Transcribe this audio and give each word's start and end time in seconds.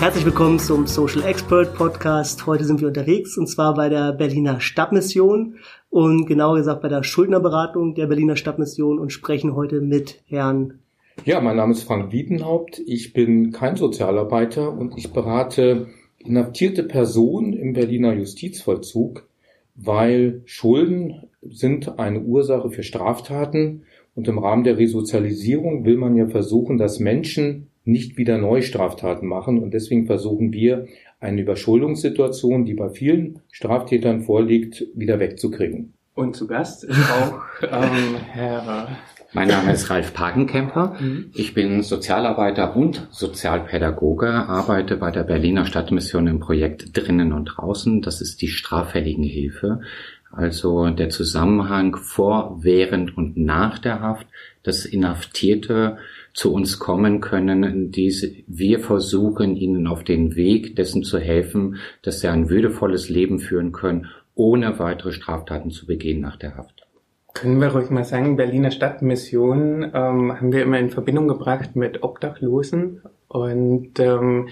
Herzlich 0.00 0.24
willkommen 0.24 0.60
zum 0.60 0.86
Social 0.86 1.24
Expert 1.24 1.74
Podcast. 1.74 2.46
Heute 2.46 2.62
sind 2.64 2.80
wir 2.80 2.86
unterwegs 2.86 3.36
und 3.36 3.48
zwar 3.48 3.74
bei 3.74 3.88
der 3.88 4.12
Berliner 4.12 4.60
Stadtmission 4.60 5.56
und 5.90 6.26
genauer 6.26 6.58
gesagt 6.58 6.82
bei 6.82 6.88
der 6.88 7.02
Schuldnerberatung 7.02 7.96
der 7.96 8.06
Berliner 8.06 8.36
Stadtmission 8.36 9.00
und 9.00 9.10
sprechen 9.10 9.56
heute 9.56 9.80
mit 9.80 10.22
Herrn. 10.26 10.78
Ja, 11.24 11.40
mein 11.40 11.56
Name 11.56 11.72
ist 11.72 11.82
Frank 11.82 12.12
Wiedenhaupt. 12.12 12.80
Ich 12.86 13.12
bin 13.12 13.50
kein 13.50 13.74
Sozialarbeiter 13.74 14.72
und 14.72 14.96
ich 14.96 15.12
berate 15.12 15.88
inhaftierte 16.18 16.84
Personen 16.84 17.52
im 17.52 17.72
Berliner 17.72 18.14
Justizvollzug, 18.14 19.26
weil 19.74 20.42
Schulden 20.44 21.24
sind 21.42 21.98
eine 21.98 22.20
Ursache 22.20 22.70
für 22.70 22.84
Straftaten 22.84 23.82
und 24.14 24.28
im 24.28 24.38
Rahmen 24.38 24.62
der 24.62 24.78
Resozialisierung 24.78 25.84
will 25.84 25.96
man 25.96 26.16
ja 26.16 26.28
versuchen, 26.28 26.78
dass 26.78 27.00
Menschen 27.00 27.67
nicht 27.88 28.16
wieder 28.16 28.38
neue 28.38 28.62
Straftaten 28.62 29.26
machen. 29.26 29.58
Und 29.58 29.74
deswegen 29.74 30.06
versuchen 30.06 30.52
wir, 30.52 30.86
eine 31.20 31.40
Überschuldungssituation, 31.40 32.64
die 32.64 32.74
bei 32.74 32.90
vielen 32.90 33.40
Straftätern 33.50 34.22
vorliegt, 34.22 34.86
wieder 34.94 35.18
wegzukriegen. 35.18 35.94
Und 36.14 36.36
zu 36.36 36.46
Gast 36.46 36.84
ist 36.84 36.98
auch 37.10 37.40
ähm, 37.62 38.16
Herr. 38.30 38.96
Mein 39.32 39.48
Name 39.48 39.72
ist 39.72 39.90
Ralf 39.90 40.14
Pagenkemper. 40.14 40.96
Mhm. 41.00 41.32
Ich 41.34 41.54
bin 41.54 41.82
Sozialarbeiter 41.82 42.76
und 42.76 43.08
Sozialpädagoge, 43.10 44.28
arbeite 44.28 44.96
bei 44.96 45.10
der 45.10 45.24
Berliner 45.24 45.66
Stadtmission 45.66 46.26
im 46.28 46.40
Projekt 46.40 46.96
Drinnen 46.96 47.32
und 47.32 47.46
Draußen. 47.46 48.00
Das 48.00 48.20
ist 48.20 48.40
die 48.40 48.48
Straffälligenhilfe. 48.48 49.80
Also 50.30 50.88
der 50.90 51.10
Zusammenhang 51.10 51.96
vor, 51.96 52.58
während 52.62 53.16
und 53.16 53.36
nach 53.36 53.78
der 53.78 54.00
Haft, 54.00 54.26
dass 54.62 54.84
Inhaftierte 54.84 55.98
zu 56.32 56.52
uns 56.52 56.78
kommen 56.78 57.20
können, 57.20 57.90
diese, 57.90 58.30
wir 58.46 58.80
versuchen 58.80 59.56
ihnen 59.56 59.86
auf 59.86 60.04
den 60.04 60.36
Weg 60.36 60.76
dessen 60.76 61.02
zu 61.02 61.18
helfen, 61.18 61.76
dass 62.02 62.20
sie 62.20 62.28
ein 62.28 62.50
würdevolles 62.50 63.08
Leben 63.08 63.38
führen 63.38 63.72
können, 63.72 64.06
ohne 64.34 64.78
weitere 64.78 65.12
Straftaten 65.12 65.70
zu 65.70 65.86
begehen 65.86 66.20
nach 66.20 66.36
der 66.36 66.56
Haft. 66.56 66.86
Können 67.34 67.60
wir 67.60 67.68
ruhig 67.68 67.90
mal 67.90 68.04
sagen, 68.04 68.36
Berliner 68.36 68.70
Stadtmission 68.70 69.82
ähm, 69.82 70.32
haben 70.32 70.52
wir 70.52 70.62
immer 70.62 70.78
in 70.78 70.90
Verbindung 70.90 71.28
gebracht 71.28 71.76
mit 71.76 72.02
Obdachlosen 72.02 73.02
und 73.28 74.00
ähm, 74.00 74.48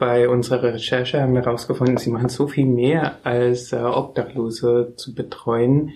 bei 0.00 0.28
unserer 0.28 0.74
Recherche 0.74 1.20
haben 1.20 1.34
wir 1.34 1.42
herausgefunden, 1.42 1.98
sie 1.98 2.10
machen 2.10 2.30
so 2.30 2.48
viel 2.48 2.64
mehr 2.64 3.18
als 3.22 3.72
äh, 3.72 3.76
Obdachlose 3.76 4.94
zu 4.96 5.14
betreuen, 5.14 5.92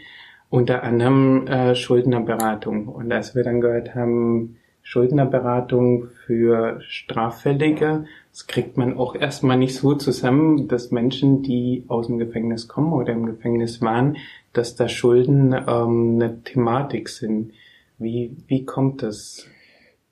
unter 0.50 0.82
anderem 0.82 1.46
äh, 1.46 1.74
Schuldnerberatung. 1.74 2.88
Und 2.88 3.10
als 3.10 3.34
wir 3.34 3.44
dann 3.44 3.62
gehört 3.62 3.94
haben, 3.94 4.58
Schuldnerberatung 4.84 6.08
für 6.26 6.80
Straffällige, 6.82 8.04
das 8.30 8.46
kriegt 8.46 8.76
man 8.76 8.96
auch 8.96 9.16
erstmal 9.16 9.56
nicht 9.56 9.74
so 9.74 9.94
zusammen, 9.94 10.68
dass 10.68 10.90
Menschen, 10.90 11.42
die 11.42 11.84
aus 11.88 12.06
dem 12.06 12.18
Gefängnis 12.18 12.68
kommen 12.68 12.92
oder 12.92 13.12
im 13.12 13.26
Gefängnis 13.26 13.80
waren, 13.80 14.18
dass 14.52 14.76
da 14.76 14.88
Schulden 14.88 15.52
ähm, 15.52 16.14
eine 16.16 16.42
Thematik 16.44 17.08
sind. 17.08 17.52
Wie, 17.98 18.36
wie 18.46 18.64
kommt 18.64 19.02
das? 19.02 19.46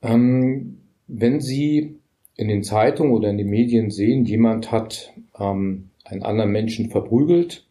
Ähm, 0.01 0.79
wenn 1.07 1.41
Sie 1.41 1.98
in 2.36 2.48
den 2.48 2.62
Zeitungen 2.62 3.12
oder 3.12 3.29
in 3.29 3.39
den 3.39 3.51
Medien 3.51 3.91
sehen, 3.91 4.25
jemand 4.25 4.73
hat 4.73 5.12
ähm, 5.39 5.91
einen 6.05 6.23
anderen 6.23 6.51
Menschen 6.51 6.91
verprügelt, 6.91 7.67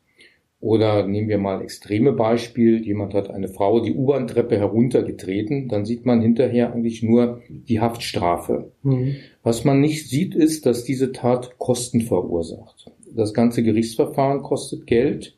oder 0.61 1.07
nehmen 1.07 1.27
wir 1.27 1.39
mal 1.39 1.61
extreme 1.61 2.13
Beispiel, 2.13 2.85
jemand 2.85 3.15
hat 3.15 3.31
eine 3.31 3.47
Frau 3.47 3.79
die 3.79 3.93
U-Bahn-Treppe 3.93 4.57
heruntergetreten, 4.57 5.67
dann 5.67 5.85
sieht 5.85 6.05
man 6.05 6.21
hinterher 6.21 6.71
eigentlich 6.71 7.01
nur 7.01 7.41
die 7.49 7.81
Haftstrafe. 7.81 8.71
Mhm. 8.83 9.15
Was 9.41 9.65
man 9.65 9.81
nicht 9.81 10.07
sieht, 10.07 10.35
ist, 10.35 10.67
dass 10.67 10.83
diese 10.83 11.11
Tat 11.11 11.57
Kosten 11.57 12.01
verursacht. 12.01 12.91
Das 13.13 13.33
ganze 13.33 13.63
Gerichtsverfahren 13.63 14.43
kostet 14.43 14.85
Geld, 14.85 15.35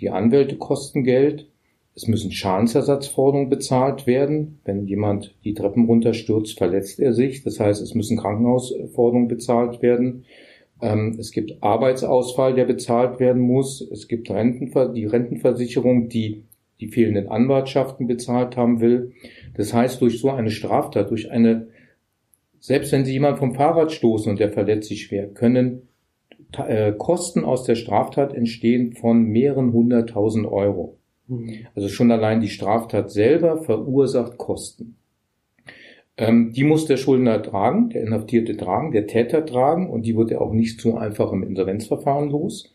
die 0.00 0.10
Anwälte 0.10 0.56
kosten 0.56 1.04
Geld, 1.04 1.46
es 1.96 2.08
müssen 2.08 2.32
Schadensersatzforderungen 2.32 3.50
bezahlt 3.50 4.06
werden. 4.06 4.58
Wenn 4.64 4.86
jemand 4.86 5.34
die 5.44 5.54
Treppen 5.54 5.86
runterstürzt, 5.86 6.58
verletzt 6.58 6.98
er 6.98 7.12
sich. 7.12 7.44
Das 7.44 7.60
heißt, 7.60 7.80
es 7.80 7.94
müssen 7.94 8.16
Krankenhausforderungen 8.16 9.28
bezahlt 9.28 9.80
werden. 9.80 10.24
Ähm, 10.80 11.16
es 11.18 11.30
gibt 11.30 11.62
Arbeitsausfall, 11.62 12.54
der 12.54 12.64
bezahlt 12.64 13.20
werden 13.20 13.42
muss. 13.42 13.80
Es 13.80 14.08
gibt 14.08 14.30
Rentenver 14.30 14.88
die 14.88 15.06
Rentenversicherung, 15.06 16.08
die 16.08 16.44
die 16.80 16.88
fehlenden 16.88 17.28
Anwartschaften 17.28 18.06
bezahlt 18.06 18.56
haben 18.56 18.80
will. 18.80 19.12
Das 19.54 19.72
heißt, 19.72 20.00
durch 20.00 20.20
so 20.20 20.30
eine 20.30 20.50
Straftat, 20.50 21.10
durch 21.10 21.30
eine, 21.30 21.68
selbst 22.58 22.92
wenn 22.92 23.04
Sie 23.04 23.12
jemand 23.12 23.38
vom 23.38 23.54
Fahrrad 23.54 23.92
stoßen 23.92 24.30
und 24.30 24.40
der 24.40 24.50
verletzt 24.50 24.88
sich 24.88 25.04
schwer, 25.04 25.28
können 25.28 25.88
äh, 26.58 26.92
Kosten 26.92 27.44
aus 27.44 27.64
der 27.64 27.76
Straftat 27.76 28.34
entstehen 28.34 28.94
von 28.94 29.22
mehreren 29.22 29.72
hunderttausend 29.72 30.46
Euro. 30.46 30.98
Mhm. 31.28 31.66
Also 31.74 31.88
schon 31.88 32.10
allein 32.10 32.40
die 32.40 32.48
Straftat 32.48 33.10
selber 33.10 33.62
verursacht 33.62 34.36
Kosten. 34.36 34.96
Ähm, 36.16 36.52
die 36.52 36.64
muss 36.64 36.86
der 36.86 36.96
Schuldner 36.96 37.42
tragen, 37.42 37.90
der 37.90 38.02
Inhaftierte 38.02 38.56
tragen, 38.56 38.92
der 38.92 39.06
Täter 39.06 39.44
tragen 39.44 39.90
und 39.90 40.06
die 40.06 40.16
wird 40.16 40.30
er 40.30 40.40
auch 40.40 40.52
nicht 40.52 40.80
so 40.80 40.96
einfach 40.96 41.32
im 41.32 41.42
Insolvenzverfahren 41.42 42.30
los. 42.30 42.74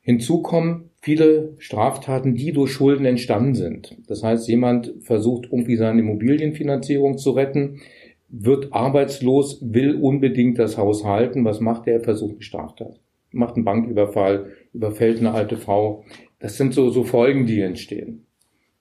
Hinzu 0.00 0.42
kommen 0.42 0.90
viele 1.00 1.54
Straftaten, 1.58 2.34
die 2.34 2.52
durch 2.52 2.72
Schulden 2.72 3.04
entstanden 3.04 3.54
sind. 3.54 3.96
Das 4.06 4.22
heißt, 4.22 4.48
jemand 4.48 4.94
versucht 5.00 5.48
irgendwie 5.50 5.76
seine 5.76 6.00
Immobilienfinanzierung 6.00 7.18
zu 7.18 7.32
retten, 7.32 7.80
wird 8.28 8.72
arbeitslos, 8.72 9.60
will 9.62 9.96
unbedingt 9.96 10.58
das 10.58 10.76
Haus 10.76 11.04
halten. 11.04 11.44
Was 11.44 11.60
macht 11.60 11.86
er? 11.86 11.94
Er 11.94 12.00
versucht 12.00 12.34
eine 12.34 12.42
Straftat. 12.42 13.00
Macht 13.32 13.56
einen 13.56 13.64
Banküberfall, 13.64 14.52
überfällt 14.72 15.18
eine 15.18 15.32
alte 15.32 15.56
Frau. 15.56 16.04
Das 16.38 16.56
sind 16.56 16.74
so, 16.74 16.90
so 16.90 17.04
Folgen, 17.04 17.46
die 17.46 17.60
entstehen. 17.60 18.27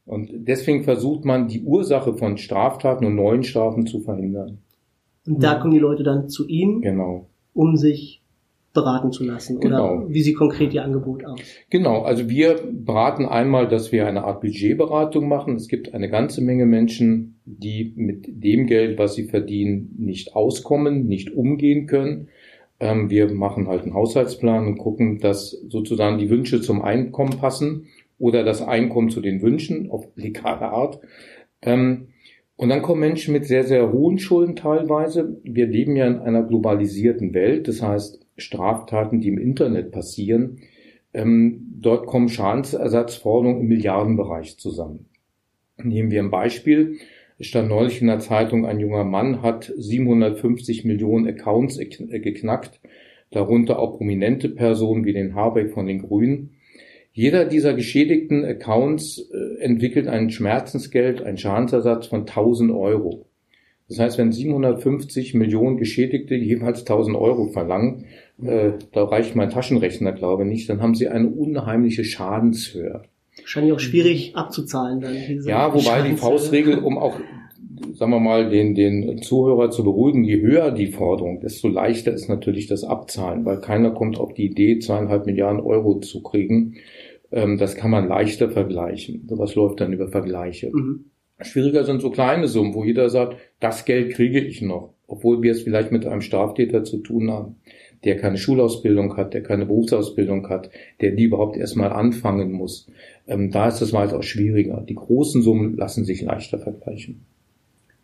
Und 0.07 0.31
deswegen 0.47 0.84
versucht 0.84 1.25
man, 1.25 1.50
die 1.50 1.63
Ursache 1.63 2.13
von 2.13 2.38
Straftaten 2.38 3.06
und 3.06 3.16
neuen 3.16 3.44
Strafen 3.44 3.85
zu 3.85 4.00
verhindern. 4.00 4.59
Und 5.28 5.44
da 5.44 5.56
kommen 5.56 5.73
die 5.73 5.79
Leute 5.79 6.03
dann 6.03 6.29
zu 6.29 6.47
Ihnen, 6.47 6.81
genau. 6.81 7.28
um 7.53 7.75
sich 7.75 8.22
beraten 8.73 9.12
zu 9.12 9.25
lassen 9.25 9.59
genau. 9.59 9.96
oder 9.96 10.09
wie 10.13 10.22
sieht 10.22 10.38
konkret 10.38 10.73
Ihr 10.73 10.84
Angebot 10.84 11.25
aus? 11.25 11.40
Genau, 11.69 12.03
also 12.03 12.29
wir 12.29 12.56
beraten 12.72 13.25
einmal, 13.25 13.67
dass 13.67 13.91
wir 13.91 14.07
eine 14.07 14.23
Art 14.23 14.41
Budgetberatung 14.41 15.28
machen. 15.28 15.56
Es 15.56 15.67
gibt 15.67 15.94
eine 15.94 16.09
ganze 16.09 16.41
Menge 16.41 16.66
Menschen, 16.66 17.40
die 17.46 17.91
mit 17.96 18.28
dem 18.28 18.67
Geld, 18.67 18.97
was 19.00 19.16
sie 19.16 19.25
verdienen, 19.25 19.96
nicht 19.97 20.35
auskommen, 20.35 21.07
nicht 21.07 21.31
umgehen 21.34 21.88
können. 21.88 22.29
Ähm, 22.79 23.09
wir 23.09 23.34
machen 23.34 23.67
halt 23.67 23.84
einen 23.84 23.96
Haushaltsplan 23.96 24.67
und 24.67 24.78
gucken, 24.78 25.19
dass 25.19 25.51
sozusagen 25.51 26.19
die 26.19 26.29
Wünsche 26.29 26.62
zum 26.62 26.81
Einkommen 26.81 27.38
passen 27.40 27.88
oder 28.19 28.44
das 28.44 28.61
Einkommen 28.61 29.09
zu 29.09 29.22
den 29.22 29.41
Wünschen 29.41 29.89
auf 29.91 30.07
legale 30.16 30.69
Art. 30.69 31.00
Ähm, 31.61 32.09
und 32.55 32.69
dann 32.69 32.81
kommen 32.81 33.01
Menschen 33.01 33.33
mit 33.33 33.45
sehr, 33.45 33.63
sehr 33.63 33.91
hohen 33.91 34.17
Schulden 34.17 34.55
teilweise. 34.55 35.39
Wir 35.44 35.67
leben 35.67 35.95
ja 35.95 36.07
in 36.07 36.17
einer 36.17 36.41
globalisierten 36.44 37.33
Welt, 37.35 37.67
das 37.67 37.83
heißt 37.83 38.25
Straftaten, 38.35 39.22
die 39.22 39.28
im 39.28 39.38
Internet 39.38 39.91
passieren. 39.91 40.59
Ähm, 41.13 41.67
dort 41.79 42.07
kommen 42.07 42.29
Schadensersatzforderungen 42.29 43.61
im 43.61 43.67
Milliardenbereich 43.67 44.57
zusammen. 44.57 45.05
Nehmen 45.78 46.09
wir 46.09 46.22
ein 46.22 46.31
Beispiel. 46.31 46.97
Es 47.38 47.47
stand 47.47 47.69
neulich 47.69 48.01
in 48.01 48.07
der 48.07 48.19
Zeitung, 48.19 48.66
ein 48.66 48.79
junger 48.79 49.03
Mann 49.03 49.44
hat 49.44 49.72
750 49.78 50.85
Millionen 50.85 51.28
Accounts 51.28 51.78
geknackt, 51.78 52.79
darunter 53.29 53.78
auch 53.78 53.97
prominente 53.97 54.49
Personen 54.49 55.05
wie 55.05 55.13
den 55.13 55.35
Habeck 55.35 55.72
von 55.72 55.85
den 55.85 56.01
Grünen. 56.01 56.56
Jeder 57.17 57.45
dieser 57.45 57.73
geschädigten 57.73 58.45
Accounts 58.45 59.17
äh, 59.17 59.59
entwickelt 59.59 60.07
ein 60.07 60.29
Schmerzensgeld, 60.29 61.23
einen 61.23 61.39
Schadensersatz 61.39 62.05
von 62.05 62.28
1000 62.28 62.72
Euro. 62.72 63.25
Das 63.90 63.97
heißt, 63.97 64.17
wenn 64.19 64.31
750 64.31 65.34
Millionen 65.34 65.78
Geschädigte 65.78 66.35
jeweils 66.35 66.81
1000 66.81 67.17
Euro 67.17 67.47
verlangen, 67.47 68.05
äh, 68.40 68.73
da 68.91 69.05
reicht 69.05 69.35
mein 69.35 69.49
Taschenrechner, 69.49 70.11
glaube 70.11 70.43
ich, 70.43 70.49
nicht, 70.49 70.69
dann 70.69 70.79
haben 70.79 70.93
sie 70.93 71.08
eine 71.08 71.28
unheimliche 71.28 72.03
Schadenshöhe. 72.03 73.02
Wahrscheinlich 73.40 73.73
auch 73.73 73.79
schwierig 73.79 74.35
abzuzahlen 74.35 75.02
dann. 75.02 75.16
Ja, 75.43 75.73
wobei 75.73 76.08
die 76.08 76.17
Faustregel, 76.17 76.78
um 76.78 76.99
auch, 76.99 77.20
sagen 77.96 78.11
wir 78.11 78.20
mal, 78.20 78.52
den, 78.52 78.75
den 78.75 79.23
Zuhörer 79.23 79.72
zu 79.72 79.84
beruhigen, 79.84 80.23
je 80.23 80.40
höher 80.40 80.70
die 80.70 80.91
Forderung, 80.91 81.40
desto 81.40 81.67
leichter 81.67 82.13
ist 82.13 82.29
natürlich 82.29 82.67
das 82.67 82.84
Abzahlen, 82.84 83.43
weil 83.43 83.59
keiner 83.59 83.90
kommt 83.90 84.20
auf 84.20 84.35
die 84.35 84.46
Idee, 84.46 84.78
zweieinhalb 84.78 85.25
Milliarden 85.25 85.61
Euro 85.61 85.99
zu 85.99 86.22
kriegen. 86.22 86.75
Ähm, 87.32 87.58
das 87.58 87.76
kann 87.76 87.91
man 87.91 88.08
leichter 88.08 88.50
vergleichen. 88.50 89.28
Sowas 89.28 89.56
läuft 89.56 89.82
dann 89.82 89.94
über 89.94 90.08
Vergleiche. 90.08 90.72
Mhm. 90.74 91.06
Schwieriger 91.41 91.84
sind 91.84 92.02
so 92.02 92.09
kleine 92.09 92.47
Summen, 92.47 92.74
wo 92.74 92.84
jeder 92.84 93.09
sagt, 93.09 93.38
das 93.59 93.85
Geld 93.85 94.14
kriege 94.14 94.40
ich 94.40 94.62
noch, 94.62 94.94
obwohl 95.06 95.44
wir 95.44 95.52
es 95.52 95.62
vielleicht 95.62 95.91
mit 95.91 96.06
einem 96.06 96.22
Straftäter 96.22 96.84
zu 96.84 96.97
tun 96.97 97.29
haben, 97.32 97.58
der 98.03 98.18
keine 98.18 98.38
Schulausbildung 98.38 99.18
hat, 99.18 99.34
der 99.34 99.44
keine 99.44 99.66
Berufsausbildung 99.66 100.50
hat, 100.50 100.72
der 101.02 101.12
die 101.12 101.26
überhaupt 101.26 101.58
erstmal 101.58 101.91
anfangen 101.91 102.52
muss. 102.52 102.88
Ähm, 103.28 103.52
da 103.52 103.68
ist 103.68 103.82
es 103.82 103.94
weitaus 103.94 104.26
schwieriger. 104.26 104.84
Die 104.88 104.96
großen 104.96 105.41
Summen 105.41 105.76
lassen 105.76 106.06
sich 106.06 106.22
leichter 106.22 106.58
vergleichen. 106.58 107.26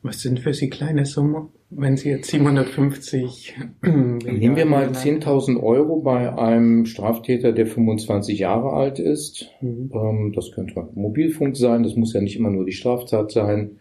Was 0.05 0.19
sind 0.21 0.41
für 0.41 0.53
Sie 0.53 0.69
kleine 0.69 1.05
Summen, 1.05 1.47
wenn 1.69 1.95
Sie 1.95 2.09
jetzt 2.09 2.29
750 2.29 3.55
Nehmen 3.81 4.57
wir 4.57 4.65
mal 4.65 4.89
10.000 4.89 5.63
Euro 5.63 6.01
bei 6.01 6.37
einem 6.37 6.85
Straftäter, 6.85 7.53
der 7.53 7.67
25 7.67 8.39
Jahre 8.39 8.73
alt 8.73 8.99
ist. 8.99 9.49
Mhm. 9.61 9.91
Ähm, 9.93 10.33
das 10.35 10.51
könnte 10.51 10.89
Mobilfunk 10.93 11.55
sein, 11.55 11.83
das 11.83 11.95
muss 11.95 12.13
ja 12.13 12.19
nicht 12.19 12.35
immer 12.35 12.49
nur 12.49 12.65
die 12.65 12.73
Straftat 12.73 13.31
sein. 13.31 13.77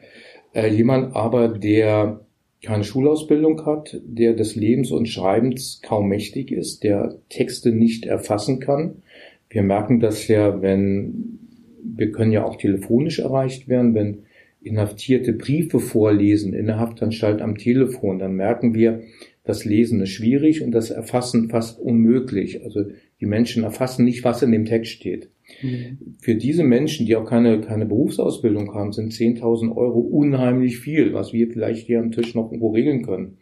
Äh, 0.54 0.68
jemand 0.68 1.16
aber, 1.16 1.48
der 1.48 2.20
keine 2.64 2.84
Schulausbildung 2.84 3.66
hat, 3.66 4.00
der 4.04 4.34
des 4.34 4.54
Lebens 4.54 4.92
und 4.92 5.08
Schreibens 5.08 5.80
kaum 5.82 6.08
mächtig 6.08 6.52
ist, 6.52 6.84
der 6.84 7.16
Texte 7.30 7.72
nicht 7.72 8.06
erfassen 8.06 8.60
kann. 8.60 9.02
Wir 9.50 9.64
merken 9.64 9.98
das 9.98 10.28
ja, 10.28 10.62
wenn, 10.62 11.40
wir 11.82 12.12
können 12.12 12.30
ja 12.30 12.44
auch 12.44 12.54
telefonisch 12.54 13.18
erreicht 13.18 13.68
werden, 13.68 13.94
wenn 13.94 14.22
Inhaftierte 14.64 15.32
Briefe 15.32 15.80
vorlesen 15.80 16.54
in 16.54 16.66
der 16.66 16.78
Haftanstalt 16.78 17.40
am 17.40 17.56
Telefon, 17.56 18.18
dann 18.18 18.34
merken 18.34 18.74
wir, 18.74 19.02
das 19.44 19.64
Lesen 19.64 20.00
ist 20.00 20.10
schwierig 20.10 20.62
und 20.62 20.70
das 20.70 20.90
Erfassen 20.90 21.50
fast 21.50 21.80
unmöglich. 21.80 22.62
Also 22.62 22.84
die 23.20 23.26
Menschen 23.26 23.64
erfassen 23.64 24.04
nicht, 24.04 24.24
was 24.24 24.42
in 24.42 24.52
dem 24.52 24.64
Text 24.64 24.92
steht. 24.92 25.30
Mhm. 25.62 26.16
Für 26.20 26.36
diese 26.36 26.62
Menschen, 26.62 27.06
die 27.06 27.16
auch 27.16 27.24
keine, 27.24 27.60
keine 27.60 27.86
Berufsausbildung 27.86 28.72
haben, 28.72 28.92
sind 28.92 29.12
10.000 29.12 29.76
Euro 29.76 29.98
unheimlich 29.98 30.78
viel, 30.78 31.12
was 31.12 31.32
wir 31.32 31.50
vielleicht 31.50 31.86
hier 31.86 31.98
am 31.98 32.12
Tisch 32.12 32.34
noch 32.34 32.46
irgendwo 32.52 32.70
regeln 32.70 33.04
können. 33.04 33.38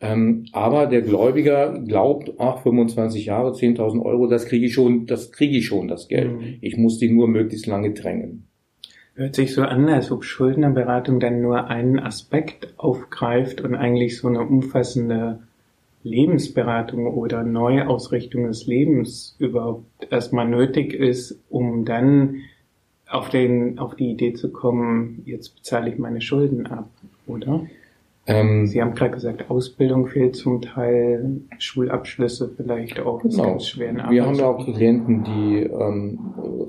Ähm, 0.00 0.46
aber 0.52 0.86
der 0.86 1.02
Gläubiger 1.02 1.82
glaubt, 1.86 2.32
ach, 2.38 2.62
25 2.62 3.26
Jahre, 3.26 3.52
10.000 3.52 4.02
Euro, 4.02 4.26
das 4.26 4.46
kriege 4.46 4.66
ich 4.66 4.74
schon, 4.74 5.06
das 5.06 5.30
kriege 5.30 5.58
ich 5.58 5.66
schon, 5.66 5.88
das 5.88 6.08
Geld. 6.08 6.32
Mhm. 6.32 6.56
Ich 6.60 6.76
muss 6.76 6.98
die 6.98 7.10
nur 7.10 7.28
möglichst 7.28 7.66
lange 7.66 7.92
drängen. 7.92 8.46
Hört 9.16 9.36
sich 9.36 9.54
so 9.54 9.62
an, 9.62 9.88
als 9.88 10.10
ob 10.10 10.24
Schuldnerberatung 10.24 11.20
dann 11.20 11.40
nur 11.40 11.68
einen 11.68 12.00
Aspekt 12.00 12.74
aufgreift 12.76 13.60
und 13.60 13.76
eigentlich 13.76 14.18
so 14.18 14.26
eine 14.26 14.40
umfassende 14.40 15.38
Lebensberatung 16.02 17.06
oder 17.06 17.44
Neuausrichtung 17.44 18.48
des 18.48 18.66
Lebens 18.66 19.36
überhaupt 19.38 19.84
erstmal 20.10 20.48
nötig 20.48 20.92
ist, 20.92 21.38
um 21.48 21.84
dann 21.84 22.42
auf, 23.08 23.30
den, 23.30 23.78
auf 23.78 23.94
die 23.94 24.10
Idee 24.10 24.32
zu 24.32 24.50
kommen, 24.50 25.22
jetzt 25.26 25.54
bezahle 25.54 25.90
ich 25.90 25.98
meine 25.98 26.20
Schulden 26.20 26.66
ab, 26.66 26.90
oder? 27.26 27.66
Ähm, 28.26 28.66
Sie 28.66 28.80
haben 28.80 28.94
gerade 28.94 29.10
gesagt, 29.10 29.50
Ausbildung 29.50 30.06
fehlt 30.06 30.34
zum 30.34 30.62
Teil, 30.62 31.42
Schulabschlüsse 31.58 32.50
vielleicht 32.56 32.98
auch 33.00 33.20
genau. 33.20 33.58
Wir 34.10 34.24
haben 34.24 34.36
ja 34.36 34.46
auch 34.46 34.64
Klienten, 34.64 35.24
die 35.24 35.58
ähm, 35.58 36.18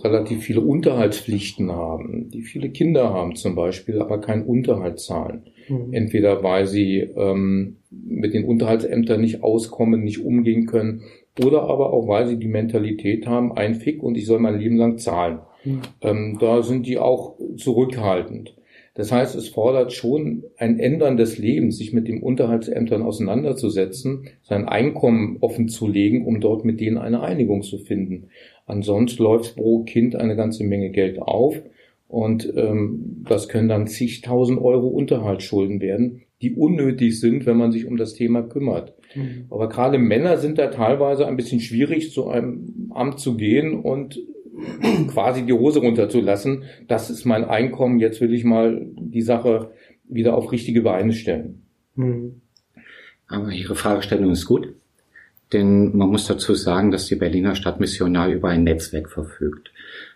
relativ 0.04 0.44
viele 0.44 0.62
Unterhaltspflichten 0.62 1.72
haben, 1.72 2.30
die 2.30 2.42
viele 2.42 2.70
Kinder 2.70 3.14
haben 3.14 3.36
zum 3.36 3.56
Beispiel, 3.56 4.02
aber 4.02 4.20
keinen 4.20 4.44
Unterhalt 4.44 5.00
zahlen. 5.00 5.44
Mhm. 5.70 5.94
Entweder 5.94 6.44
weil 6.44 6.66
sie 6.66 7.00
ähm, 7.00 7.78
mit 7.90 8.34
den 8.34 8.44
Unterhaltsämtern 8.44 9.22
nicht 9.22 9.42
auskommen, 9.42 10.04
nicht 10.04 10.26
umgehen 10.26 10.66
können, 10.66 11.04
oder 11.44 11.64
aber 11.64 11.94
auch 11.94 12.08
weil 12.08 12.28
sie 12.28 12.38
die 12.38 12.48
Mentalität 12.48 13.28
haben, 13.28 13.54
ein 13.54 13.76
Fick 13.76 14.04
und 14.04 14.18
ich 14.18 14.26
soll 14.26 14.40
mein 14.40 14.60
Leben 14.60 14.78
lang 14.78 14.98
zahlen. 14.98 15.40
Mhm. 15.64 15.82
Ähm, 16.02 16.38
da 16.40 16.64
sind 16.64 16.86
die 16.86 16.98
auch 16.98 17.36
zurückhaltend. 17.56 18.56
Das 18.96 19.12
heißt, 19.12 19.36
es 19.36 19.50
fordert 19.50 19.92
schon 19.92 20.46
ein 20.58 20.80
Ändern 20.80 21.18
des 21.18 21.38
Lebens, 21.38 21.78
sich 21.78 21.92
mit 21.92 22.08
den 22.08 22.24
Unterhaltsämtern 22.24 23.02
auseinanderzusetzen, 23.02 24.30
sein 24.42 24.68
Einkommen 24.68 25.38
offenzulegen, 25.42 26.26
um 26.26 26.40
dort 26.40 26.64
mit 26.64 26.80
denen 26.80 26.98
eine 26.98 27.22
Einigung 27.22 27.62
zu 27.62 27.78
finden. 27.78 28.30
Ansonsten 28.66 29.22
läuft 29.22 29.58
pro 29.58 29.84
Kind 29.84 30.16
eine 30.16 30.38
ganze 30.38 30.64
Menge 30.64 30.92
Geld 30.92 31.22
auf 31.22 31.62
und 32.08 32.52
ähm, 32.56 33.24
das 33.28 33.50
können 33.50 33.68
dann 33.68 33.88
zigtausend 33.88 34.62
Euro 34.62 34.88
Unterhaltsschulden 34.88 35.82
werden, 35.82 36.22
die 36.42 36.56
unnötig 36.56 37.20
sind, 37.20 37.46
wenn 37.46 37.58
man 37.58 37.74
sich 37.74 37.86
um 37.86 37.98
das 37.98 38.14
Thema 38.14 38.44
kümmert. 38.44 38.96
Mhm. 39.14 39.48
Aber 39.50 39.68
gerade 39.68 39.98
Männer 39.98 40.38
sind 40.38 40.58
da 40.58 40.68
teilweise 40.68 41.28
ein 41.28 41.36
bisschen 41.36 41.60
schwierig, 41.60 42.12
zu 42.12 42.30
einem 42.30 42.92
Amt 42.94 43.20
zu 43.20 43.36
gehen 43.36 43.74
und 43.74 44.22
quasi 45.08 45.46
die 45.46 45.54
Hose 45.54 45.80
runterzulassen. 45.80 46.64
Das 46.88 47.10
ist 47.10 47.26
mein 47.26 47.46
Einkommen. 47.46 48.00
Jetzt 48.00 48.22
will 48.22 48.34
ich 48.34 48.44
mal 48.44 48.86
die 48.98 49.22
Sache 49.22 49.72
wieder 50.08 50.36
auf 50.36 50.52
richtige 50.52 50.82
Beine 50.82 51.14
stellen. 51.14 51.64
Hm. 51.96 52.42
Aber 53.28 53.50
Ihre 53.50 53.76
Fragestellung 53.76 54.32
ist 54.32 54.46
gut. 54.46 54.74
Denn 55.54 55.96
man 55.96 56.10
muss 56.10 56.28
dazu 56.28 56.56
sagen, 56.56 56.92
dass 56.92 57.06
die 57.06 57.16
Berliner 57.16 57.56
Stadtmission 57.56 58.16
ja 58.16 58.28
über 58.30 58.50
ein 58.50 58.64
Netzwerk 58.64 59.10
verfügt. 59.10 59.72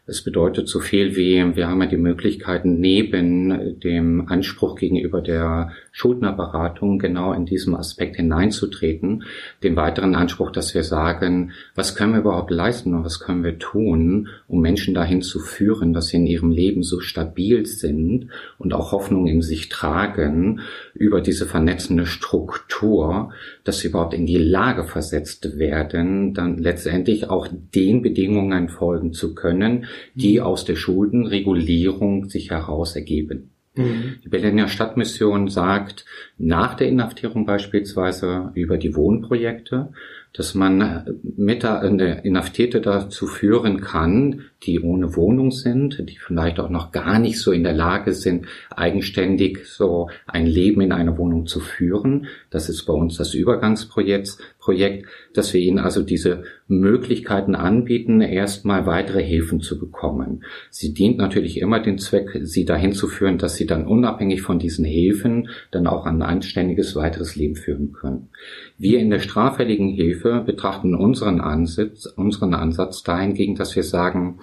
Es 0.07 0.23
bedeutet 0.23 0.67
so 0.67 0.79
viel 0.79 1.15
wie, 1.15 1.55
wir 1.55 1.67
haben 1.67 1.81
ja 1.81 1.87
die 1.87 1.97
Möglichkeiten, 1.97 2.79
neben 2.79 3.79
dem 3.79 4.27
Anspruch 4.27 4.75
gegenüber 4.75 5.21
der 5.21 5.71
Schuldnerberatung 5.99 6.97
genau 6.97 7.33
in 7.33 7.45
diesem 7.45 7.75
Aspekt 7.75 8.15
hineinzutreten. 8.15 9.23
Den 9.63 9.75
weiteren 9.75 10.15
Anspruch, 10.15 10.49
dass 10.49 10.73
wir 10.73 10.85
sagen, 10.85 11.51
was 11.75 11.93
können 11.93 12.13
wir 12.13 12.21
überhaupt 12.21 12.51
leisten 12.51 12.93
und 12.93 13.03
was 13.03 13.19
können 13.19 13.43
wir 13.43 13.59
tun, 13.59 14.29
um 14.47 14.61
Menschen 14.61 14.93
dahin 14.93 15.21
zu 15.21 15.41
führen, 15.41 15.91
dass 15.91 16.07
sie 16.07 16.15
in 16.17 16.25
ihrem 16.25 16.51
Leben 16.51 16.83
so 16.83 17.01
stabil 17.01 17.65
sind 17.65 18.27
und 18.57 18.73
auch 18.73 18.93
Hoffnung 18.93 19.27
in 19.27 19.41
sich 19.41 19.67
tragen 19.67 20.61
über 20.93 21.19
diese 21.19 21.45
vernetzende 21.45 22.05
Struktur, 22.05 23.33
dass 23.65 23.79
sie 23.79 23.89
überhaupt 23.89 24.13
in 24.13 24.25
die 24.25 24.37
Lage 24.37 24.85
versetzt 24.85 25.59
werden, 25.59 26.33
dann 26.33 26.57
letztendlich 26.57 27.29
auch 27.29 27.49
den 27.75 28.01
Bedingungen 28.01 28.69
folgen 28.69 29.11
zu 29.11 29.35
können, 29.35 29.83
die 30.15 30.39
aus 30.39 30.63
der 30.63 30.77
Schuldenregulierung 30.77 32.29
sich 32.29 32.51
heraus 32.51 32.95
ergeben. 32.95 33.49
Mhm. 33.79 34.15
Die 34.23 34.29
Berliner 34.29 34.67
Stadtmission 34.67 35.47
sagt 35.47 36.05
nach 36.37 36.75
der 36.75 36.89
Inhaftierung 36.89 37.45
beispielsweise 37.45 38.51
über 38.53 38.77
die 38.77 38.95
Wohnprojekte, 38.95 39.93
dass 40.33 40.53
man 40.53 41.19
mit 41.37 41.63
der 41.63 42.25
Inhaftierte 42.25 42.81
dazu 42.81 43.25
führen 43.25 43.81
kann, 43.81 44.48
die 44.63 44.81
ohne 44.81 45.15
Wohnung 45.15 45.51
sind, 45.51 46.03
die 46.09 46.17
vielleicht 46.17 46.59
auch 46.59 46.69
noch 46.69 46.91
gar 46.91 47.19
nicht 47.19 47.39
so 47.39 47.51
in 47.51 47.63
der 47.63 47.73
Lage 47.73 48.13
sind, 48.13 48.45
eigenständig 48.69 49.65
so 49.65 50.09
ein 50.27 50.45
Leben 50.45 50.81
in 50.81 50.91
einer 50.91 51.17
Wohnung 51.17 51.45
zu 51.45 51.59
führen. 51.59 52.27
Das 52.49 52.69
ist 52.69 52.85
bei 52.85 52.93
uns 52.93 53.17
das 53.17 53.33
Übergangsprojekt, 53.33 54.37
Projekt, 54.59 55.07
dass 55.33 55.53
wir 55.53 55.61
ihnen 55.61 55.79
also 55.79 56.03
diese 56.03 56.43
Möglichkeiten 56.67 57.55
anbieten, 57.55 58.21
erstmal 58.21 58.85
weitere 58.85 59.23
Hilfen 59.23 59.61
zu 59.61 59.79
bekommen. 59.79 60.43
Sie 60.69 60.93
dient 60.93 61.17
natürlich 61.17 61.59
immer 61.59 61.79
dem 61.79 61.97
Zweck, 61.97 62.39
sie 62.43 62.65
dahin 62.65 62.93
zu 62.93 63.07
führen, 63.07 63.39
dass 63.39 63.55
sie 63.55 63.65
dann 63.65 63.87
unabhängig 63.87 64.43
von 64.43 64.59
diesen 64.59 64.85
Hilfen 64.85 65.49
dann 65.71 65.87
auch 65.87 66.05
ein 66.05 66.21
anständiges 66.21 66.95
weiteres 66.95 67.35
Leben 67.35 67.55
führen 67.55 67.93
können. 67.93 68.29
Wir 68.77 68.99
in 68.99 69.09
der 69.09 69.19
straffälligen 69.19 69.89
Hilfe 69.89 70.43
betrachten 70.45 70.93
unseren 70.93 71.41
Ansatz, 71.41 72.05
unseren 72.05 72.53
Ansatz 72.53 73.01
dahingegen, 73.01 73.55
dass 73.55 73.75
wir 73.75 73.83
sagen, 73.83 74.39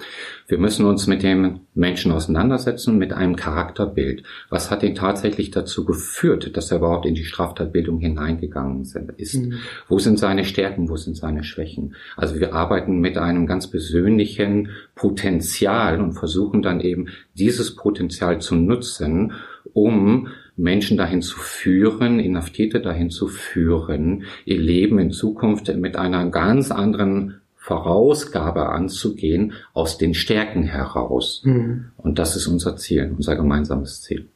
wir 0.48 0.58
müssen 0.58 0.86
uns 0.86 1.06
mit 1.06 1.22
dem 1.22 1.60
Menschen 1.74 2.12
auseinandersetzen, 2.12 2.98
mit 2.98 3.12
einem 3.12 3.34
Charakterbild. 3.36 4.22
Was 4.48 4.70
hat 4.70 4.82
ihn 4.82 4.94
tatsächlich 4.94 5.50
dazu 5.50 5.84
geführt, 5.84 6.56
dass 6.56 6.70
er 6.70 6.78
überhaupt 6.78 7.06
in 7.06 7.14
die 7.14 7.24
Straftatbildung 7.24 7.98
hineingegangen 7.98 8.86
ist? 9.16 9.34
Mhm. 9.34 9.54
Wo 9.88 9.98
sind 9.98 10.18
seine 10.18 10.44
Stärken, 10.44 10.88
wo 10.88 10.96
sind 10.96 11.16
seine 11.16 11.42
Schwächen? 11.42 11.96
Also 12.16 12.38
wir 12.38 12.54
arbeiten 12.54 13.00
mit 13.00 13.18
einem 13.18 13.46
ganz 13.46 13.68
persönlichen 13.68 14.70
Potenzial 14.94 16.00
und 16.00 16.12
versuchen 16.12 16.62
dann 16.62 16.80
eben 16.80 17.08
dieses 17.34 17.74
Potenzial 17.74 18.40
zu 18.40 18.54
nutzen, 18.54 19.32
um 19.72 20.28
Menschen 20.56 20.96
dahin 20.96 21.22
zu 21.22 21.38
führen, 21.38 22.18
Inhaftierte 22.18 22.80
dahin 22.80 23.10
zu 23.10 23.28
führen, 23.28 24.24
ihr 24.44 24.58
Leben 24.58 24.98
in 24.98 25.10
Zukunft 25.10 25.74
mit 25.76 25.96
einer 25.96 26.30
ganz 26.30 26.70
anderen 26.70 27.40
Vorausgabe 27.66 28.68
anzugehen 28.68 29.54
aus 29.74 29.98
den 29.98 30.14
Stärken 30.14 30.62
heraus. 30.62 31.42
Mhm. 31.44 31.86
Und 31.96 32.20
das 32.20 32.36
ist 32.36 32.46
unser 32.46 32.76
Ziel, 32.76 33.12
unser 33.16 33.34
gemeinsames 33.34 34.02
Ziel. 34.02 34.28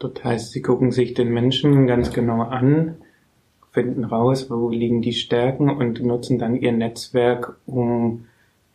Das 0.00 0.24
heißt, 0.24 0.50
Sie 0.50 0.60
gucken 0.60 0.90
sich 0.90 1.14
den 1.14 1.32
Menschen 1.32 1.86
ganz 1.86 2.12
genau 2.12 2.42
an, 2.42 2.96
finden 3.70 4.02
raus, 4.02 4.50
wo 4.50 4.70
liegen 4.70 5.02
die 5.02 5.12
Stärken 5.12 5.70
und 5.70 6.02
nutzen 6.02 6.40
dann 6.40 6.56
Ihr 6.56 6.72
Netzwerk, 6.72 7.56
um 7.64 8.24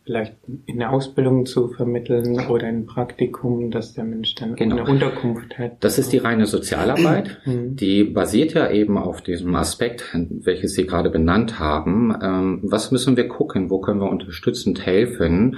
vielleicht 0.04 0.34
in 0.66 0.78
der 0.78 0.92
Ausbildung 0.92 1.46
zu 1.46 1.68
vermitteln 1.68 2.48
oder 2.48 2.66
ein 2.66 2.86
Praktikum, 2.86 3.70
dass 3.70 3.92
der 3.92 4.04
Mensch 4.04 4.34
dann 4.34 4.56
genau. 4.56 4.76
eine 4.76 4.90
Unterkunft 4.90 5.58
hat. 5.58 5.72
Das 5.80 5.98
ist 5.98 6.12
die 6.12 6.18
reine 6.18 6.46
Sozialarbeit. 6.46 7.38
Mhm. 7.50 7.74
Die 7.76 8.04
basiert 8.04 8.52
ja 8.52 8.70
eben 8.70 8.98
auf 8.98 9.22
diesem 9.22 9.54
Aspekt, 9.54 10.04
welches 10.12 10.74
Sie 10.74 10.86
gerade 10.86 11.08
benannt 11.08 11.58
haben. 11.58 12.14
Ähm, 12.22 12.60
was 12.62 12.90
müssen 12.90 13.16
wir 13.16 13.28
gucken? 13.28 13.70
Wo 13.70 13.80
können 13.80 14.00
wir 14.00 14.10
unterstützend 14.10 14.84
helfen? 14.84 15.56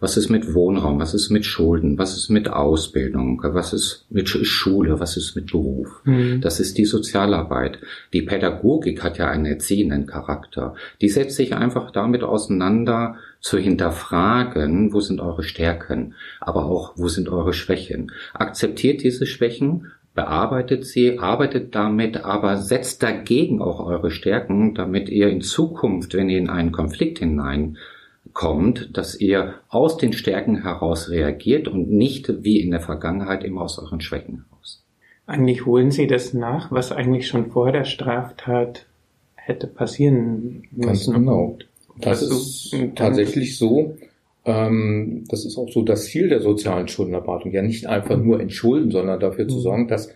Was 0.00 0.16
ist 0.16 0.28
mit 0.28 0.54
Wohnraum? 0.54 1.00
Was 1.00 1.14
ist 1.14 1.30
mit 1.30 1.44
Schulden? 1.44 1.98
Was 1.98 2.16
ist 2.16 2.28
mit 2.28 2.48
Ausbildung? 2.48 3.40
Was 3.42 3.72
ist 3.72 4.06
mit 4.10 4.28
Schule? 4.28 5.00
Was 5.00 5.16
ist 5.16 5.34
mit 5.34 5.50
Beruf? 5.50 6.02
Mhm. 6.04 6.40
Das 6.40 6.60
ist 6.60 6.78
die 6.78 6.84
Sozialarbeit. 6.84 7.78
Die 8.12 8.22
Pädagogik 8.22 9.02
hat 9.02 9.18
ja 9.18 9.28
einen 9.28 9.46
erziehenden 9.46 10.06
Charakter. 10.06 10.74
Die 11.00 11.08
setzt 11.08 11.36
sich 11.36 11.54
einfach 11.54 11.90
damit 11.90 12.22
auseinander, 12.22 13.16
zu 13.44 13.58
hinterfragen, 13.58 14.94
wo 14.94 15.00
sind 15.00 15.20
eure 15.20 15.42
Stärken, 15.42 16.14
aber 16.40 16.64
auch, 16.64 16.94
wo 16.96 17.08
sind 17.08 17.28
eure 17.28 17.52
Schwächen. 17.52 18.10
Akzeptiert 18.32 19.02
diese 19.02 19.26
Schwächen, 19.26 19.92
bearbeitet 20.14 20.86
sie, 20.86 21.18
arbeitet 21.18 21.74
damit, 21.74 22.24
aber 22.24 22.56
setzt 22.56 23.02
dagegen 23.02 23.60
auch 23.60 23.84
eure 23.84 24.10
Stärken, 24.10 24.74
damit 24.74 25.10
ihr 25.10 25.28
in 25.28 25.42
Zukunft, 25.42 26.14
wenn 26.14 26.30
ihr 26.30 26.38
in 26.38 26.48
einen 26.48 26.72
Konflikt 26.72 27.18
hineinkommt, 27.18 28.96
dass 28.96 29.20
ihr 29.20 29.56
aus 29.68 29.98
den 29.98 30.14
Stärken 30.14 30.62
heraus 30.62 31.10
reagiert 31.10 31.68
und 31.68 31.90
nicht 31.90 32.44
wie 32.44 32.60
in 32.60 32.70
der 32.70 32.80
Vergangenheit 32.80 33.44
immer 33.44 33.60
aus 33.60 33.78
euren 33.78 34.00
Schwächen 34.00 34.46
heraus. 34.48 34.82
Eigentlich 35.26 35.66
holen 35.66 35.90
Sie 35.90 36.06
das 36.06 36.32
nach, 36.32 36.72
was 36.72 36.92
eigentlich 36.92 37.28
schon 37.28 37.50
vor 37.50 37.72
der 37.72 37.84
Straftat 37.84 38.86
hätte 39.34 39.66
passieren 39.66 40.62
müssen. 40.70 40.80
Ganz 40.80 41.06
genau. 41.10 41.58
Das 42.00 42.22
ist 42.22 42.74
tatsächlich 42.94 43.56
so. 43.58 43.96
Ähm, 44.44 45.24
das 45.28 45.44
ist 45.44 45.56
auch 45.56 45.70
so 45.70 45.82
das 45.82 46.06
Ziel 46.06 46.28
der 46.28 46.40
sozialen 46.40 46.88
Schuldenerwartung. 46.88 47.52
Ja, 47.52 47.62
nicht 47.62 47.86
einfach 47.86 48.18
nur 48.18 48.40
entschulden, 48.40 48.90
sondern 48.90 49.20
dafür 49.20 49.48
zu 49.48 49.56
mhm. 49.56 49.60
sorgen, 49.60 49.88
dass 49.88 50.12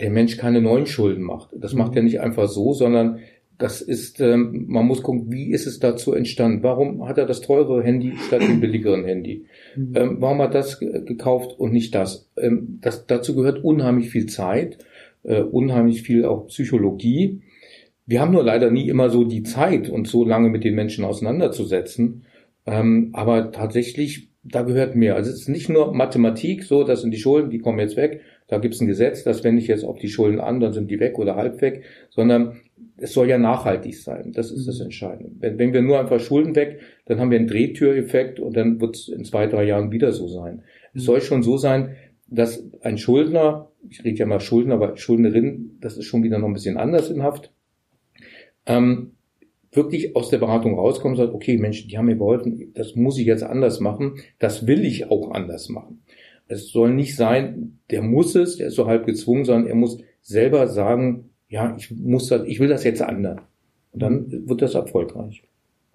der 0.00 0.10
Mensch 0.10 0.36
keine 0.36 0.60
neuen 0.60 0.86
Schulden 0.86 1.22
macht. 1.22 1.50
Das 1.58 1.72
macht 1.72 1.96
er 1.96 2.02
nicht 2.02 2.20
einfach 2.20 2.48
so, 2.48 2.72
sondern 2.72 3.20
das 3.58 3.80
ist, 3.80 4.20
ähm, 4.20 4.66
man 4.68 4.86
muss 4.86 5.02
gucken, 5.02 5.32
wie 5.32 5.50
ist 5.50 5.66
es 5.66 5.78
dazu 5.78 6.12
entstanden? 6.12 6.62
Warum 6.62 7.08
hat 7.08 7.16
er 7.16 7.24
das 7.24 7.40
teure 7.40 7.82
Handy 7.82 8.12
statt 8.26 8.42
dem 8.42 8.60
billigeren 8.60 9.04
Handy? 9.04 9.46
Mhm. 9.74 9.92
Ähm, 9.94 10.16
warum 10.20 10.42
hat 10.42 10.54
das 10.54 10.78
gekauft 10.78 11.58
und 11.58 11.72
nicht 11.72 11.94
das? 11.94 12.28
Ähm, 12.36 12.78
das? 12.82 13.06
Dazu 13.06 13.34
gehört 13.34 13.64
unheimlich 13.64 14.10
viel 14.10 14.26
Zeit, 14.26 14.78
äh, 15.22 15.40
unheimlich 15.40 16.02
viel 16.02 16.26
auch 16.26 16.48
Psychologie. 16.48 17.40
Wir 18.06 18.20
haben 18.20 18.32
nur 18.32 18.44
leider 18.44 18.70
nie 18.70 18.88
immer 18.88 19.10
so 19.10 19.24
die 19.24 19.42
Zeit, 19.42 19.88
uns 19.88 20.10
so 20.10 20.24
lange 20.24 20.48
mit 20.48 20.64
den 20.64 20.74
Menschen 20.74 21.04
auseinanderzusetzen. 21.04 22.24
Ähm, 22.64 23.10
aber 23.12 23.50
tatsächlich, 23.50 24.30
da 24.44 24.62
gehört 24.62 24.94
mehr. 24.94 25.16
Also 25.16 25.30
es 25.30 25.40
ist 25.40 25.48
nicht 25.48 25.68
nur 25.68 25.92
Mathematik, 25.92 26.62
so, 26.64 26.84
das 26.84 27.00
sind 27.00 27.10
die 27.10 27.18
Schulden, 27.18 27.50
die 27.50 27.58
kommen 27.58 27.80
jetzt 27.80 27.96
weg. 27.96 28.20
Da 28.48 28.58
gibt 28.58 28.74
es 28.74 28.80
ein 28.80 28.86
Gesetz, 28.86 29.24
das 29.24 29.42
wende 29.42 29.60
ich 29.60 29.66
jetzt 29.66 29.84
auf 29.84 29.98
die 29.98 30.08
Schulden 30.08 30.40
an, 30.40 30.60
dann 30.60 30.72
sind 30.72 30.88
die 30.90 31.00
weg 31.00 31.18
oder 31.18 31.34
halb 31.34 31.60
weg, 31.60 31.82
sondern 32.10 32.60
es 32.96 33.12
soll 33.12 33.28
ja 33.28 33.38
nachhaltig 33.38 34.00
sein. 34.00 34.32
Das 34.32 34.52
ist 34.52 34.68
das 34.68 34.78
mhm. 34.78 34.86
Entscheidende. 34.86 35.32
Wenn, 35.40 35.58
wenn 35.58 35.72
wir 35.72 35.82
nur 35.82 35.98
einfach 35.98 36.20
Schulden 36.20 36.54
weg, 36.54 36.80
dann 37.06 37.18
haben 37.18 37.30
wir 37.30 37.38
einen 37.38 37.48
Drehtüreffekt 37.48 38.38
und 38.38 38.56
dann 38.56 38.80
wird 38.80 38.96
es 38.96 39.08
in 39.08 39.24
zwei, 39.24 39.46
drei 39.46 39.64
Jahren 39.64 39.90
wieder 39.90 40.12
so 40.12 40.28
sein. 40.28 40.62
Es 40.94 41.04
soll 41.04 41.20
schon 41.20 41.42
so 41.42 41.56
sein, 41.56 41.96
dass 42.28 42.64
ein 42.82 42.98
Schuldner, 42.98 43.70
ich 43.88 44.04
rede 44.04 44.18
ja 44.18 44.26
mal 44.26 44.40
Schuldner, 44.40 44.74
aber 44.74 44.96
Schuldnerin, 44.96 45.76
das 45.80 45.96
ist 45.96 46.06
schon 46.06 46.22
wieder 46.22 46.38
noch 46.38 46.48
ein 46.48 46.54
bisschen 46.54 46.76
anders 46.76 47.10
in 47.10 47.22
Haft, 47.22 47.52
ähm, 48.66 49.12
wirklich 49.72 50.16
aus 50.16 50.30
der 50.30 50.38
Beratung 50.38 50.78
rauskommen 50.78 51.16
und 51.16 51.24
sagt, 51.24 51.34
okay, 51.34 51.58
Mensch, 51.58 51.86
die 51.86 51.98
haben 51.98 52.06
mir 52.06 52.16
geholfen, 52.16 52.72
das 52.74 52.96
muss 52.96 53.18
ich 53.18 53.26
jetzt 53.26 53.42
anders 53.42 53.80
machen, 53.80 54.14
das 54.38 54.66
will 54.66 54.84
ich 54.84 55.10
auch 55.10 55.30
anders 55.30 55.68
machen. 55.68 56.02
Es 56.48 56.68
soll 56.70 56.94
nicht 56.94 57.16
sein, 57.16 57.78
der 57.90 58.02
muss 58.02 58.34
es, 58.34 58.56
der 58.56 58.68
ist 58.68 58.74
so 58.74 58.86
halb 58.86 59.06
gezwungen, 59.06 59.44
sondern 59.44 59.66
er 59.66 59.74
muss 59.74 59.98
selber 60.22 60.68
sagen, 60.68 61.30
ja, 61.48 61.76
ich 61.76 61.90
muss 61.90 62.28
das, 62.28 62.46
ich 62.46 62.60
will 62.60 62.68
das 62.68 62.84
jetzt 62.84 63.02
anders. 63.02 63.40
Und 63.92 64.02
dann 64.02 64.48
wird 64.48 64.62
das 64.62 64.74
erfolgreich. 64.74 65.42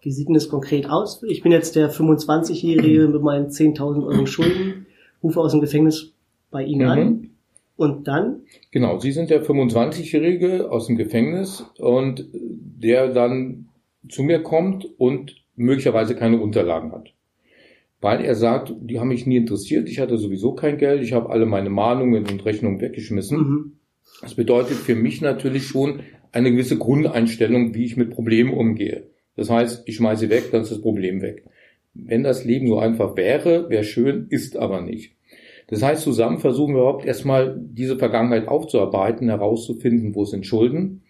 Wie 0.01 0.11
sieht 0.11 0.27
denn 0.27 0.33
das 0.33 0.49
konkret 0.49 0.89
aus? 0.89 1.23
Ich 1.23 1.43
bin 1.43 1.51
jetzt 1.51 1.75
der 1.75 1.91
25-Jährige 1.91 3.07
mit 3.07 3.21
meinen 3.21 3.47
10.000 3.47 4.05
Euro 4.05 4.25
Schulden, 4.25 4.87
rufe 5.21 5.39
aus 5.39 5.51
dem 5.51 5.61
Gefängnis 5.61 6.13
bei 6.49 6.63
Ihnen 6.63 6.81
mhm. 6.81 6.87
an. 6.87 7.29
Und 7.81 8.07
dann? 8.07 8.41
Genau, 8.69 8.99
Sie 8.99 9.11
sind 9.11 9.31
der 9.31 9.43
25-Jährige 9.43 10.69
aus 10.69 10.85
dem 10.85 10.97
Gefängnis 10.97 11.65
und 11.79 12.27
der 12.31 13.07
dann 13.07 13.69
zu 14.07 14.21
mir 14.21 14.43
kommt 14.43 14.87
und 14.99 15.43
möglicherweise 15.55 16.15
keine 16.15 16.39
Unterlagen 16.39 16.91
hat. 16.91 17.11
Weil 17.99 18.23
er 18.23 18.35
sagt, 18.35 18.71
die 18.81 18.99
haben 18.99 19.07
mich 19.07 19.25
nie 19.25 19.37
interessiert, 19.37 19.89
ich 19.89 19.99
hatte 19.99 20.19
sowieso 20.19 20.53
kein 20.53 20.77
Geld, 20.77 21.01
ich 21.01 21.13
habe 21.13 21.31
alle 21.31 21.47
meine 21.47 21.71
Mahnungen 21.71 22.27
und 22.27 22.45
Rechnungen 22.45 22.81
weggeschmissen. 22.81 23.37
Mhm. 23.39 23.71
Das 24.21 24.35
bedeutet 24.35 24.77
für 24.77 24.93
mich 24.93 25.21
natürlich 25.21 25.65
schon 25.65 26.01
eine 26.31 26.51
gewisse 26.51 26.77
Grundeinstellung, 26.77 27.73
wie 27.73 27.85
ich 27.85 27.97
mit 27.97 28.11
Problemen 28.11 28.53
umgehe. 28.53 29.07
Das 29.35 29.49
heißt, 29.49 29.87
ich 29.87 29.95
schmeiße 29.95 30.29
weg, 30.29 30.51
dann 30.51 30.61
ist 30.61 30.71
das 30.71 30.83
Problem 30.83 31.23
weg. 31.23 31.45
Wenn 31.95 32.21
das 32.21 32.45
Leben 32.45 32.67
so 32.67 32.77
einfach 32.77 33.17
wäre, 33.17 33.71
wäre 33.71 33.83
schön, 33.83 34.27
ist 34.29 34.55
aber 34.55 34.81
nicht. 34.81 35.15
Das 35.71 35.81
heißt, 35.81 36.03
zusammen 36.03 36.39
versuchen 36.39 36.75
wir 36.75 36.81
überhaupt 36.81 37.05
erstmal 37.05 37.57
diese 37.57 37.97
Vergangenheit 37.97 38.49
aufzuarbeiten, 38.49 39.29
herauszufinden, 39.29 40.13
wo 40.13 40.25
sind 40.25 40.45
Schulden. 40.45 41.03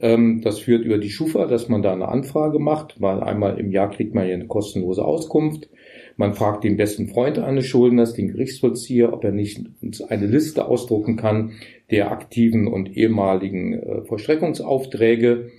Ähm, 0.00 0.40
das 0.42 0.58
führt 0.58 0.84
über 0.84 0.98
die 0.98 1.10
Schufa, 1.10 1.46
dass 1.46 1.68
man 1.68 1.80
da 1.80 1.92
eine 1.92 2.08
Anfrage 2.08 2.58
macht, 2.58 3.00
weil 3.00 3.20
einmal 3.20 3.60
im 3.60 3.70
Jahr 3.70 3.88
kriegt 3.88 4.12
man 4.12 4.26
ja 4.26 4.34
eine 4.34 4.48
kostenlose 4.48 5.04
Auskunft. 5.04 5.68
Man 6.16 6.34
fragt 6.34 6.64
den 6.64 6.76
besten 6.76 7.06
Freund 7.06 7.38
eines 7.38 7.66
Schuldners, 7.66 8.12
den 8.12 8.32
Gerichtsvollzieher, 8.32 9.12
ob 9.12 9.22
er 9.22 9.30
nicht 9.30 9.60
eine 10.08 10.26
Liste 10.26 10.66
ausdrucken 10.66 11.16
kann 11.16 11.52
der 11.92 12.10
aktiven 12.10 12.66
und 12.66 12.96
ehemaligen 12.96 13.74
äh, 13.74 14.02
Vollstreckungsaufträge. 14.02 15.50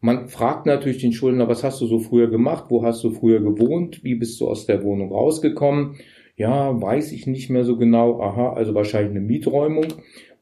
Man 0.00 0.28
fragt 0.28 0.66
natürlich 0.66 0.98
den 0.98 1.14
Schuldner, 1.14 1.48
was 1.48 1.64
hast 1.64 1.80
du 1.80 1.86
so 1.86 1.98
früher 1.98 2.28
gemacht? 2.28 2.66
Wo 2.68 2.82
hast 2.84 3.02
du 3.02 3.10
früher 3.10 3.40
gewohnt? 3.40 4.04
Wie 4.04 4.16
bist 4.16 4.38
du 4.38 4.48
aus 4.48 4.66
der 4.66 4.82
Wohnung 4.82 5.10
rausgekommen? 5.10 5.96
Ja, 6.36 6.80
weiß 6.80 7.12
ich 7.12 7.26
nicht 7.26 7.50
mehr 7.50 7.64
so 7.64 7.76
genau, 7.76 8.20
aha, 8.20 8.52
also 8.52 8.74
wahrscheinlich 8.74 9.10
eine 9.10 9.20
Mieträumung. 9.20 9.86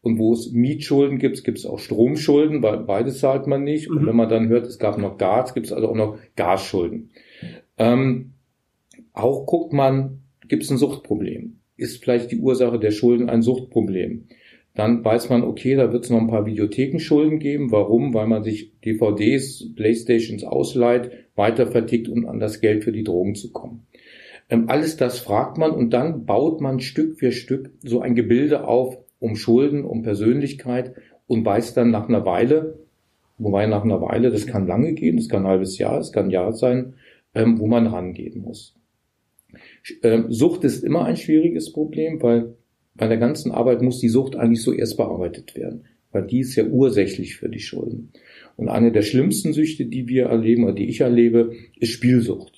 Und 0.03 0.19
wo 0.19 0.35
es 0.35 0.53
Mietschulden 0.53 1.19
gibt, 1.19 1.43
gibt 1.45 1.57
es 1.57 1.65
auch 1.65 1.79
Stromschulden, 1.79 2.63
weil 2.63 2.81
beides 2.81 3.21
zahlt 3.21 3.47
man 3.47 3.65
nicht. 3.65 3.89
Mhm. 3.89 3.97
Und 3.97 4.07
wenn 4.07 4.17
man 4.17 4.29
dann 4.29 4.49
hört, 4.49 4.67
es 4.67 4.79
gab 4.79 4.99
noch 4.99 5.17
Gas, 5.17 5.55
gibt 5.55 5.67
es 5.67 5.73
also 5.73 5.89
auch 5.89 5.95
noch 5.95 6.19
Gasschulden. 6.37 7.11
Ähm, 7.79 8.35
auch 9.15 9.47
guckt 9.47 9.73
man, 9.73 10.21
gibt 10.47 10.65
es 10.65 10.71
ein 10.71 10.77
Suchtproblem? 10.77 11.61
Ist 11.77 12.03
vielleicht 12.03 12.31
die 12.33 12.39
Ursache 12.39 12.79
der 12.79 12.91
Schulden 12.91 13.31
ein 13.31 13.41
Suchtproblem? 13.41 14.27
Dann 14.75 15.05
weiß 15.05 15.31
man, 15.31 15.43
okay, 15.43 15.77
da 15.77 15.93
wird 15.93 16.05
es 16.05 16.11
noch 16.11 16.21
ein 16.21 16.27
paar 16.27 16.47
Videothekenschulden 16.47 17.39
geben. 17.39 17.71
Warum? 17.71 18.13
Weil 18.13 18.27
man 18.27 18.43
sich 18.43 18.73
DVDs, 18.81 19.73
Playstations 19.75 20.45
ausleiht, 20.45 21.13
weiter 21.37 21.69
vertickt, 21.69 22.09
um 22.09 22.27
an 22.27 22.41
das 22.41 22.61
Geld 22.61 22.85
für 22.85 22.93
die 22.93 23.05
Drogen 23.05 23.37
zu 23.37 23.53
kommen. 23.53 23.87
Ähm, 24.55 24.69
alles 24.69 24.97
das 24.97 25.19
fragt 25.19 25.59
man 25.59 25.73
und 25.73 25.91
dann 25.91 26.27
baut 26.27 26.61
man 26.61 26.79
Stück 26.79 27.19
für 27.19 27.33
Stück 27.33 27.73
so 27.83 28.01
ein 28.01 28.15
Gebilde 28.15 28.69
auf 28.69 28.99
um 29.19 29.35
Schulden, 29.35 29.85
um 29.85 30.03
Persönlichkeit 30.03 30.95
und 31.27 31.45
weiß 31.45 31.75
dann 31.75 31.91
nach 31.91 32.09
einer 32.09 32.25
Weile, 32.25 32.79
wobei 33.37 33.67
nach 33.67 33.83
einer 33.83 34.01
Weile, 34.01 34.31
das 34.31 34.47
kann 34.47 34.69
lange 34.69 34.93
gehen, 34.93 35.17
das 35.17 35.29
kann 35.29 35.43
ein 35.43 35.49
halbes 35.49 35.79
Jahr, 35.79 35.97
das 35.97 36.13
kann 36.13 36.27
ein 36.27 36.31
Jahr 36.31 36.53
sein, 36.53 36.95
ähm, 37.35 37.59
wo 37.59 37.67
man 37.67 37.89
rangehen 37.89 38.43
muss. 38.43 38.77
Ähm, 40.03 40.27
Sucht 40.31 40.63
ist 40.63 40.85
immer 40.85 41.05
ein 41.05 41.17
schwieriges 41.17 41.73
Problem, 41.73 42.23
weil 42.23 42.55
bei 42.95 43.09
der 43.09 43.19
ganzen 43.19 43.51
Arbeit 43.51 43.83
muss 43.83 43.99
die 43.99 44.09
Sucht 44.09 44.37
eigentlich 44.37 44.63
so 44.63 44.73
erst 44.73 44.97
bearbeitet 44.97 45.57
werden, 45.57 45.87
weil 46.13 46.27
die 46.29 46.41
ist 46.41 46.55
ja 46.55 46.65
ursächlich 46.65 47.37
für 47.37 47.49
die 47.49 47.59
Schulden. 47.61 48.13
Und 48.55 48.69
eine 48.69 48.93
der 48.93 49.03
schlimmsten 49.03 49.53
Süchte, 49.53 49.87
die 49.87 50.07
wir 50.07 50.27
erleben 50.27 50.63
oder 50.63 50.75
die 50.75 50.89
ich 50.89 51.01
erlebe, 51.01 51.55
ist 51.81 51.91
Spielsucht. 51.91 52.54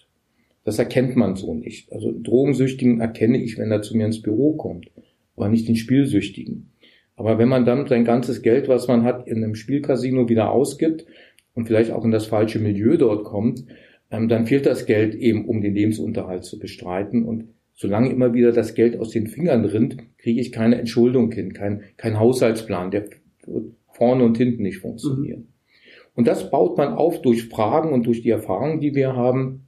Das 0.66 0.80
erkennt 0.80 1.14
man 1.14 1.36
so 1.36 1.54
nicht. 1.54 1.92
Also 1.92 2.12
Drogensüchtigen 2.20 3.00
erkenne 3.00 3.40
ich, 3.40 3.56
wenn 3.56 3.70
er 3.70 3.82
zu 3.82 3.96
mir 3.96 4.04
ins 4.04 4.20
Büro 4.20 4.54
kommt, 4.54 4.90
aber 5.36 5.48
nicht 5.48 5.68
den 5.68 5.76
Spielsüchtigen. 5.76 6.72
Aber 7.14 7.38
wenn 7.38 7.48
man 7.48 7.64
dann 7.64 7.86
sein 7.86 8.04
ganzes 8.04 8.42
Geld, 8.42 8.66
was 8.66 8.88
man 8.88 9.04
hat, 9.04 9.28
in 9.28 9.44
einem 9.44 9.54
Spielcasino 9.54 10.28
wieder 10.28 10.50
ausgibt 10.50 11.06
und 11.54 11.66
vielleicht 11.66 11.92
auch 11.92 12.04
in 12.04 12.10
das 12.10 12.26
falsche 12.26 12.58
Milieu 12.58 12.96
dort 12.96 13.22
kommt, 13.22 13.64
ähm, 14.10 14.28
dann 14.28 14.48
fehlt 14.48 14.66
das 14.66 14.86
Geld 14.86 15.14
eben, 15.14 15.44
um 15.44 15.62
den 15.62 15.72
Lebensunterhalt 15.72 16.42
zu 16.42 16.58
bestreiten. 16.58 17.24
Und 17.24 17.44
solange 17.74 18.10
immer 18.10 18.34
wieder 18.34 18.50
das 18.50 18.74
Geld 18.74 18.98
aus 18.98 19.10
den 19.10 19.28
Fingern 19.28 19.64
rinnt, 19.66 19.98
kriege 20.18 20.40
ich 20.40 20.50
keine 20.50 20.80
Entschuldung 20.80 21.30
hin, 21.30 21.52
kein, 21.52 21.82
kein 21.96 22.18
Haushaltsplan, 22.18 22.90
der 22.90 23.04
vorne 23.92 24.24
und 24.24 24.36
hinten 24.36 24.64
nicht 24.64 24.78
funktioniert. 24.78 25.38
Mhm. 25.38 25.48
Und 26.16 26.26
das 26.26 26.50
baut 26.50 26.76
man 26.76 26.92
auf 26.92 27.22
durch 27.22 27.44
Fragen 27.44 27.92
und 27.92 28.04
durch 28.06 28.22
die 28.22 28.30
Erfahrungen, 28.30 28.80
die 28.80 28.96
wir 28.96 29.14
haben. 29.14 29.65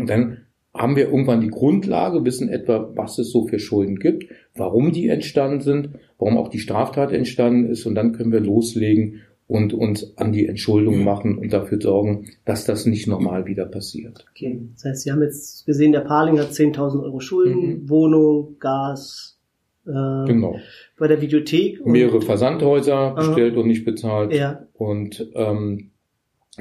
Und 0.00 0.10
dann 0.10 0.38
haben 0.74 0.96
wir 0.96 1.06
irgendwann 1.06 1.40
die 1.40 1.50
Grundlage, 1.50 2.24
wissen 2.24 2.48
etwa, 2.48 2.90
was 2.94 3.18
es 3.18 3.30
so 3.30 3.46
für 3.46 3.58
Schulden 3.58 3.96
gibt, 3.96 4.26
warum 4.54 4.92
die 4.92 5.08
entstanden 5.08 5.60
sind, 5.60 5.90
warum 6.18 6.36
auch 6.36 6.48
die 6.48 6.58
Straftat 6.58 7.12
entstanden 7.12 7.68
ist 7.68 7.86
und 7.86 7.94
dann 7.94 8.12
können 8.12 8.32
wir 8.32 8.40
loslegen 8.40 9.22
und 9.48 9.72
uns 9.72 10.16
an 10.18 10.32
die 10.32 10.46
Entschuldung 10.46 11.02
machen 11.02 11.38
und 11.38 11.52
dafür 11.52 11.80
sorgen, 11.80 12.26
dass 12.44 12.64
das 12.66 12.84
nicht 12.84 13.08
normal 13.08 13.46
wieder 13.46 13.64
passiert. 13.64 14.26
Okay, 14.30 14.60
das 14.74 14.84
heißt, 14.84 15.02
Sie 15.02 15.10
haben 15.10 15.22
jetzt 15.22 15.64
gesehen, 15.64 15.92
der 15.92 16.00
Parling 16.00 16.38
hat 16.38 16.50
10.000 16.50 17.02
Euro 17.02 17.18
Schulden, 17.20 17.82
mhm. 17.82 17.88
Wohnung, 17.88 18.56
Gas, 18.60 19.38
äh, 19.86 20.26
genau. 20.26 20.56
bei 20.98 21.08
der 21.08 21.22
Videothek. 21.22 21.84
Mehrere 21.86 22.20
Versandhäuser 22.20 23.14
bestellt 23.14 23.56
und 23.56 23.68
nicht 23.68 23.86
bezahlt. 23.86 24.34
Ja. 24.34 24.66
Und 24.74 25.26
ähm, 25.34 25.92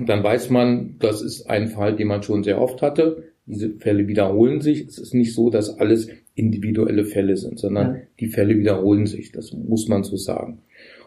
dann 0.06 0.24
weiß 0.24 0.50
man, 0.50 0.96
das 1.00 1.22
ist 1.22 1.50
ein 1.50 1.68
Fall, 1.68 1.96
den 1.96 2.08
man 2.08 2.24
schon 2.24 2.44
sehr 2.44 2.62
oft 2.62 2.82
hatte. 2.82 3.24
Diese 3.46 3.72
Fälle 3.72 4.08
wiederholen 4.08 4.62
sich. 4.62 4.86
Es 4.86 4.98
ist 4.98 5.14
nicht 5.14 5.34
so, 5.34 5.50
dass 5.50 5.80
alles 5.80 6.10
individuelle 6.36 7.06
Fälle 7.06 7.38
sind, 7.38 7.60
sondern 7.60 7.96
ja. 7.96 8.02
die 8.20 8.28
Fälle 8.28 8.58
wiederholen 8.58 9.06
sich. 9.06 9.32
Das 9.32 9.54
muss 9.54 9.88
man 9.88 10.04
so 10.04 10.18
sagen. 10.18 10.60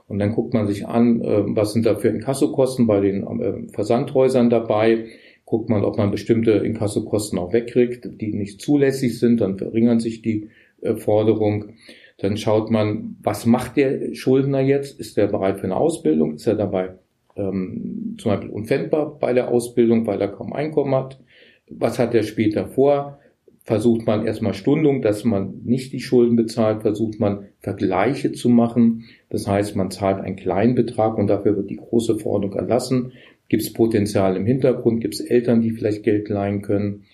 Und 0.09 0.18
dann 0.18 0.32
guckt 0.32 0.54
man 0.54 0.66
sich 0.66 0.87
an, 0.87 1.20
äh, 1.20 1.42
was 1.47 1.73
sind 1.73 1.87
da 1.87 1.94
für 1.94 2.09
Inkassokosten 2.09 2.87
bei 2.87 3.00
den 3.00 3.23
äh, 3.40 3.68
Versandhäusern 3.73 4.50
dabei. 4.50 5.04
Guckt 5.44 5.68
man, 5.68 5.85
ob 5.85 5.99
man 5.99 6.11
bestimmte 6.11 6.52
Inkassokosten 6.52 7.38
auch 7.38 7.52
wegkriegt, 7.52 8.09
die 8.20 8.32
nicht 8.32 8.61
zulässig 8.61 9.18
sind. 9.18 9.40
Dann 9.40 9.59
verringern 9.59 10.00
sich 10.00 10.23
die 10.23 10.49
äh, 10.80 10.97
Forderung. 10.97 11.75
Dann 12.18 12.37
schaut 12.37 12.70
man, 12.70 13.16
was 13.23 13.47
macht 13.47 13.76
der 13.76 14.14
Schuldner 14.14 14.61
jetzt? 14.61 14.99
Ist 14.99 15.16
er 15.16 15.28
bereit 15.28 15.59
für 15.59 15.64
eine 15.64 15.76
Ausbildung? 15.76 16.35
Ist 16.35 16.47
er 16.47 16.56
dabei 16.56 16.94
ähm, 17.40 18.16
zum 18.18 18.32
Beispiel 18.32 18.50
unfändbar 18.50 19.18
bei 19.18 19.32
der 19.32 19.49
Ausbildung, 19.49 20.06
weil 20.06 20.20
er 20.20 20.28
kaum 20.28 20.52
Einkommen 20.52 20.94
hat? 20.94 21.20
Was 21.68 21.99
hat 21.99 22.14
er 22.14 22.23
später 22.23 22.66
vor? 22.66 23.18
Versucht 23.62 24.06
man 24.06 24.26
erstmal 24.26 24.54
Stundung, 24.54 25.02
dass 25.02 25.25
man 25.25 25.61
nicht 25.64 25.92
die 25.92 26.00
Schulden 26.00 26.35
bezahlt, 26.35 26.82
versucht 26.82 27.20
man 27.20 27.47
Vergleiche 27.61 28.32
zu 28.32 28.49
machen. 28.49 29.04
Das 29.28 29.47
heißt, 29.47 29.76
man 29.76 29.90
zahlt 29.90 30.20
einen 30.20 30.37
kleinen 30.37 30.75
Betrag 30.75 31.16
und 31.18 31.28
dafür 31.28 31.56
wird 31.56 31.70
die 31.70 31.76
große 31.76 32.18
Forderung 32.18 32.56
erlassen. 32.56 33.12
Gibt 33.49 33.62
es 33.62 33.73
Potenzial 33.73 34.37
im 34.37 34.47
Hintergrund? 34.47 35.00
Gibt 35.00 35.14
es 35.14 35.20
Eltern, 35.20 35.61
die 35.61 35.73
vielleicht 35.73 36.02
Geld 36.04 36.28
leihen 36.28 36.62
können? 36.62 37.04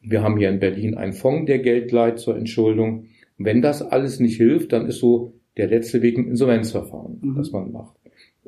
Wir 0.00 0.22
haben 0.22 0.38
hier 0.38 0.48
in 0.48 0.60
Berlin 0.60 0.96
einen 0.96 1.12
Fonds, 1.12 1.46
der 1.46 1.58
Geld 1.58 1.92
leiht 1.92 2.18
zur 2.18 2.36
Entschuldung. 2.36 3.06
Wenn 3.36 3.60
das 3.60 3.82
alles 3.82 4.20
nicht 4.20 4.36
hilft, 4.36 4.72
dann 4.72 4.86
ist 4.86 4.98
so 4.98 5.34
der 5.56 5.68
letzte 5.68 6.00
Weg 6.00 6.16
ein 6.16 6.28
Insolvenzverfahren, 6.28 7.18
mhm. 7.20 7.36
das 7.36 7.52
man 7.52 7.70
macht. 7.72 7.99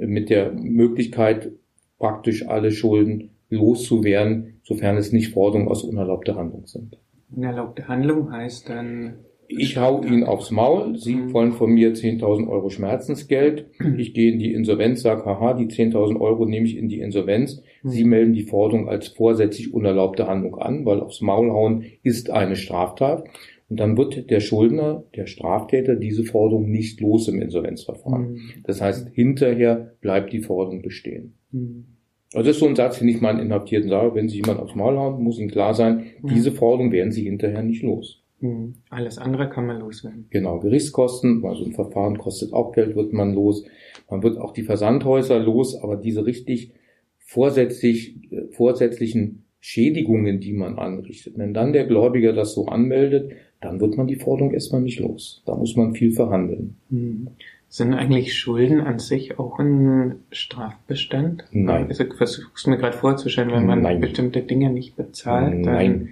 Mit 0.07 0.31
der 0.31 0.53
Möglichkeit, 0.53 1.53
praktisch 1.99 2.49
alle 2.49 2.73
Schulden 2.73 3.31
loszuwerden, 3.49 4.61
sofern 4.63 4.97
es 4.97 5.13
nicht 5.13 5.33
Forderungen 5.33 5.69
aus 5.69 5.85
unerlaubter 5.85 6.37
Handlung 6.37 6.67
sind. 6.67 6.99
Unerlaubte 7.35 7.89
Handlung 7.89 8.33
heißt 8.33 8.69
dann 8.69 9.17
ich 9.59 9.77
hau 9.77 10.03
ihn 10.03 10.25
aufs 10.25 10.51
Maul, 10.51 10.97
Sie 10.97 11.15
mhm. 11.15 11.33
wollen 11.33 11.53
von 11.53 11.71
mir 11.71 11.95
10.000 11.95 12.49
Euro 12.49 12.71
Schmerzensgeld, 12.71 13.67
ich 13.99 14.15
gehe 14.15 14.33
in 14.33 14.39
die 14.39 14.55
Insolvenz, 14.55 15.03
sage, 15.03 15.25
haha, 15.25 15.55
die 15.55 15.67
10.000 15.67 16.21
Euro 16.21 16.47
nehme 16.47 16.67
ich 16.67 16.77
in 16.77 16.89
die 16.89 17.01
Insolvenz, 17.01 17.63
mhm. 17.83 17.89
Sie 17.89 18.05
melden 18.05 18.33
die 18.33 18.45
Forderung 18.45 18.89
als 18.89 19.09
vorsätzlich 19.09 19.75
unerlaubte 19.75 20.27
Handlung 20.27 20.59
an, 20.59 20.87
weil 20.87 21.01
aufs 21.01 21.21
Maul 21.21 21.51
hauen 21.51 21.85
ist 22.03 22.31
eine 22.31 22.57
Straftat. 22.57 23.25
Und 23.73 23.81
dann 23.81 23.97
wird 23.97 24.29
der 24.29 24.41
Schuldner, 24.41 25.05
der 25.17 25.25
Straftäter, 25.25 25.97
diese 25.97 26.25
Forderung 26.25 26.71
nicht 26.71 27.01
los 27.01 27.27
im 27.27 27.41
Insolvenzverfahren. 27.41 28.33
Mhm. 28.33 28.41
Das 28.65 28.83
heißt, 28.83 29.09
hinterher 29.15 29.95
bleibt 30.03 30.31
die 30.35 30.43
Forderung 30.43 30.83
bestehen. 30.83 31.39
Mhm. 31.53 31.87
Also 32.35 32.49
das 32.49 32.57
ist 32.57 32.61
so 32.61 32.69
ein 32.69 32.77
Satz, 32.77 32.99
den 32.99 33.09
ich 33.09 33.23
meinen 33.23 33.41
Inhaftierten 33.41 33.89
sage, 33.89 34.15
wenn 34.15 34.29
Sie 34.29 34.37
jemand 34.37 34.61
aufs 34.61 34.75
Maul 34.75 34.99
hauen, 34.99 35.23
muss 35.23 35.39
Ihnen 35.39 35.51
klar 35.51 35.73
sein, 35.73 36.05
diese 36.23 36.53
Forderung 36.53 36.93
werden 36.93 37.13
Sie 37.13 37.23
hinterher 37.23 37.63
nicht 37.63 37.83
los. 37.83 38.23
Hm. 38.41 38.75
Alles 38.91 39.17
andere 39.17 39.49
kann 39.49 39.65
man 39.65 39.81
loswerden. 39.81 40.27
Genau, 40.29 40.61
Gerichtskosten, 40.61 41.43
weil 41.43 41.57
so 41.57 41.65
ein 41.65 41.73
Verfahren 41.73 42.19
kostet 42.19 42.53
auch 42.53 42.73
Geld, 42.73 42.95
wird 42.95 43.15
man 43.15 43.33
los. 43.33 43.65
Man 44.11 44.23
wird 44.23 44.37
auch 44.37 44.53
die 44.53 44.65
Versandhäuser 44.65 45.39
los, 45.39 45.83
aber 45.83 45.97
diese 45.97 46.27
richtig 46.27 46.75
vorsätzlich, 47.17 48.31
äh, 48.31 48.49
vorsätzlichen 48.51 49.45
Schädigungen, 49.61 50.41
die 50.41 50.53
man 50.53 50.77
anrichtet, 50.77 51.39
wenn 51.39 51.55
dann 51.55 51.73
der 51.73 51.87
Gläubiger 51.87 52.33
das 52.33 52.53
so 52.53 52.67
anmeldet, 52.67 53.31
dann 53.63 53.81
wird 53.81 53.97
man 53.97 54.07
die 54.07 54.17
Forderung 54.17 54.53
erstmal 54.53 54.83
nicht 54.83 55.01
los. 55.01 55.43
Da 55.47 55.55
muss 55.55 55.77
man 55.77 55.95
viel 55.95 56.13
verhandeln. 56.13 56.77
Hm. 56.91 57.29
Sind 57.69 57.95
eigentlich 57.95 58.35
Schulden 58.35 58.81
an 58.83 58.99
sich 58.99 59.39
auch 59.39 59.59
ein 59.59 60.17
Strafbestand? 60.31 61.45
Nein. 61.53 61.87
Also 61.89 62.05
versuchst 62.05 62.67
du 62.67 62.71
mir 62.71 62.77
gerade 62.77 62.97
vorzustellen, 62.97 63.51
wenn 63.51 63.65
man 63.65 63.81
Nein. 63.81 64.01
bestimmte 64.01 64.43
Dinge 64.43 64.71
nicht 64.71 64.97
bezahlt, 64.97 65.55
dann 65.55 65.61
Nein. 65.63 66.09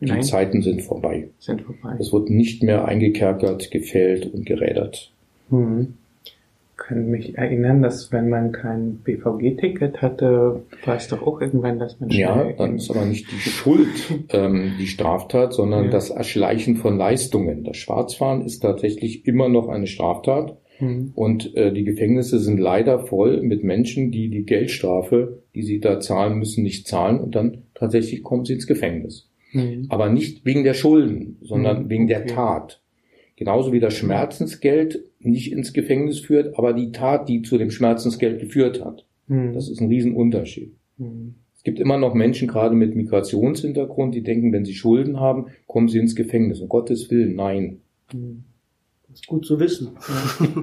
Die 0.00 0.06
Nein. 0.06 0.22
Zeiten 0.22 0.62
sind 0.62 0.82
vorbei. 0.82 1.28
Sind 1.38 1.62
vorbei. 1.62 1.96
Es 1.98 2.12
wird 2.12 2.30
nicht 2.30 2.62
mehr 2.62 2.86
eingekerkert, 2.86 3.70
gefällt 3.70 4.32
und 4.32 4.46
gerädert. 4.46 5.12
Hm. 5.50 5.94
Kann 6.76 7.08
mich 7.10 7.38
erinnern, 7.38 7.82
dass 7.82 8.10
wenn 8.12 8.28
man 8.28 8.52
kein 8.52 8.96
BVG-Ticket 9.04 10.02
hatte, 10.02 10.62
war 10.84 10.96
es 10.96 11.08
doch 11.08 11.22
auch 11.22 11.40
irgendwann, 11.40 11.78
dass 11.78 12.00
man 12.00 12.10
Ja, 12.10 12.52
dann 12.52 12.76
ist 12.76 12.90
aber 12.90 13.04
nicht 13.04 13.30
die 13.30 13.38
Schuld 13.38 13.88
ähm, 14.30 14.72
die 14.78 14.86
Straftat, 14.86 15.52
sondern 15.52 15.84
ja. 15.84 15.90
das 15.90 16.10
Erschleichen 16.10 16.76
von 16.76 16.98
Leistungen. 16.98 17.64
Das 17.64 17.76
Schwarzfahren 17.76 18.42
ist 18.44 18.60
tatsächlich 18.60 19.26
immer 19.26 19.48
noch 19.48 19.68
eine 19.68 19.86
Straftat. 19.86 20.58
Hm. 20.78 21.12
Und 21.14 21.56
äh, 21.56 21.72
die 21.72 21.84
Gefängnisse 21.84 22.40
sind 22.40 22.58
leider 22.58 22.98
voll 22.98 23.42
mit 23.42 23.62
Menschen, 23.62 24.10
die 24.10 24.28
die 24.28 24.42
Geldstrafe, 24.42 25.42
die 25.54 25.62
sie 25.62 25.78
da 25.78 26.00
zahlen 26.00 26.38
müssen, 26.38 26.64
nicht 26.64 26.88
zahlen 26.88 27.20
und 27.20 27.36
dann 27.36 27.62
tatsächlich 27.74 28.22
kommen 28.22 28.44
sie 28.44 28.54
ins 28.54 28.66
Gefängnis. 28.66 29.30
Mhm. 29.52 29.86
Aber 29.88 30.08
nicht 30.08 30.44
wegen 30.44 30.64
der 30.64 30.74
Schulden, 30.74 31.38
sondern 31.42 31.84
mhm. 31.84 31.90
wegen 31.90 32.06
der 32.08 32.26
Tat. 32.26 32.80
Genauso 33.36 33.72
wie 33.72 33.80
das 33.80 33.94
Schmerzensgeld 33.94 35.04
nicht 35.24 35.52
ins 35.52 35.72
Gefängnis 35.72 36.20
führt, 36.20 36.56
aber 36.58 36.72
die 36.72 36.92
Tat, 36.92 37.28
die 37.28 37.42
zu 37.42 37.58
dem 37.58 37.70
Schmerzensgeld 37.70 38.40
geführt 38.40 38.84
hat. 38.84 39.06
Mhm. 39.26 39.52
Das 39.52 39.68
ist 39.68 39.80
ein 39.80 39.88
Riesenunterschied. 39.88 40.74
Mhm. 40.98 41.34
Es 41.56 41.62
gibt 41.62 41.80
immer 41.80 41.96
noch 41.96 42.14
Menschen, 42.14 42.46
gerade 42.48 42.74
mit 42.74 42.94
Migrationshintergrund, 42.94 44.14
die 44.14 44.22
denken, 44.22 44.52
wenn 44.52 44.64
sie 44.64 44.74
Schulden 44.74 45.18
haben, 45.18 45.46
kommen 45.66 45.88
sie 45.88 45.98
ins 45.98 46.14
Gefängnis. 46.14 46.60
Um 46.60 46.68
Gottes 46.68 47.10
Willen, 47.10 47.36
nein. 47.36 47.80
Mhm. 48.12 48.44
Das 49.08 49.20
ist 49.20 49.26
gut 49.28 49.46
zu 49.46 49.60
wissen. 49.60 49.92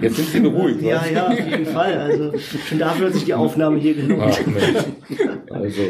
Jetzt 0.01 0.17
sind 0.17 0.27
Sie 0.27 0.39
beruhigt. 0.41 0.81
ja, 0.81 1.05
ja, 1.05 1.29
auf 1.29 1.39
jeden 1.39 1.65
Fall. 1.65 1.97
Also 1.97 2.37
schon 2.37 2.79
dafür 2.79 3.07
hat 3.07 3.13
sich 3.13 3.23
die 3.23 3.33
Aufnahme 3.33 3.79
hier 3.79 3.93
gelohnt. 3.93 4.21
Ach, 5.49 5.55
also. 5.55 5.81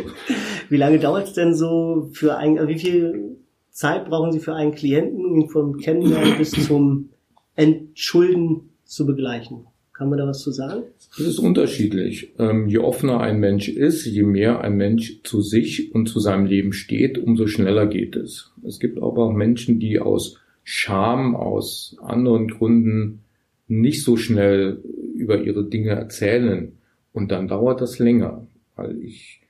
Wie 0.70 0.78
lange 0.78 1.00
dauert 1.00 1.28
es 1.28 1.34
denn 1.34 1.56
so 1.56 2.10
für 2.14 2.38
ein, 2.38 2.60
wie 2.68 2.78
viel 2.78 3.38
Zeit 3.72 4.06
brauchen 4.06 4.32
Sie 4.32 4.40
für 4.40 4.54
einen 4.54 4.74
Klienten, 4.74 5.26
um 5.26 5.42
ihn 5.42 5.50
vom 5.50 5.78
Kennenlernen 5.78 6.38
bis 6.38 6.52
zum 6.52 7.10
Entschulden 7.56 8.70
zu 8.86 9.06
begleichen? 9.06 9.66
Kann 9.94 10.10
man 10.10 10.18
da 10.18 10.26
was 10.26 10.42
zu 10.42 10.52
sagen? 10.52 10.84
Das 11.18 11.28
ist 11.28 11.38
unterschiedlich. 11.40 12.34
Ähm, 12.40 12.68
je 12.68 12.80
offener 12.80 13.20
ein 13.20 13.40
Mensch 13.40 13.70
ist, 13.70 14.06
je 14.06 14.24
mehr 14.24 14.62
ein 14.62 14.76
Mensch 14.76 15.22
zu 15.24 15.42
sich 15.42 15.94
und 15.94 16.08
zu 16.08 16.20
seinem 16.20 16.46
Leben 16.46 16.74
steht, 16.74 17.20
umso 17.20 17.46
schneller 17.46 17.86
geht 17.86 18.16
es. 18.16 18.52
Es 18.66 18.80
gibt 18.80 18.98
aber 18.98 19.26
auch 19.26 19.32
Menschen, 19.34 19.80
die 19.80 20.00
aus 20.00 20.40
Scham 20.64 21.36
aus 21.36 21.98
anderen 22.02 22.48
Gründen 22.48 23.20
nicht 23.68 24.04
so 24.04 24.18
schnell 24.18 24.82
über 25.16 25.44
ihre 25.44 25.66
Dinge 25.66 25.92
erzählen. 25.92 26.74
Und 27.14 27.32
dann 27.32 27.48
dauert 27.48 27.82
das 27.82 28.00
länger. 28.00 28.48
Weil 28.76 29.02
ich 29.04 29.42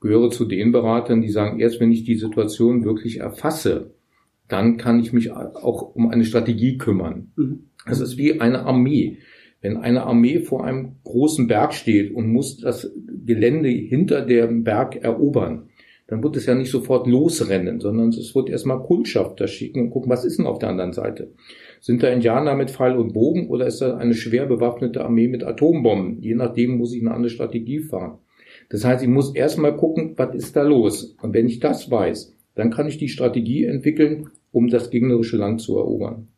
gehöre 0.00 0.30
zu 0.30 0.44
den 0.44 0.72
Beratern, 0.72 1.22
die 1.22 1.30
sagen, 1.30 1.60
erst 1.60 1.80
wenn 1.80 1.92
ich 1.92 2.04
die 2.04 2.16
Situation 2.16 2.84
wirklich 2.84 3.20
erfasse, 3.20 3.90
dann 4.52 4.76
kann 4.76 5.00
ich 5.00 5.12
mich 5.12 5.32
auch 5.32 5.94
um 5.94 6.08
eine 6.10 6.24
Strategie 6.24 6.76
kümmern. 6.76 7.32
Mhm. 7.36 7.70
Das 7.86 8.00
ist 8.00 8.18
wie 8.18 8.40
eine 8.40 8.64
Armee. 8.64 9.18
Wenn 9.60 9.76
eine 9.76 10.04
Armee 10.04 10.40
vor 10.40 10.64
einem 10.64 10.96
großen 11.04 11.46
Berg 11.46 11.72
steht 11.72 12.14
und 12.14 12.28
muss 12.32 12.58
das 12.58 12.92
Gelände 13.24 13.68
hinter 13.68 14.22
dem 14.22 14.64
Berg 14.64 14.96
erobern, 14.96 15.68
dann 16.08 16.22
wird 16.22 16.36
es 16.36 16.46
ja 16.46 16.54
nicht 16.54 16.70
sofort 16.70 17.06
losrennen, 17.06 17.80
sondern 17.80 18.08
es 18.08 18.34
wird 18.34 18.50
erstmal 18.50 18.82
Kundschafter 18.82 19.46
schicken 19.46 19.80
und 19.80 19.90
gucken, 19.90 20.10
was 20.10 20.24
ist 20.24 20.38
denn 20.38 20.46
auf 20.46 20.58
der 20.58 20.68
anderen 20.68 20.92
Seite? 20.92 21.32
Sind 21.80 22.02
da 22.02 22.08
Indianer 22.08 22.54
mit 22.54 22.70
Pfeil 22.70 22.96
und 22.96 23.14
Bogen 23.14 23.48
oder 23.48 23.66
ist 23.66 23.80
da 23.80 23.96
eine 23.96 24.14
schwer 24.14 24.46
bewaffnete 24.46 25.04
Armee 25.04 25.28
mit 25.28 25.44
Atombomben? 25.44 26.20
Je 26.20 26.34
nachdem 26.34 26.76
muss 26.76 26.94
ich 26.94 27.00
eine 27.00 27.14
andere 27.14 27.30
Strategie 27.30 27.80
fahren. 27.80 28.18
Das 28.68 28.84
heißt, 28.84 29.02
ich 29.02 29.08
muss 29.08 29.34
erstmal 29.34 29.76
gucken, 29.76 30.12
was 30.16 30.34
ist 30.34 30.56
da 30.56 30.62
los? 30.62 31.16
Und 31.22 31.34
wenn 31.34 31.46
ich 31.46 31.60
das 31.60 31.90
weiß, 31.90 32.34
dann 32.54 32.70
kann 32.70 32.88
ich 32.88 32.98
die 32.98 33.08
Strategie 33.08 33.64
entwickeln, 33.64 34.28
um 34.52 34.68
das 34.68 34.90
gegnerische 34.90 35.36
Land 35.36 35.60
zu 35.60 35.76
erobern. 35.76 36.28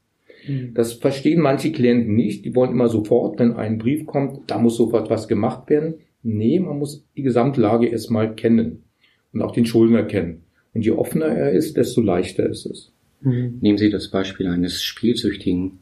Mhm. 0.47 0.73
Das 0.75 0.95
verstehen 0.95 1.41
manche 1.41 1.73
Klienten 1.73 2.15
nicht. 2.15 2.45
Die 2.45 2.55
wollen 2.55 2.71
immer 2.71 2.89
sofort, 2.89 3.39
wenn 3.39 3.55
ein 3.55 3.79
Brief 3.79 4.07
kommt, 4.07 4.51
da 4.51 4.59
muss 4.59 4.77
sofort 4.77 5.11
was 5.11 5.29
gemacht 5.29 5.69
werden. 5.69 5.95
Nee, 6.23 6.59
man 6.61 6.79
muss 6.79 7.05
die 7.17 7.23
Gesamtlage 7.23 7.87
erstmal 7.89 8.35
kennen 8.35 8.85
und 9.33 9.43
auch 9.43 9.53
den 9.53 9.67
Schuldner 9.67 10.05
kennen. 10.05 10.45
Und 10.73 10.85
je 10.85 10.93
offener 10.93 11.27
er 11.27 11.53
ist, 11.53 11.77
desto 11.77 12.01
leichter 12.01 12.49
ist 12.49 12.67
es. 12.67 12.93
Mhm. 13.21 13.59
Nehmen 13.61 13.79
Sie 13.79 13.91
das 13.91 14.09
Beispiel 14.09 14.47
eines 14.47 14.83
Spielsüchtigen. 14.83 15.81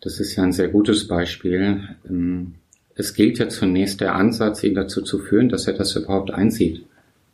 Das 0.00 0.18
ist 0.18 0.34
ja 0.36 0.42
ein 0.42 0.52
sehr 0.52 0.68
gutes 0.68 1.06
Beispiel. 1.06 1.82
Ähm, 2.08 2.54
es 2.94 3.14
gilt 3.14 3.38
ja 3.38 3.48
zunächst 3.48 4.00
der 4.00 4.14
Ansatz, 4.14 4.62
ihn 4.62 4.74
dazu 4.74 5.02
zu 5.02 5.18
führen, 5.18 5.48
dass 5.48 5.66
er 5.66 5.74
das 5.74 5.94
überhaupt 5.96 6.30
einsieht 6.30 6.84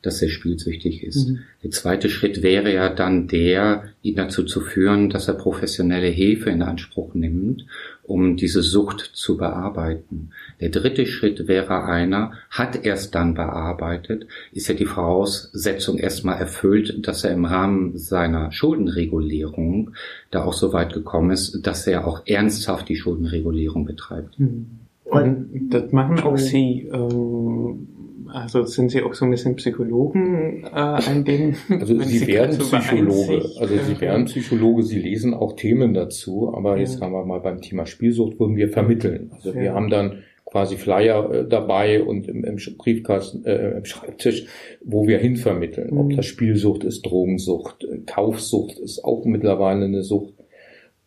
dass 0.07 0.23
er 0.23 0.29
spielsüchtig 0.29 1.03
ist. 1.03 1.29
Mhm. 1.29 1.39
Der 1.63 1.71
zweite 1.73 2.09
Schritt 2.09 2.43
wäre 2.43 2.73
ja 2.73 2.89
dann 2.89 3.27
der, 3.27 3.85
ihn 4.03 4.15
dazu 4.15 4.45
zu 4.45 4.61
führen, 4.61 5.11
dass 5.11 5.29
er 5.29 5.35
professionelle 5.35 6.07
Hilfe 6.07 6.51
in 6.51 6.63
Anspruch 6.63 7.15
nimmt, 7.15 7.67
um 8.05 8.37
diese 8.37 8.63
Sucht 8.63 9.01
zu 9.01 9.37
bearbeiten. 9.37 10.31
Der 10.61 10.69
dritte 10.69 11.07
Schritt 11.07 11.49
wäre 11.49 11.85
einer, 11.85 12.33
hat 12.51 12.85
er 12.87 12.95
es 12.95 13.11
dann 13.11 13.35
bearbeitet, 13.35 14.27
ist 14.53 14.69
ja 14.69 14.75
die 14.75 14.87
Voraussetzung 14.87 15.99
erstmal 15.99 16.39
erfüllt, 16.39 17.07
dass 17.07 17.25
er 17.25 17.33
im 17.33 17.45
Rahmen 17.45 17.99
seiner 17.99 18.53
Schuldenregulierung 18.53 19.91
da 20.31 20.45
auch 20.45 20.53
so 20.53 20.73
weit 20.73 20.93
gekommen 20.93 21.31
ist, 21.31 21.67
dass 21.67 21.87
er 21.87 22.07
auch 22.07 22.23
ernsthaft 22.27 22.89
die 22.89 22.97
Schuldenregulierung 22.97 23.85
betreibt. 23.85 24.39
Mhm. 24.39 24.67
Und 25.05 25.69
das 25.71 25.93
machen 25.93 26.19
auch 26.21 26.37
Sie 26.37 26.89
ähm, 26.93 27.89
also 28.29 28.65
sind 28.65 28.91
Sie 28.91 29.03
auch 29.03 29.15
so 29.15 29.25
ein 29.25 29.31
bisschen 29.31 29.57
Psychologen 29.57 30.65
äh, 30.65 30.69
an 30.69 31.25
denen? 31.25 31.57
Also 31.69 31.99
Sie, 32.01 32.19
Sie 32.19 32.27
werden 32.27 32.59
Psychologe. 32.59 33.45
Also 33.59 33.75
Sie 33.77 34.01
werden 34.01 34.25
Psychologe, 34.27 34.83
Sie 34.83 34.99
lesen 34.99 35.35
auch 35.35 35.55
Themen 35.55 35.95
dazu, 35.95 36.53
aber 36.55 36.75
ja. 36.75 36.83
jetzt 36.83 37.01
haben 37.01 37.13
wir 37.13 37.25
mal 37.25 37.41
beim 37.41 37.61
Thema 37.61 37.87
Spielsucht, 37.87 38.39
würden 38.41 38.57
wir 38.57 38.71
vermitteln. 38.71 39.31
Also 39.35 39.51
ja. 39.51 39.57
wir 39.57 39.75
haben 39.75 39.91
dann 39.91 40.23
quasi 40.45 40.77
Flyer 40.77 41.31
äh, 41.33 41.49
dabei 41.49 42.03
und 42.03 42.29
im, 42.29 42.45
im 42.45 42.57
Briefkasten, 42.79 43.45
äh, 43.45 43.79
im 43.79 43.85
Schreibtisch, 43.85 44.47
wo 44.83 45.07
wir 45.07 45.19
hinvermitteln. 45.19 45.91
Mhm. 45.91 45.99
Ob 45.99 46.17
das 46.17 46.27
Spielsucht 46.27 46.85
ist, 46.85 47.03
Drogensucht, 47.03 47.87
Kaufsucht 48.07 48.79
ist 48.79 49.05
auch 49.05 49.25
mittlerweile 49.25 49.85
eine 49.85 50.03
Sucht. 50.03 50.35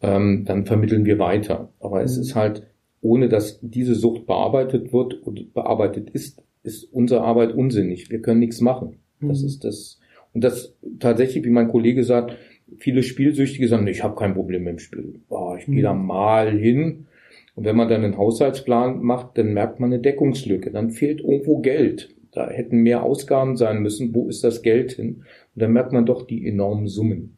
ähm, 0.01 0.45
dann 0.45 0.65
vermitteln 0.65 1.05
wir 1.05 1.19
weiter. 1.19 1.73
Aber 1.79 2.03
es 2.03 2.15
mhm. 2.15 2.21
ist 2.21 2.35
halt, 2.35 2.63
ohne 3.01 3.29
dass 3.29 3.59
diese 3.61 3.95
Sucht 3.95 4.27
bearbeitet 4.27 4.93
wird 4.93 5.15
und 5.15 5.53
bearbeitet 5.53 6.09
ist, 6.11 6.43
ist 6.63 6.83
unsere 6.85 7.21
Arbeit 7.21 7.53
unsinnig. 7.53 8.09
Wir 8.09 8.21
können 8.21 8.39
nichts 8.39 8.61
machen. 8.61 8.97
Das 9.21 9.41
mhm. 9.41 9.47
ist 9.47 9.63
das. 9.63 9.99
Und 10.33 10.43
das 10.43 10.75
tatsächlich, 10.99 11.43
wie 11.43 11.49
mein 11.49 11.69
Kollege 11.69 12.03
sagt, 12.03 12.37
viele 12.77 13.03
Spielsüchtige 13.03 13.67
sagen, 13.67 13.87
ich 13.87 14.03
habe 14.03 14.15
kein 14.15 14.33
Problem 14.33 14.63
mit 14.63 14.73
dem 14.73 14.79
Spiel. 14.79 15.21
Oh, 15.29 15.55
ich 15.57 15.67
mhm. 15.67 15.73
gehe 15.73 15.83
da 15.83 15.93
mal 15.93 16.51
hin. 16.51 17.07
Und 17.55 17.65
wenn 17.65 17.75
man 17.75 17.89
dann 17.89 18.03
einen 18.03 18.17
Haushaltsplan 18.17 19.01
macht, 19.01 19.37
dann 19.37 19.53
merkt 19.53 19.79
man 19.79 19.91
eine 19.91 20.01
Deckungslücke. 20.01 20.71
Dann 20.71 20.91
fehlt 20.91 21.21
irgendwo 21.21 21.59
Geld. 21.59 22.15
Da 22.31 22.49
hätten 22.49 22.77
mehr 22.77 23.03
Ausgaben 23.03 23.57
sein 23.57 23.81
müssen. 23.81 24.13
Wo 24.13 24.29
ist 24.29 24.43
das 24.43 24.61
Geld 24.61 24.93
hin? 24.93 25.23
Und 25.55 25.61
dann 25.61 25.73
merkt 25.73 25.91
man 25.91 26.05
doch 26.05 26.25
die 26.25 26.47
enormen 26.47 26.87
Summen. 26.87 27.35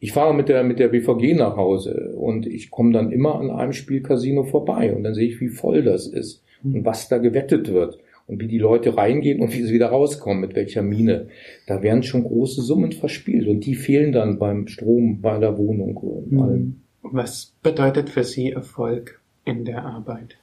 Ich 0.00 0.12
fahre 0.12 0.34
mit 0.34 0.48
der, 0.48 0.62
mit 0.62 0.78
der 0.78 0.88
BVG 0.88 1.34
nach 1.34 1.56
Hause 1.56 2.12
und 2.16 2.46
ich 2.46 2.70
komme 2.70 2.92
dann 2.92 3.10
immer 3.10 3.40
an 3.40 3.50
einem 3.50 3.72
Spielcasino 3.72 4.44
vorbei 4.44 4.94
und 4.94 5.02
dann 5.02 5.14
sehe 5.14 5.26
ich, 5.26 5.40
wie 5.40 5.48
voll 5.48 5.82
das 5.82 6.06
ist 6.06 6.44
und 6.64 6.84
was 6.84 7.08
da 7.08 7.18
gewettet 7.18 7.72
wird 7.72 7.98
und 8.26 8.40
wie 8.40 8.48
die 8.48 8.58
Leute 8.58 8.96
reingehen 8.96 9.40
und 9.40 9.52
wie 9.54 9.62
sie 9.62 9.72
wieder 9.72 9.88
rauskommen, 9.88 10.40
mit 10.40 10.54
welcher 10.54 10.82
Mine. 10.82 11.28
Da 11.66 11.82
werden 11.82 12.02
schon 12.02 12.24
große 12.24 12.62
Summen 12.62 12.92
verspielt 12.92 13.48
und 13.48 13.64
die 13.64 13.74
fehlen 13.74 14.12
dann 14.12 14.38
beim 14.38 14.68
Strom, 14.68 15.20
bei 15.20 15.38
der 15.38 15.56
Wohnung 15.58 15.96
und 15.96 16.32
mhm. 16.32 16.40
allem. 16.40 16.80
Was 17.02 17.54
bedeutet 17.62 18.10
für 18.10 18.24
Sie 18.24 18.52
Erfolg 18.52 19.20
in 19.44 19.64
der 19.64 19.84
Arbeit? 19.84 20.36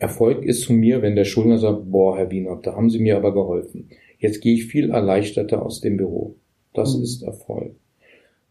Erfolg 0.00 0.42
ist 0.42 0.62
zu 0.62 0.72
mir, 0.72 1.02
wenn 1.02 1.14
der 1.14 1.24
Schuldner 1.24 1.58
sagt, 1.58 1.90
boah, 1.90 2.18
Herr 2.18 2.30
Wiener, 2.32 2.58
da 2.60 2.74
haben 2.74 2.90
Sie 2.90 2.98
mir 2.98 3.16
aber 3.16 3.32
geholfen. 3.32 3.88
Jetzt 4.18 4.40
gehe 4.40 4.54
ich 4.54 4.66
viel 4.66 4.90
erleichterter 4.90 5.62
aus 5.62 5.80
dem 5.80 5.96
Büro. 5.96 6.34
Das 6.74 6.96
mhm. 6.96 7.04
ist 7.04 7.22
Erfolg. 7.22 7.76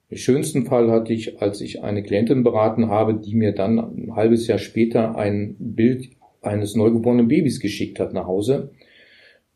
Den 0.10 0.18
schönsten 0.18 0.66
Fall 0.66 0.90
hatte 0.90 1.12
ich, 1.12 1.42
als 1.42 1.60
ich 1.60 1.84
eine 1.84 2.02
Klientin 2.02 2.44
beraten 2.44 2.88
habe, 2.88 3.14
die 3.16 3.36
mir 3.36 3.52
dann 3.52 3.78
ein 3.78 4.16
halbes 4.16 4.48
Jahr 4.48 4.58
später 4.58 5.18
ein 5.18 5.58
Bild 5.60 6.12
eines 6.42 6.76
neugeborenen 6.76 7.28
Babys 7.28 7.60
geschickt 7.60 8.00
hat 8.00 8.14
nach 8.14 8.28
Hause 8.28 8.72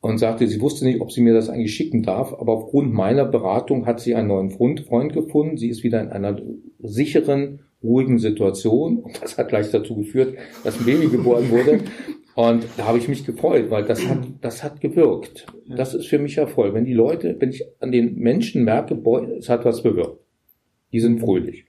und 0.01 0.17
sagte, 0.17 0.47
sie 0.47 0.61
wusste 0.61 0.85
nicht, 0.85 0.99
ob 0.99 1.11
sie 1.11 1.21
mir 1.21 1.33
das 1.33 1.49
eigentlich 1.49 1.75
schicken 1.75 2.03
darf, 2.03 2.33
aber 2.33 2.53
aufgrund 2.53 2.91
meiner 2.93 3.25
Beratung 3.25 3.85
hat 3.85 3.99
sie 3.99 4.15
einen 4.15 4.29
neuen 4.29 4.49
Freund, 4.49 4.81
Freund 4.81 5.13
gefunden. 5.13 5.57
Sie 5.57 5.69
ist 5.69 5.83
wieder 5.83 6.01
in 6.01 6.09
einer 6.09 6.41
sicheren, 6.79 7.61
ruhigen 7.83 8.19
Situation 8.19 8.97
und 8.99 9.21
das 9.21 9.37
hat 9.37 9.49
gleich 9.49 9.71
dazu 9.71 9.95
geführt, 9.95 10.35
dass 10.63 10.79
ein 10.79 10.85
Baby 10.85 11.07
geboren 11.07 11.49
wurde. 11.49 11.79
Und 12.35 12.65
da 12.77 12.87
habe 12.87 12.97
ich 12.97 13.07
mich 13.07 13.25
gefreut, 13.25 13.69
weil 13.69 13.83
das 13.83 14.07
hat, 14.07 14.19
das 14.41 14.63
hat 14.63 14.79
gewirkt. 14.79 15.47
Das 15.67 15.93
ist 15.93 16.07
für 16.07 16.17
mich 16.17 16.37
Erfolg. 16.37 16.73
Wenn 16.73 16.85
die 16.85 16.93
Leute, 16.93 17.35
wenn 17.39 17.49
ich 17.49 17.65
an 17.79 17.91
den 17.91 18.15
Menschen 18.15 18.63
merke, 18.63 18.95
boah, 18.95 19.27
es 19.27 19.49
hat 19.49 19.65
was 19.65 19.83
bewirkt. 19.83 20.17
Die 20.93 20.99
sind 20.99 21.19
fröhlich. 21.19 21.65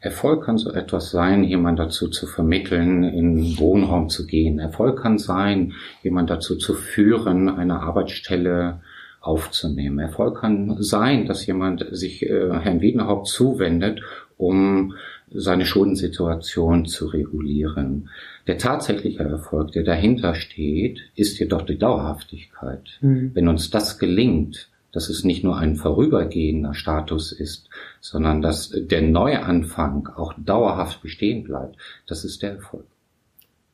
Erfolg 0.00 0.44
kann 0.44 0.58
so 0.58 0.72
etwas 0.72 1.10
sein, 1.10 1.44
jemand 1.44 1.78
dazu 1.78 2.08
zu 2.08 2.26
vermitteln, 2.26 3.04
in 3.04 3.58
Wohnraum 3.58 4.08
zu 4.08 4.26
gehen. 4.26 4.58
Erfolg 4.58 5.02
kann 5.02 5.18
sein, 5.18 5.74
jemand 6.02 6.30
dazu 6.30 6.56
zu 6.56 6.74
führen, 6.74 7.48
eine 7.48 7.80
Arbeitsstelle 7.80 8.80
aufzunehmen. 9.20 9.98
Erfolg 9.98 10.40
kann 10.40 10.76
sein, 10.82 11.26
dass 11.26 11.46
jemand 11.46 11.86
sich 11.92 12.24
äh, 12.24 12.50
Herrn 12.60 12.80
Wiedenhaupt 12.80 13.28
zuwendet, 13.28 14.02
um 14.36 14.94
seine 15.34 15.64
Schuldensituation 15.64 16.86
zu 16.86 17.06
regulieren. 17.06 18.10
Der 18.46 18.58
tatsächliche 18.58 19.22
Erfolg, 19.22 19.72
der 19.72 19.84
dahinter 19.84 20.34
steht, 20.34 21.00
ist 21.14 21.38
jedoch 21.38 21.62
die 21.62 21.78
Dauerhaftigkeit. 21.78 22.98
Mhm. 23.00 23.30
Wenn 23.34 23.48
uns 23.48 23.70
das 23.70 23.98
gelingt, 23.98 24.68
dass 24.92 25.08
es 25.08 25.24
nicht 25.24 25.42
nur 25.42 25.56
ein 25.56 25.76
vorübergehender 25.76 26.74
Status 26.74 27.32
ist, 27.32 27.68
sondern 28.00 28.42
dass 28.42 28.70
der 28.74 29.02
Neuanfang 29.02 30.08
auch 30.14 30.34
dauerhaft 30.36 31.02
bestehen 31.02 31.44
bleibt. 31.44 31.76
Das 32.06 32.24
ist 32.24 32.42
der 32.42 32.52
Erfolg. 32.52 32.84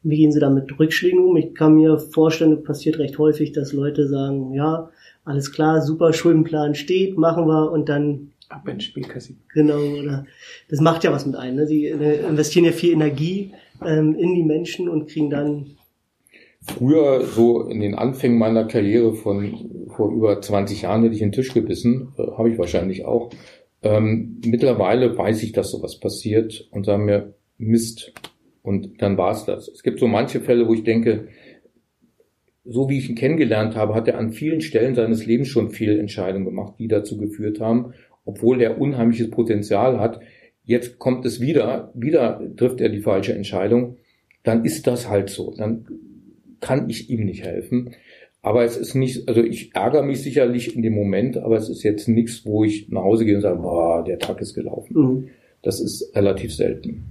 Wie 0.04 0.16
gehen 0.16 0.32
Sie 0.32 0.40
da 0.40 0.48
mit 0.48 0.78
Rückschlägen 0.78 1.18
um? 1.18 1.36
Ich 1.36 1.54
kann 1.54 1.74
mir 1.74 1.98
vorstellen, 1.98 2.52
es 2.52 2.62
passiert 2.62 2.98
recht 2.98 3.18
häufig, 3.18 3.52
dass 3.52 3.72
Leute 3.72 4.08
sagen, 4.08 4.54
ja, 4.54 4.90
alles 5.24 5.52
klar, 5.52 5.82
super 5.82 6.12
Schuldenplan 6.12 6.74
steht, 6.74 7.18
machen 7.18 7.46
wir 7.46 7.70
und 7.72 7.88
dann 7.88 8.30
ab 8.48 8.66
ins 8.68 8.84
Spielcasino. 8.84 9.38
Genau, 9.52 9.78
oder 9.78 10.24
das 10.70 10.80
macht 10.80 11.04
ja 11.04 11.12
was 11.12 11.26
mit 11.26 11.36
einem. 11.36 11.56
Ne? 11.56 11.66
Sie 11.66 11.86
äh, 11.86 12.26
investieren 12.26 12.64
ja 12.64 12.72
viel 12.72 12.92
Energie 12.92 13.52
ähm, 13.84 14.14
in 14.14 14.34
die 14.34 14.44
Menschen 14.44 14.88
und 14.88 15.08
kriegen 15.08 15.30
dann 15.30 15.76
Früher, 16.76 17.24
so 17.24 17.66
in 17.66 17.80
den 17.80 17.94
Anfängen 17.94 18.38
meiner 18.38 18.66
Karriere 18.66 19.14
von 19.14 19.86
vor 19.88 20.12
über 20.12 20.40
20 20.40 20.82
Jahren, 20.82 21.02
hätte 21.02 21.14
ich 21.14 21.20
den 21.20 21.32
Tisch 21.32 21.52
gebissen, 21.52 22.12
äh, 22.18 22.22
habe 22.36 22.50
ich 22.50 22.58
wahrscheinlich 22.58 23.04
auch. 23.04 23.30
Ähm, 23.82 24.40
mittlerweile 24.44 25.16
weiß 25.16 25.42
ich, 25.42 25.52
dass 25.52 25.70
sowas 25.70 25.98
passiert 25.98 26.68
und 26.70 26.84
sagen 26.84 27.04
mir, 27.04 27.34
Mist. 27.58 28.12
Und 28.62 29.02
dann 29.02 29.16
war 29.16 29.32
es 29.32 29.44
das. 29.44 29.68
Es 29.68 29.82
gibt 29.82 29.98
so 29.98 30.06
manche 30.06 30.40
Fälle, 30.40 30.68
wo 30.68 30.74
ich 30.74 30.84
denke, 30.84 31.28
so 32.64 32.88
wie 32.88 32.98
ich 32.98 33.08
ihn 33.08 33.16
kennengelernt 33.16 33.76
habe, 33.76 33.94
hat 33.94 34.08
er 34.08 34.18
an 34.18 34.30
vielen 34.30 34.60
Stellen 34.60 34.94
seines 34.94 35.24
Lebens 35.26 35.48
schon 35.48 35.70
viele 35.70 35.98
Entscheidungen 35.98 36.44
gemacht, 36.44 36.74
die 36.78 36.86
dazu 36.86 37.16
geführt 37.16 37.60
haben, 37.60 37.94
obwohl 38.24 38.60
er 38.60 38.80
unheimliches 38.80 39.30
Potenzial 39.30 39.98
hat. 39.98 40.20
Jetzt 40.64 40.98
kommt 40.98 41.24
es 41.24 41.40
wieder, 41.40 41.90
wieder 41.94 42.42
trifft 42.56 42.80
er 42.80 42.90
die 42.90 43.00
falsche 43.00 43.34
Entscheidung. 43.34 43.96
Dann 44.42 44.64
ist 44.64 44.86
das 44.86 45.08
halt 45.08 45.30
so. 45.30 45.54
Dann 45.56 45.86
kann 46.60 46.88
ich 46.88 47.10
ihm 47.10 47.24
nicht 47.24 47.44
helfen. 47.44 47.94
Aber 48.42 48.64
es 48.64 48.76
ist 48.76 48.94
nicht, 48.94 49.28
also 49.28 49.42
ich 49.42 49.74
ärgere 49.74 50.02
mich 50.02 50.22
sicherlich 50.22 50.74
in 50.74 50.82
dem 50.82 50.94
Moment, 50.94 51.36
aber 51.36 51.56
es 51.56 51.68
ist 51.68 51.82
jetzt 51.82 52.08
nichts, 52.08 52.46
wo 52.46 52.64
ich 52.64 52.88
nach 52.88 53.02
Hause 53.02 53.24
gehe 53.24 53.36
und 53.36 53.42
sage, 53.42 53.60
boah, 53.60 54.04
der 54.04 54.18
Tag 54.18 54.40
ist 54.40 54.54
gelaufen. 54.54 54.96
Mhm. 54.96 55.28
Das 55.62 55.80
ist 55.80 56.14
relativ 56.14 56.54
selten. 56.54 57.04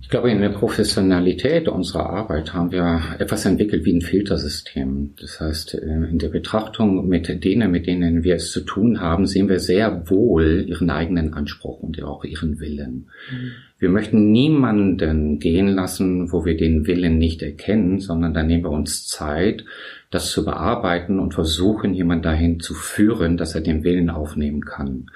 Ich 0.00 0.08
glaube, 0.08 0.30
in 0.30 0.40
der 0.40 0.48
Professionalität 0.48 1.68
unserer 1.68 2.08
Arbeit 2.08 2.54
haben 2.54 2.72
wir 2.72 3.02
etwas 3.18 3.44
entwickelt 3.44 3.84
wie 3.84 3.92
ein 3.92 4.00
Filtersystem. 4.00 5.14
Das 5.20 5.38
heißt, 5.38 5.74
äh, 5.74 6.08
in 6.10 6.18
der 6.18 6.30
Betrachtung 6.30 7.06
mit 7.06 7.44
denen, 7.44 7.70
mit 7.70 7.86
denen 7.86 8.24
wir 8.24 8.36
es 8.36 8.50
zu 8.50 8.62
tun 8.62 9.00
haben, 9.00 9.26
sehen 9.26 9.48
wir 9.48 9.60
sehr 9.60 10.08
wohl 10.08 10.64
ihren 10.66 10.88
eigenen 10.88 11.34
Anspruch 11.34 11.80
und 11.80 12.02
auch 12.02 12.24
ihren 12.24 12.58
Willen. 12.58 13.08
Mhm. 13.30 13.50
Wir 13.78 13.90
möchten 13.90 14.32
niemanden 14.32 15.38
gehen 15.38 15.68
lassen, 15.68 16.32
wo 16.32 16.44
wir 16.44 16.56
den 16.56 16.86
Willen 16.88 17.16
nicht 17.18 17.42
erkennen, 17.42 18.00
sondern 18.00 18.34
da 18.34 18.42
nehmen 18.42 18.64
wir 18.64 18.70
uns 18.70 19.06
Zeit, 19.06 19.64
das 20.10 20.32
zu 20.32 20.44
bearbeiten 20.44 21.20
und 21.20 21.34
versuchen, 21.34 21.94
jemand 21.94 22.24
dahin 22.24 22.58
zu 22.58 22.74
führen, 22.74 23.36
dass 23.36 23.54
er 23.54 23.60
den 23.60 23.84
Willen 23.84 24.10
aufnehmen 24.10 24.64
kann. 24.64 25.06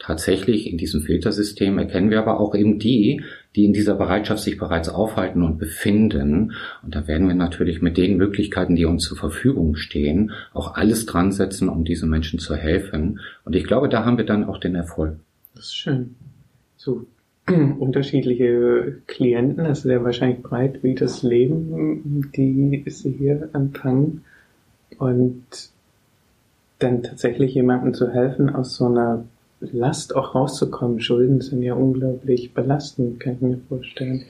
Tatsächlich 0.00 0.70
in 0.70 0.78
diesem 0.78 1.00
Filtersystem 1.00 1.76
erkennen 1.78 2.10
wir 2.10 2.20
aber 2.20 2.38
auch 2.40 2.54
eben 2.54 2.78
die, 2.78 3.22
die 3.56 3.64
in 3.64 3.72
dieser 3.72 3.94
Bereitschaft 3.94 4.42
sich 4.42 4.56
bereits 4.56 4.88
aufhalten 4.88 5.42
und 5.42 5.58
befinden. 5.58 6.52
Und 6.84 6.94
da 6.94 7.08
werden 7.08 7.26
wir 7.26 7.34
natürlich 7.34 7.82
mit 7.82 7.96
den 7.96 8.16
Möglichkeiten, 8.16 8.76
die 8.76 8.84
uns 8.84 9.04
zur 9.04 9.16
Verfügung 9.16 9.74
stehen, 9.74 10.32
auch 10.52 10.74
alles 10.74 11.06
dran 11.06 11.32
setzen, 11.32 11.68
um 11.68 11.84
diesen 11.84 12.10
Menschen 12.10 12.38
zu 12.38 12.54
helfen. 12.54 13.20
Und 13.44 13.56
ich 13.56 13.64
glaube, 13.64 13.88
da 13.88 14.04
haben 14.04 14.18
wir 14.18 14.26
dann 14.26 14.44
auch 14.44 14.58
den 14.58 14.76
Erfolg. 14.76 15.18
Das 15.54 15.66
ist 15.66 15.76
schön. 15.76 16.14
So 16.76 17.08
unterschiedliche 17.78 18.98
Klienten, 19.06 19.64
das 19.64 19.80
ist 19.84 19.90
ja 19.90 20.02
wahrscheinlich 20.04 20.42
breit 20.42 20.82
wie 20.82 20.94
das 20.94 21.22
Leben, 21.22 22.30
die 22.34 22.84
Sie 22.86 23.12
hier 23.12 23.48
empfangen. 23.52 24.24
Und 24.98 25.44
dann 26.78 27.02
tatsächlich 27.02 27.54
jemandem 27.54 27.94
zu 27.94 28.10
helfen, 28.12 28.50
aus 28.50 28.76
so 28.76 28.86
einer 28.86 29.24
Last 29.60 30.14
auch 30.14 30.34
rauszukommen. 30.34 31.00
Schulden 31.00 31.40
sind 31.40 31.62
ja 31.62 31.74
unglaublich 31.74 32.54
belastend, 32.54 33.18
kann 33.20 33.34
ich 33.34 33.40
mir 33.40 33.58
vorstellen. 33.68 34.24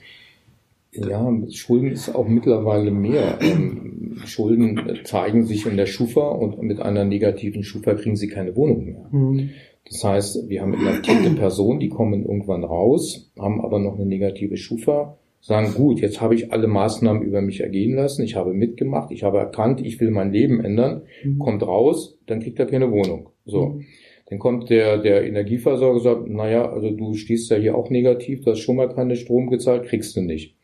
Ja, 0.91 1.31
Schulden 1.51 1.91
ist 1.91 2.15
auch 2.15 2.27
mittlerweile 2.27 2.89
mehr. 2.89 3.37
Ähm, 3.41 4.17
Schulden 4.25 4.99
zeigen 5.03 5.45
sich 5.45 5.67
in 5.67 5.77
der 5.77 5.85
Schufa 5.85 6.29
und 6.29 6.63
mit 6.63 6.79
einer 6.79 7.05
negativen 7.05 7.63
Schufa 7.63 7.93
kriegen 7.93 8.15
sie 8.15 8.27
keine 8.27 8.55
Wohnung 8.55 8.85
mehr. 8.85 9.07
Mhm. 9.11 9.49
Das 9.89 10.03
heißt, 10.03 10.49
wir 10.49 10.61
haben 10.61 10.73
inaktive 10.73 11.31
Personen, 11.35 11.79
die 11.79 11.89
kommen 11.89 12.23
irgendwann 12.25 12.63
raus, 12.63 13.31
haben 13.39 13.61
aber 13.61 13.79
noch 13.79 13.95
eine 13.95 14.05
negative 14.05 14.57
Schufa, 14.57 15.17
sagen, 15.41 15.73
gut, 15.73 15.99
jetzt 15.99 16.21
habe 16.21 16.35
ich 16.35 16.51
alle 16.51 16.67
Maßnahmen 16.67 17.23
über 17.23 17.41
mich 17.41 17.61
ergehen 17.61 17.95
lassen, 17.95 18.23
ich 18.23 18.35
habe 18.35 18.53
mitgemacht, 18.53 19.11
ich 19.11 19.23
habe 19.23 19.39
erkannt, 19.39 19.81
ich 19.83 19.99
will 19.99 20.11
mein 20.11 20.31
Leben 20.31 20.63
ändern, 20.63 21.03
mhm. 21.23 21.39
kommt 21.39 21.63
raus, 21.63 22.17
dann 22.27 22.39
kriegt 22.39 22.59
er 22.59 22.65
keine 22.65 22.91
Wohnung. 22.91 23.29
So. 23.45 23.65
Mhm. 23.67 23.85
Dann 24.29 24.37
kommt 24.37 24.69
der, 24.69 24.99
der 24.99 25.25
Energieversorger 25.25 25.95
und 25.95 26.03
sagt, 26.03 26.29
naja, 26.29 26.69
also 26.71 26.91
du 26.91 27.15
stehst 27.15 27.49
ja 27.49 27.57
hier 27.57 27.75
auch 27.75 27.89
negativ, 27.89 28.41
du 28.43 28.51
hast 28.51 28.59
schon 28.59 28.75
mal 28.75 28.93
keine 28.93 29.15
Strom 29.15 29.49
gezahlt, 29.49 29.85
kriegst 29.85 30.15
du 30.15 30.21
nicht. 30.21 30.55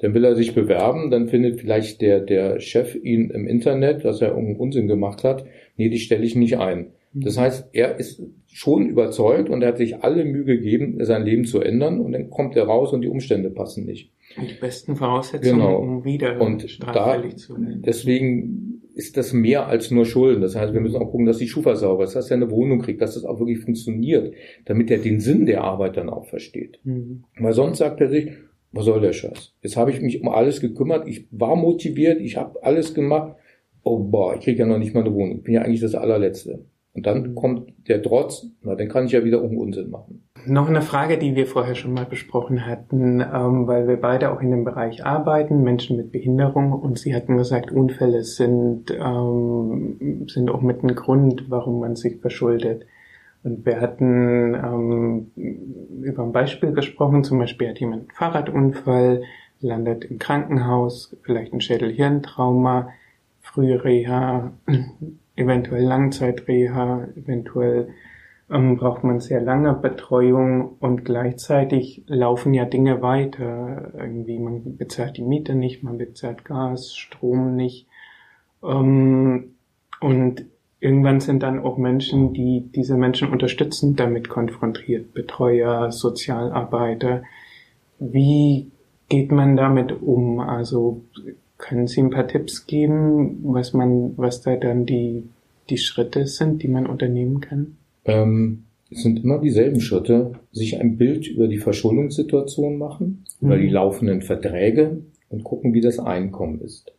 Dann 0.00 0.12
will 0.12 0.24
er 0.24 0.36
sich 0.36 0.54
bewerben, 0.54 1.10
dann 1.10 1.28
findet 1.28 1.60
vielleicht 1.60 2.02
der, 2.02 2.20
der 2.20 2.60
Chef 2.60 2.94
ihn 2.94 3.30
im 3.30 3.46
Internet, 3.46 4.04
dass 4.04 4.20
er 4.20 4.28
irgendeinen 4.28 4.56
Unsinn 4.58 4.88
gemacht 4.88 5.24
hat. 5.24 5.46
Nee, 5.78 5.88
die 5.88 5.98
stelle 5.98 6.24
ich 6.24 6.34
nicht 6.34 6.58
ein. 6.58 6.88
Das 7.14 7.38
heißt, 7.38 7.68
er 7.72 7.98
ist 7.98 8.22
schon 8.48 8.86
überzeugt 8.86 9.48
und 9.48 9.62
er 9.62 9.68
hat 9.68 9.78
sich 9.78 10.02
alle 10.02 10.24
Mühe 10.24 10.44
gegeben, 10.44 10.98
sein 11.04 11.24
Leben 11.24 11.44
zu 11.44 11.60
ändern 11.60 12.00
und 12.00 12.12
dann 12.12 12.30
kommt 12.30 12.56
er 12.56 12.64
raus 12.64 12.92
und 12.92 13.02
die 13.02 13.08
Umstände 13.08 13.50
passen 13.50 13.84
nicht. 13.84 14.12
Die 14.36 14.60
besten 14.60 14.96
Voraussetzungen, 14.96 15.60
genau. 15.60 15.78
um 15.78 16.04
wieder 16.04 16.40
und 16.40 16.68
straffällig 16.68 17.32
da, 17.32 17.36
zu 17.36 17.54
werden. 17.54 17.82
Deswegen 17.84 18.82
ist 18.94 19.16
das 19.16 19.32
mehr 19.32 19.66
als 19.66 19.90
nur 19.90 20.06
Schulden. 20.06 20.40
Das 20.40 20.56
heißt, 20.56 20.72
wir 20.72 20.80
müssen 20.80 20.96
auch 20.96 21.10
gucken, 21.10 21.26
dass 21.26 21.38
die 21.38 21.48
Schufa 21.48 21.74
sauber 21.74 22.04
ist, 22.04 22.14
dass 22.14 22.30
er 22.30 22.36
eine 22.36 22.50
Wohnung 22.50 22.80
kriegt, 22.80 23.00
dass 23.00 23.14
das 23.14 23.24
auch 23.24 23.38
wirklich 23.38 23.60
funktioniert, 23.60 24.34
damit 24.64 24.90
er 24.90 24.98
den 24.98 25.20
Sinn 25.20 25.46
der 25.46 25.62
Arbeit 25.64 25.96
dann 25.96 26.08
auch 26.08 26.26
versteht. 26.26 26.80
Mhm. 26.84 27.24
Weil 27.38 27.52
sonst 27.52 27.78
sagt 27.78 28.00
er 28.00 28.08
sich, 28.08 28.30
was 28.72 28.84
soll 28.86 29.00
der 29.00 29.12
Scheiß? 29.12 29.54
Jetzt 29.62 29.76
habe 29.76 29.90
ich 29.90 30.00
mich 30.00 30.20
um 30.20 30.28
alles 30.28 30.60
gekümmert, 30.60 31.06
ich 31.08 31.26
war 31.30 31.54
motiviert, 31.54 32.20
ich 32.20 32.36
habe 32.36 32.62
alles 32.62 32.94
gemacht. 32.94 33.36
Oh 33.82 33.98
boah, 33.98 34.34
ich 34.34 34.42
kriege 34.42 34.60
ja 34.60 34.66
noch 34.66 34.78
nicht 34.78 34.94
mal 34.94 35.04
eine 35.04 35.14
Wohnung. 35.14 35.38
Ich 35.38 35.42
bin 35.42 35.54
ja 35.54 35.62
eigentlich 35.62 35.80
das 35.80 35.94
allerletzte. 35.94 36.64
Und 36.94 37.06
dann 37.06 37.30
mhm. 37.30 37.34
kommt 37.34 37.88
der 37.88 38.02
Trotz, 38.02 38.46
na, 38.62 38.76
dann 38.76 38.88
kann 38.88 39.06
ich 39.06 39.12
ja 39.12 39.24
wieder 39.24 39.42
Unsinn 39.42 39.90
machen. 39.90 40.22
Noch 40.46 40.68
eine 40.68 40.82
Frage, 40.82 41.18
die 41.18 41.34
wir 41.34 41.46
vorher 41.46 41.74
schon 41.74 41.92
mal 41.92 42.04
besprochen 42.04 42.66
hatten, 42.66 43.20
ähm, 43.20 43.66
weil 43.66 43.88
wir 43.88 43.96
beide 43.96 44.30
auch 44.30 44.40
in 44.40 44.50
dem 44.50 44.64
Bereich 44.64 45.04
arbeiten, 45.04 45.62
Menschen 45.62 45.96
mit 45.96 46.12
Behinderung, 46.12 46.72
und 46.72 46.98
Sie 46.98 47.14
hatten 47.14 47.36
gesagt, 47.36 47.72
Unfälle 47.72 48.22
sind, 48.22 48.90
ähm, 48.90 50.26
sind 50.28 50.50
auch 50.50 50.60
mit 50.60 50.84
ein 50.84 50.94
Grund, 50.94 51.46
warum 51.48 51.80
man 51.80 51.96
sich 51.96 52.20
verschuldet. 52.20 52.86
Und 53.42 53.66
wir 53.66 53.80
hatten 53.80 54.54
ähm, 54.54 55.30
über 56.00 56.22
ein 56.22 56.32
Beispiel 56.32 56.72
gesprochen, 56.72 57.24
zum 57.24 57.38
Beispiel 57.38 57.68
hat 57.68 57.80
jemand 57.80 58.02
einen 58.02 58.10
Fahrradunfall, 58.10 59.22
landet 59.60 60.04
im 60.04 60.18
Krankenhaus, 60.18 61.16
vielleicht 61.22 61.52
ein 61.52 61.60
Schädel-Hirntrauma, 61.60 62.90
frühe 63.40 63.82
Reha, 63.82 64.52
eventuell 65.36 65.84
Langzeitreha, 65.84 67.08
eventuell 67.16 67.88
ähm, 68.50 68.76
braucht 68.76 69.04
man 69.04 69.20
sehr 69.20 69.40
lange 69.40 69.72
Betreuung 69.74 70.76
und 70.80 71.04
gleichzeitig 71.04 72.02
laufen 72.06 72.54
ja 72.54 72.64
Dinge 72.64 73.02
weiter. 73.02 73.92
Irgendwie 73.96 74.38
man 74.38 74.76
bezahlt 74.76 75.16
die 75.16 75.22
Miete 75.22 75.54
nicht, 75.54 75.82
man 75.82 75.98
bezahlt 75.98 76.44
Gas, 76.44 76.94
Strom 76.94 77.56
nicht. 77.56 77.86
Ähm, 78.62 79.54
und 80.00 80.44
irgendwann 80.80 81.20
sind 81.20 81.42
dann 81.42 81.60
auch 81.60 81.78
Menschen, 81.78 82.34
die 82.34 82.68
diese 82.74 82.96
Menschen 82.96 83.30
unterstützen, 83.30 83.96
damit 83.96 84.28
konfrontiert. 84.28 85.14
Betreuer, 85.14 85.90
Sozialarbeiter. 85.90 87.22
Wie 87.98 88.70
geht 89.08 89.32
man 89.32 89.56
damit 89.56 90.02
um? 90.02 90.40
Also 90.40 91.00
können 91.64 91.86
Sie 91.86 92.02
ein 92.02 92.10
paar 92.10 92.28
Tipps 92.28 92.66
geben, 92.66 93.40
was 93.42 93.72
man, 93.72 94.12
was 94.18 94.42
da 94.42 94.54
dann 94.56 94.84
die, 94.84 95.22
die 95.70 95.78
Schritte 95.78 96.26
sind, 96.26 96.62
die 96.62 96.68
man 96.68 96.86
unternehmen 96.86 97.40
kann? 97.40 97.78
Ähm, 98.04 98.64
es 98.90 99.02
sind 99.02 99.24
immer 99.24 99.38
dieselben 99.38 99.80
Schritte. 99.80 100.32
Sich 100.52 100.78
ein 100.78 100.98
Bild 100.98 101.26
über 101.26 101.48
die 101.48 101.56
Verschuldungssituation 101.56 102.76
machen, 102.76 103.24
mhm. 103.40 103.46
über 103.46 103.56
die 103.56 103.70
laufenden 103.70 104.20
Verträge 104.20 104.98
und 105.30 105.42
gucken, 105.42 105.72
wie 105.72 105.80
das 105.80 105.98
Einkommen 105.98 106.60
ist. 106.60 106.92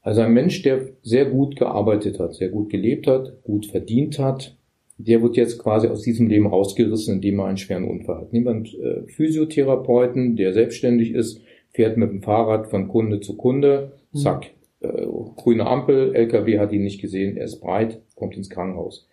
Also 0.00 0.22
ein 0.22 0.32
Mensch, 0.32 0.62
der 0.62 0.80
sehr 1.02 1.26
gut 1.26 1.56
gearbeitet 1.56 2.18
hat, 2.18 2.34
sehr 2.34 2.48
gut 2.48 2.70
gelebt 2.70 3.06
hat, 3.06 3.42
gut 3.44 3.66
verdient 3.66 4.18
hat, 4.18 4.56
der 4.96 5.20
wird 5.20 5.36
jetzt 5.36 5.58
quasi 5.58 5.88
aus 5.88 6.00
diesem 6.00 6.26
Leben 6.26 6.46
rausgerissen, 6.46 7.16
indem 7.16 7.38
er 7.38 7.46
einen 7.46 7.58
schweren 7.58 7.84
Unfall 7.84 8.22
hat. 8.22 8.32
Nehmen 8.32 8.46
wir 8.46 8.52
einen 8.52 9.08
Physiotherapeuten, 9.08 10.36
der 10.36 10.54
selbstständig 10.54 11.12
ist, 11.12 11.42
fährt 11.72 11.96
mit 11.96 12.10
dem 12.10 12.22
Fahrrad 12.22 12.68
von 12.68 12.88
Kunde 12.88 13.20
zu 13.20 13.36
Kunde, 13.36 13.92
mhm. 14.12 14.18
zack, 14.18 14.50
äh, 14.80 15.06
grüne 15.36 15.66
Ampel, 15.66 16.14
LKW 16.14 16.58
hat 16.58 16.72
ihn 16.72 16.82
nicht 16.82 17.00
gesehen, 17.00 17.36
er 17.36 17.44
ist 17.44 17.60
breit, 17.60 18.00
kommt 18.14 18.36
ins 18.36 18.50
Krankenhaus. 18.50 19.08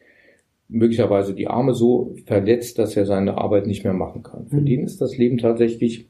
Möglicherweise 0.70 1.34
die 1.34 1.48
Arme 1.48 1.74
so 1.74 2.16
verletzt, 2.26 2.78
dass 2.78 2.98
er 2.98 3.06
seine 3.06 3.38
Arbeit 3.38 3.68
nicht 3.68 3.84
mehr 3.84 3.94
machen 3.94 4.24
kann. 4.24 4.48
Für 4.48 4.58
mhm. 4.58 4.66
den 4.66 4.84
ist 4.84 5.00
das 5.02 5.18
Leben 5.18 5.38
tatsächlich, 5.38 6.10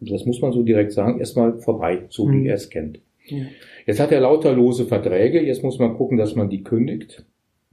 das 0.00 0.24
muss 0.24 0.40
man 0.40 0.52
so 0.52 0.62
direkt 0.62 0.92
sagen, 0.92 1.18
erstmal 1.18 1.58
vorbei, 1.58 2.04
so 2.08 2.26
mhm. 2.26 2.44
wie 2.44 2.48
er 2.48 2.54
es 2.54 2.70
kennt. 2.70 3.00
Ja. 3.26 3.44
Jetzt 3.86 4.00
hat 4.00 4.12
er 4.12 4.20
lauter 4.20 4.52
lose 4.52 4.86
Verträge, 4.86 5.42
jetzt 5.42 5.62
muss 5.62 5.78
man 5.78 5.96
gucken, 5.96 6.16
dass 6.16 6.34
man 6.34 6.48
die 6.48 6.64
kündigt. 6.64 7.24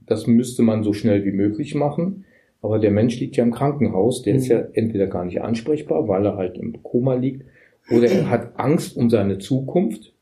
Das 0.06 0.26
müsste 0.26 0.62
man 0.62 0.82
so 0.82 0.92
schnell 0.92 1.24
wie 1.24 1.32
möglich 1.32 1.74
machen. 1.74 2.24
Aber 2.60 2.78
der 2.78 2.90
Mensch 2.90 3.20
liegt 3.20 3.36
ja 3.36 3.44
im 3.44 3.52
Krankenhaus, 3.52 4.22
der 4.22 4.34
ist 4.34 4.48
mhm. 4.48 4.54
ja 4.54 4.60
entweder 4.72 5.06
gar 5.06 5.24
nicht 5.24 5.40
ansprechbar, 5.40 6.08
weil 6.08 6.26
er 6.26 6.36
halt 6.36 6.58
im 6.58 6.82
Koma 6.82 7.14
liegt, 7.14 7.44
oder 7.90 8.08
er 8.08 8.30
hat 8.30 8.58
Angst 8.58 8.96
um 8.96 9.10
seine 9.10 9.38
Zukunft. 9.38 10.14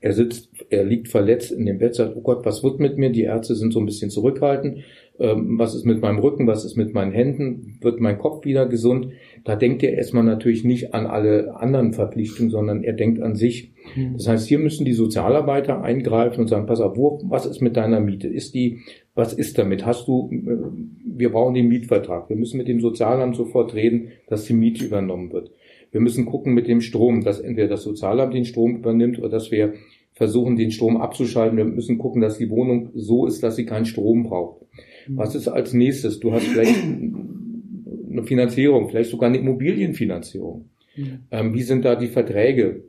Er 0.00 0.12
sitzt, 0.12 0.50
er 0.70 0.84
liegt 0.84 1.08
verletzt 1.08 1.52
in 1.52 1.66
dem 1.66 1.78
Bett, 1.78 1.94
sagt, 1.94 2.16
oh 2.16 2.22
Gott, 2.22 2.46
was 2.46 2.62
wird 2.62 2.80
mit 2.80 2.96
mir? 2.96 3.10
Die 3.10 3.22
Ärzte 3.22 3.54
sind 3.54 3.72
so 3.72 3.80
ein 3.80 3.86
bisschen 3.86 4.10
zurückhaltend. 4.10 4.78
Ähm, 5.18 5.58
was 5.58 5.74
ist 5.74 5.84
mit 5.84 6.00
meinem 6.00 6.18
Rücken? 6.18 6.46
Was 6.46 6.64
ist 6.64 6.76
mit 6.76 6.94
meinen 6.94 7.12
Händen? 7.12 7.76
Wird 7.82 8.00
mein 8.00 8.16
Kopf 8.16 8.46
wieder 8.46 8.66
gesund? 8.66 9.08
Da 9.44 9.56
denkt 9.56 9.82
er 9.82 9.92
erstmal 9.92 10.24
natürlich 10.24 10.64
nicht 10.64 10.94
an 10.94 11.06
alle 11.06 11.56
anderen 11.56 11.92
Verpflichtungen, 11.92 12.50
sondern 12.50 12.82
er 12.82 12.94
denkt 12.94 13.20
an 13.20 13.34
sich. 13.34 13.72
Mhm. 13.94 14.14
Das 14.14 14.28
heißt, 14.28 14.48
hier 14.48 14.58
müssen 14.58 14.86
die 14.86 14.94
Sozialarbeiter 14.94 15.82
eingreifen 15.82 16.40
und 16.40 16.48
sagen, 16.48 16.66
pass 16.66 16.80
auf, 16.80 16.96
wo, 16.96 17.20
was 17.24 17.44
ist 17.44 17.60
mit 17.60 17.76
deiner 17.76 18.00
Miete? 18.00 18.28
Ist 18.28 18.54
die, 18.54 18.78
was 19.14 19.34
ist 19.34 19.58
damit? 19.58 19.84
Hast 19.84 20.08
du, 20.08 20.30
äh, 20.32 20.56
wir 21.04 21.30
brauchen 21.30 21.54
den 21.54 21.68
Mietvertrag. 21.68 22.30
Wir 22.30 22.36
müssen 22.36 22.56
mit 22.56 22.68
dem 22.68 22.80
Sozialamt 22.80 23.36
sofort 23.36 23.74
reden, 23.74 24.12
dass 24.28 24.46
die 24.46 24.54
Miete 24.54 24.86
übernommen 24.86 25.30
wird. 25.32 25.50
Wir 25.90 26.00
müssen 26.00 26.26
gucken 26.26 26.54
mit 26.54 26.68
dem 26.68 26.80
Strom, 26.80 27.22
dass 27.22 27.40
entweder 27.40 27.68
das 27.68 27.82
Sozialamt 27.82 28.34
den 28.34 28.44
Strom 28.44 28.76
übernimmt 28.76 29.18
oder 29.18 29.28
dass 29.28 29.50
wir 29.50 29.74
versuchen, 30.12 30.56
den 30.56 30.70
Strom 30.70 30.96
abzuschalten. 30.96 31.56
Wir 31.56 31.64
müssen 31.64 31.98
gucken, 31.98 32.20
dass 32.20 32.38
die 32.38 32.50
Wohnung 32.50 32.90
so 32.94 33.26
ist, 33.26 33.42
dass 33.42 33.56
sie 33.56 33.64
keinen 33.64 33.86
Strom 33.86 34.24
braucht. 34.24 34.62
Mhm. 35.08 35.16
Was 35.16 35.34
ist 35.34 35.48
als 35.48 35.72
nächstes? 35.72 36.20
Du 36.20 36.32
hast 36.32 36.46
vielleicht 36.46 36.82
eine 38.10 38.22
Finanzierung, 38.24 38.88
vielleicht 38.88 39.10
sogar 39.10 39.28
eine 39.28 39.38
Immobilienfinanzierung. 39.38 40.68
Mhm. 40.96 41.18
Ähm, 41.30 41.54
wie 41.54 41.62
sind 41.62 41.84
da 41.84 41.96
die 41.96 42.08
Verträge? 42.08 42.84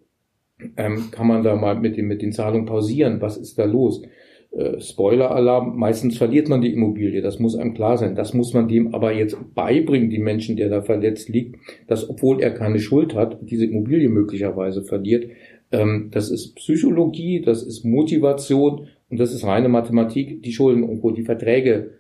Ähm, 0.78 1.10
kann 1.12 1.28
man 1.28 1.44
da 1.44 1.56
mal 1.56 1.80
mit 1.80 1.98
den, 1.98 2.08
mit 2.08 2.22
den 2.22 2.32
Zahlungen 2.32 2.66
pausieren? 2.66 3.22
Was 3.22 3.38
ist 3.38 3.58
da 3.58 3.66
los? 3.66 4.04
Äh, 4.52 4.82
Spoiler-Alarm, 4.82 5.78
meistens 5.78 6.18
verliert 6.18 6.50
man 6.50 6.62
die 6.62 6.74
Immobilie, 6.74 7.22
das 7.22 7.40
muss 7.40 7.56
einem 7.56 7.74
klar 7.74 7.98
sein. 7.98 8.16
Das 8.16 8.34
muss 8.34 8.54
man 8.54 8.68
dem 8.68 8.94
aber 8.94 9.14
jetzt 9.14 9.38
beibringen, 9.56 10.10
die 10.10 10.20
Menschen, 10.20 10.58
der 10.58 10.70
da 10.70 10.82
verletzt 10.82 11.30
liegt, 11.30 11.56
dass 11.88 12.10
obwohl 12.10 12.42
er 12.42 12.52
keine 12.52 12.80
Schuld 12.80 13.16
hat, 13.16 13.40
diese 13.42 13.66
Immobilie 13.66 14.10
möglicherweise 14.10 14.84
verliert. 14.84 15.32
Ähm, 15.72 16.10
das 16.12 16.30
ist 16.30 16.56
Psychologie, 16.56 17.42
das 17.42 17.64
ist 17.64 17.86
Motivation 17.86 18.88
und 19.10 19.20
das 19.20 19.34
ist 19.34 19.46
reine 19.46 19.70
Mathematik, 19.70 20.44
die 20.44 20.52
Schulden 20.52 20.84
irgendwo, 20.84 21.12
die 21.12 21.24
Verträge 21.24 21.92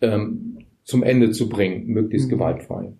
ähm, 0.00 0.58
zum 0.84 1.02
Ende 1.02 1.30
zu 1.32 1.50
bringen, 1.50 1.86
möglichst 1.86 2.28
mhm. 2.28 2.36
gewaltfrei. 2.36 2.92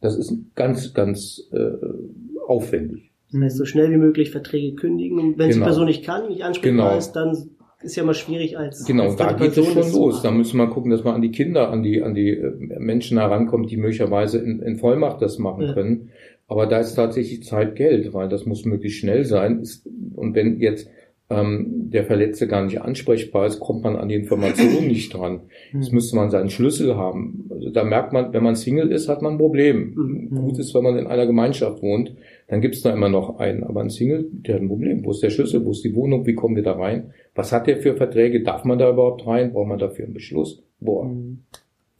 Das 0.00 0.16
ist 0.16 0.34
ganz, 0.56 0.94
ganz 0.94 1.48
äh, 1.52 1.70
aufwendig. 2.48 3.12
Das 3.30 3.40
heißt, 3.40 3.56
so 3.58 3.64
schnell 3.64 3.92
wie 3.92 3.98
möglich 3.98 4.30
Verträge 4.32 4.74
kündigen. 4.74 5.20
Und 5.20 5.38
wenn 5.38 5.50
genau. 5.50 5.60
die 5.60 5.68
Person 5.68 5.86
nicht 5.86 6.04
kann, 6.04 6.28
nicht 6.28 6.42
ansprechbar 6.42 6.88
genau. 6.88 6.98
ist, 6.98 7.12
dann 7.12 7.50
ist 7.82 7.96
ja 7.96 8.04
mal 8.04 8.14
schwierig 8.14 8.58
als 8.58 8.84
genau 8.84 9.04
als 9.04 9.16
da 9.16 9.32
geht 9.32 9.56
es 9.56 9.66
schon 9.66 9.92
los. 9.92 10.22
Da 10.22 10.30
müssen 10.30 10.58
wir 10.58 10.68
gucken, 10.68 10.90
dass 10.90 11.04
man 11.04 11.14
an 11.14 11.22
die 11.22 11.30
Kinder, 11.30 11.70
an 11.70 11.82
die 11.82 12.02
an 12.02 12.14
die 12.14 12.30
äh, 12.30 12.78
Menschen 12.78 13.18
herankommt, 13.18 13.70
die 13.70 13.76
möglicherweise 13.76 14.38
in, 14.38 14.60
in 14.60 14.76
Vollmacht 14.76 15.22
das 15.22 15.38
machen 15.38 15.62
ja. 15.62 15.72
können. 15.72 16.10
Aber 16.46 16.66
da 16.66 16.78
ist 16.78 16.94
tatsächlich 16.94 17.44
Zeit 17.44 17.76
Geld, 17.76 18.12
weil 18.12 18.28
das 18.28 18.44
muss 18.44 18.64
möglichst 18.64 18.98
schnell 18.98 19.24
sein. 19.24 19.64
Und 20.16 20.34
wenn 20.34 20.58
jetzt 20.58 20.90
ähm, 21.30 21.90
der 21.90 22.04
Verletzte 22.04 22.48
gar 22.48 22.64
nicht 22.64 22.82
ansprechbar 22.82 23.46
ist, 23.46 23.60
kommt 23.60 23.84
man 23.84 23.96
an 23.96 24.08
die 24.08 24.16
Informationen 24.16 24.86
nicht 24.88 25.14
dran. 25.14 25.42
Jetzt 25.72 25.88
hm. 25.88 25.94
müsste 25.94 26.16
man 26.16 26.30
seinen 26.30 26.50
Schlüssel 26.50 26.96
haben. 26.96 27.48
Also 27.50 27.70
da 27.70 27.84
merkt 27.84 28.12
man, 28.12 28.32
wenn 28.32 28.42
man 28.42 28.56
Single 28.56 28.90
ist, 28.90 29.08
hat 29.08 29.22
man 29.22 29.34
ein 29.34 29.38
Problem. 29.38 29.94
Mhm. 29.94 30.34
Gut 30.34 30.58
ist, 30.58 30.74
wenn 30.74 30.82
man 30.82 30.98
in 30.98 31.06
einer 31.06 31.26
Gemeinschaft 31.26 31.82
wohnt, 31.82 32.16
dann 32.50 32.60
gibt 32.60 32.74
es 32.74 32.82
da 32.82 32.92
immer 32.92 33.08
noch 33.08 33.38
einen. 33.38 33.62
Aber 33.62 33.80
ein 33.80 33.90
Single, 33.90 34.28
der 34.32 34.56
hat 34.56 34.62
ein 34.62 34.68
Problem. 34.68 35.04
Wo 35.04 35.12
ist 35.12 35.22
der 35.22 35.30
Schlüssel? 35.30 35.64
Wo 35.64 35.70
ist 35.70 35.84
die 35.84 35.94
Wohnung? 35.94 36.26
Wie 36.26 36.34
kommen 36.34 36.56
wir 36.56 36.64
da 36.64 36.72
rein? 36.72 37.12
Was 37.36 37.52
hat 37.52 37.68
der 37.68 37.76
für 37.76 37.94
Verträge? 37.94 38.42
Darf 38.42 38.64
man 38.64 38.76
da 38.76 38.90
überhaupt 38.90 39.24
rein? 39.24 39.52
Braucht 39.52 39.68
man 39.68 39.78
dafür 39.78 40.04
einen 40.04 40.14
Beschluss? 40.14 40.60
Boah. 40.80 41.04
Mhm. 41.04 41.44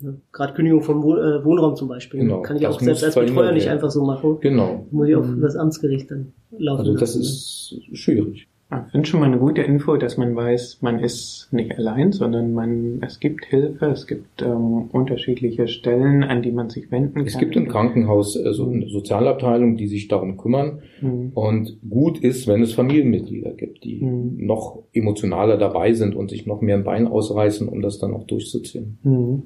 Ja, 0.01 0.15
Gerade 0.33 0.55
Kündigung 0.55 0.83
vom 0.83 1.05
Wohn 1.05 1.19
äh, 1.19 1.45
Wohnraum 1.45 1.77
zum 1.77 1.87
Beispiel. 1.87 2.21
Genau, 2.21 2.43
Kann 2.43 2.57
ich 2.57 2.67
auch 2.67 2.81
selbst 2.81 3.05
als 3.05 3.15
Betreuer 3.15 3.53
nicht 3.53 3.69
einfach 3.69 3.91
so 3.91 4.05
machen. 4.05 4.39
Genau. 4.41 4.87
Muss 4.91 5.09
ich 5.09 5.15
auf 5.15 5.27
mhm. 5.27 5.41
das 5.41 5.55
Amtsgericht 5.55 6.11
dann 6.11 6.33
laufen. 6.51 6.81
Also 6.81 6.93
das 6.95 7.01
lassen, 7.03 7.21
ist 7.21 7.77
ne? 7.89 7.97
schwierig. 7.97 8.49
Ich 8.73 8.93
finde 8.93 9.09
schon 9.09 9.19
mal 9.19 9.27
eine 9.27 9.39
gute 9.39 9.63
Info, 9.63 9.97
dass 9.97 10.17
man 10.17 10.37
weiß, 10.37 10.79
man 10.81 11.01
ist 11.01 11.49
nicht 11.51 11.77
allein, 11.77 12.13
sondern 12.13 12.53
man, 12.53 13.03
es 13.03 13.19
gibt 13.19 13.47
Hilfe, 13.47 13.87
es 13.87 14.07
gibt 14.07 14.43
ähm, 14.43 14.89
unterschiedliche 14.93 15.67
Stellen, 15.67 16.23
an 16.23 16.41
die 16.43 16.53
man 16.53 16.71
sich 16.71 16.89
wenden 16.93 17.15
kann. 17.15 17.27
Es 17.27 17.37
gibt 17.37 17.57
im 17.57 17.67
Krankenhaus 17.67 18.37
äh, 18.37 18.53
so 18.53 18.71
eine 18.71 18.89
Sozialabteilung, 18.89 19.77
die 19.77 19.89
sich 19.89 20.07
darum 20.07 20.37
kümmern. 20.37 20.83
Mhm. 21.01 21.33
Und 21.35 21.79
gut 21.89 22.21
ist, 22.21 22.47
wenn 22.47 22.63
es 22.63 22.73
Familienmitglieder 22.73 23.55
gibt, 23.55 23.83
die 23.83 24.05
mhm. 24.05 24.47
noch 24.47 24.85
emotionaler 24.93 25.57
dabei 25.57 25.93
sind 25.93 26.15
und 26.15 26.31
sich 26.31 26.47
noch 26.47 26.61
mehr 26.61 26.77
ein 26.77 26.85
Bein 26.85 27.09
ausreißen, 27.09 27.69
um 27.69 27.83
das 27.83 27.99
dann 27.99 28.15
auch 28.15 28.25
durchzuziehen. 28.25 28.99
Mhm. 29.03 29.43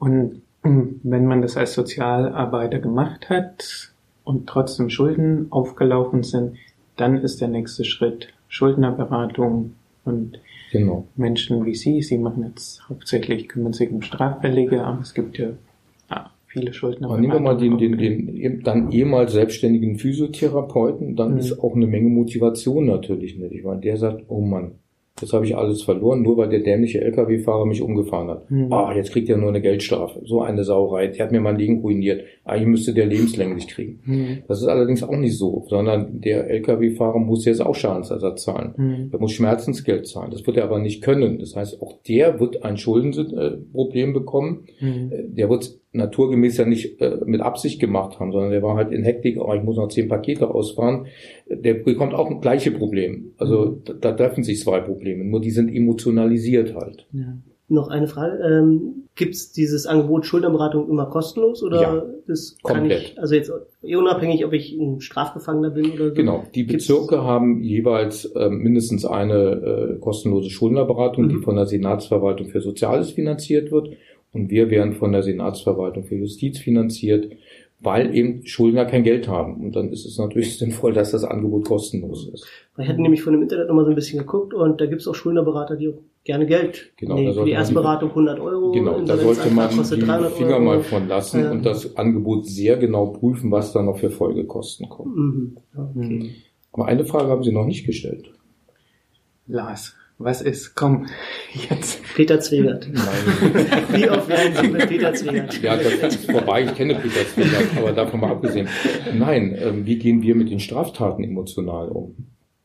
Und 0.00 0.42
hm, 0.62 1.00
wenn 1.04 1.26
man 1.26 1.40
das 1.40 1.56
als 1.56 1.74
Sozialarbeiter 1.74 2.80
gemacht 2.80 3.30
hat 3.30 3.92
und 4.24 4.48
trotzdem 4.48 4.90
Schulden 4.90 5.46
aufgelaufen 5.50 6.24
sind, 6.24 6.56
dann 6.96 7.16
ist 7.16 7.40
der 7.40 7.48
nächste 7.48 7.84
Schritt 7.84 8.28
Schuldnerberatung 8.50 9.72
und 10.04 10.38
genau. 10.70 11.06
Menschen 11.16 11.64
wie 11.64 11.74
Sie. 11.74 12.02
Sie 12.02 12.18
machen 12.18 12.44
jetzt 12.44 12.86
hauptsächlich, 12.88 13.48
kümmern 13.48 13.72
sich 13.72 13.90
um 13.90 14.02
Straffällige, 14.02 14.84
aber 14.84 15.00
es 15.00 15.14
gibt 15.14 15.38
ja 15.38 15.52
viele 16.50 16.72
Schuldner. 16.72 17.08
Aber 17.08 17.20
nehmen 17.20 17.32
wir 17.32 17.40
mal 17.40 17.56
den, 17.56 17.78
den, 17.78 17.96
den 17.96 18.62
dann 18.62 18.90
ehemals 18.90 19.32
selbstständigen 19.32 19.96
Physiotherapeuten, 19.96 21.16
dann 21.16 21.32
mhm. 21.32 21.38
ist 21.38 21.60
auch 21.60 21.74
eine 21.74 21.86
Menge 21.86 22.08
Motivation 22.08 22.86
natürlich 22.86 23.38
nicht. 23.38 23.52
Ich 23.52 23.62
meine, 23.62 23.80
der 23.80 23.96
sagt, 23.96 24.24
oh 24.28 24.40
Mann, 24.40 24.72
Jetzt 25.20 25.32
habe 25.32 25.44
ich 25.44 25.56
alles 25.56 25.82
verloren, 25.82 26.22
nur 26.22 26.36
weil 26.36 26.48
der 26.48 26.60
dämliche 26.60 27.00
LKW-Fahrer 27.00 27.66
mich 27.66 27.82
umgefahren 27.82 28.28
hat. 28.28 28.50
Mhm. 28.50 28.72
Ah, 28.72 28.94
jetzt 28.94 29.12
kriegt 29.12 29.28
er 29.28 29.36
nur 29.36 29.48
eine 29.48 29.60
Geldstrafe. 29.60 30.20
So 30.24 30.42
eine 30.42 30.64
Sauerei. 30.64 31.08
Der 31.08 31.24
hat 31.24 31.32
mir 31.32 31.40
mein 31.40 31.58
Leben 31.58 31.80
ruiniert. 31.80 32.24
Eigentlich 32.44 32.68
müsste 32.68 32.94
der 32.94 33.06
lebenslänglich 33.06 33.68
kriegen. 33.68 34.00
Mhm. 34.04 34.38
Das 34.48 34.60
ist 34.60 34.68
allerdings 34.68 35.02
auch 35.02 35.16
nicht 35.16 35.36
so, 35.36 35.64
sondern 35.68 36.20
der 36.20 36.48
LKW-Fahrer 36.48 37.18
muss 37.18 37.44
jetzt 37.44 37.60
auch 37.60 37.74
Schadensersatz 37.74 38.44
zahlen. 38.44 38.74
Mhm. 38.76 39.08
Er 39.12 39.18
muss 39.18 39.32
Schmerzensgeld 39.32 40.06
zahlen. 40.06 40.30
Das 40.30 40.46
wird 40.46 40.56
er 40.56 40.64
aber 40.64 40.78
nicht 40.78 41.02
können. 41.02 41.38
Das 41.38 41.56
heißt, 41.56 41.82
auch 41.82 42.00
der 42.06 42.40
wird 42.40 42.62
ein 42.64 42.76
Schuldenproblem 42.76 44.12
bekommen. 44.12 44.64
Mhm. 44.80 45.12
Äh, 45.12 45.24
der 45.28 45.50
wird 45.50 45.79
naturgemäß 45.92 46.56
ja 46.58 46.64
nicht 46.64 47.00
äh, 47.00 47.18
mit 47.24 47.40
Absicht 47.40 47.80
gemacht 47.80 48.20
haben, 48.20 48.32
sondern 48.32 48.50
der 48.50 48.62
war 48.62 48.76
halt 48.76 48.92
in 48.92 49.02
Hektik, 49.02 49.40
oh, 49.40 49.52
ich 49.54 49.62
muss 49.62 49.76
noch 49.76 49.88
zehn 49.88 50.08
Pakete 50.08 50.48
ausfahren. 50.48 51.06
Der 51.48 51.74
bekommt 51.74 52.14
auch 52.14 52.30
ein 52.30 52.40
gleiche 52.40 52.70
Problem. 52.70 53.32
Also 53.38 53.66
mhm. 53.66 53.82
da, 53.84 53.94
da, 53.94 54.12
treffen 54.12 54.44
sich 54.44 54.60
zwei 54.60 54.80
Probleme, 54.80 55.24
nur 55.24 55.40
die 55.40 55.50
sind 55.50 55.68
emotionalisiert 55.68 56.74
halt. 56.74 57.06
Ja. 57.12 57.36
Noch 57.72 57.88
eine 57.88 58.08
Frage. 58.08 58.42
Ähm, 58.42 59.04
Gibt 59.14 59.34
es 59.34 59.52
dieses 59.52 59.86
Angebot 59.86 60.26
Schuldenberatung 60.26 60.88
immer 60.88 61.06
kostenlos 61.06 61.62
oder 61.62 61.80
ja, 61.80 62.04
das 62.26 62.56
kann 62.64 62.78
komplett. 62.78 63.02
ich, 63.02 63.20
also 63.20 63.34
jetzt 63.34 63.52
unabhängig, 63.82 64.44
ob 64.44 64.52
ich 64.52 64.72
ein 64.72 65.00
Strafgefangener 65.00 65.70
bin 65.70 65.92
oder 65.92 66.08
so? 66.08 66.14
Genau, 66.14 66.44
die 66.52 66.64
Bezirke 66.64 67.10
Gibt's? 67.10 67.24
haben 67.24 67.62
jeweils 67.62 68.24
äh, 68.24 68.48
mindestens 68.48 69.04
eine 69.04 69.36
äh, 69.36 69.98
kostenlose 70.00 70.50
Schuldnerberatung, 70.50 71.26
mhm. 71.26 71.28
die 71.28 71.36
von 71.36 71.54
der 71.54 71.66
Senatsverwaltung 71.66 72.48
für 72.48 72.60
Soziales 72.60 73.10
finanziert 73.10 73.70
wird 73.70 73.90
und 74.32 74.50
wir 74.50 74.70
werden 74.70 74.92
von 74.92 75.12
der 75.12 75.22
Senatsverwaltung 75.22 76.04
für 76.04 76.16
Justiz 76.16 76.58
finanziert, 76.58 77.32
weil 77.80 78.14
eben 78.14 78.46
Schuldner 78.46 78.84
kein 78.84 79.02
Geld 79.02 79.26
haben. 79.26 79.64
Und 79.64 79.74
dann 79.74 79.90
ist 79.90 80.04
es 80.04 80.18
natürlich 80.18 80.58
sinnvoll, 80.58 80.92
dass 80.92 81.10
das 81.10 81.24
Angebot 81.24 81.66
kostenlos 81.66 82.28
ist. 82.32 82.46
Ich 82.78 82.88
hatte 82.88 83.00
nämlich 83.00 83.22
von 83.22 83.32
dem 83.32 83.42
Internet 83.42 83.68
nochmal 83.68 83.84
so 83.84 83.90
ein 83.90 83.96
bisschen 83.96 84.18
geguckt 84.18 84.54
und 84.54 84.80
da 84.80 84.86
gibt 84.86 85.00
es 85.00 85.08
auch 85.08 85.14
Schuldnerberater, 85.14 85.76
die 85.76 85.88
auch 85.88 86.00
gerne 86.24 86.46
Geld 86.46 86.92
genau, 86.96 87.14
nehmen. 87.14 87.34
Für 87.34 87.44
die 87.44 87.52
Erstberatung 87.52 88.10
100 88.10 88.38
Euro. 88.40 88.72
Genau, 88.72 89.00
da 89.00 89.16
sollte 89.16 89.50
man 89.50 89.70
die 89.70 89.84
Finger 89.84 90.54
Euro. 90.54 90.60
mal 90.60 90.80
von 90.80 91.08
lassen 91.08 91.42
ja. 91.42 91.50
und 91.50 91.64
das 91.64 91.96
Angebot 91.96 92.46
sehr 92.46 92.76
genau 92.76 93.06
prüfen, 93.06 93.50
was 93.50 93.72
da 93.72 93.82
noch 93.82 93.98
für 93.98 94.10
Folgekosten 94.10 94.88
kommen. 94.88 95.56
Mhm. 95.74 95.96
Okay. 95.96 96.30
Aber 96.72 96.86
eine 96.86 97.04
Frage 97.04 97.28
haben 97.28 97.42
Sie 97.42 97.52
noch 97.52 97.66
nicht 97.66 97.86
gestellt. 97.86 98.32
Lars, 99.46 99.96
was 100.20 100.42
ist? 100.42 100.74
Komm, 100.74 101.06
jetzt. 101.70 102.00
Peter 102.14 102.38
Zwegert. 102.40 102.88
Nein. 102.92 103.04
Wie 103.92 104.08
oft 104.08 104.28
werden 104.28 104.54
Sie 104.60 104.68
mit 104.68 104.86
Peter 104.86 105.14
Zwegert? 105.14 105.62
Ja, 105.62 105.76
das 105.76 106.14
ist 106.14 106.30
vorbei. 106.30 106.64
Ich 106.64 106.74
kenne 106.74 106.94
Peter 106.94 107.26
Zwegert, 107.26 107.76
aber 107.76 107.92
davon 107.92 108.20
mal 108.20 108.30
abgesehen. 108.30 108.68
Nein, 109.14 109.56
ähm, 109.58 109.86
wie 109.86 109.98
gehen 109.98 110.20
wir 110.20 110.34
mit 110.34 110.50
den 110.50 110.60
Straftaten 110.60 111.24
emotional 111.24 111.88
um? 111.88 112.16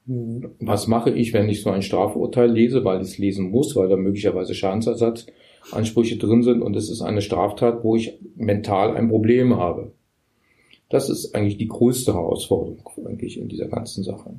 Mhm. 0.05 0.51
Was 0.59 0.87
mache 0.87 1.11
ich, 1.11 1.31
wenn 1.33 1.47
ich 1.47 1.61
so 1.61 1.69
ein 1.69 1.81
Strafurteil 1.81 2.51
lese, 2.51 2.83
weil 2.83 3.01
ich 3.01 3.07
es 3.07 3.17
lesen 3.17 3.49
muss, 3.49 3.75
weil 3.75 3.87
da 3.87 3.95
möglicherweise 3.95 4.53
Schadensersatzansprüche 4.53 6.17
drin 6.17 6.43
sind 6.43 6.61
und 6.61 6.75
es 6.75 6.89
ist 6.89 7.01
eine 7.01 7.21
Straftat, 7.21 7.83
wo 7.83 7.95
ich 7.95 8.19
mental 8.35 8.97
ein 8.97 9.07
Problem 9.07 9.55
habe? 9.55 9.93
Das 10.89 11.09
ist 11.09 11.33
eigentlich 11.33 11.57
die 11.57 11.69
größte 11.69 12.13
Herausforderung 12.13 12.83
eigentlich 13.05 13.39
in 13.39 13.47
dieser 13.47 13.67
ganzen 13.67 14.03
Sache. 14.03 14.35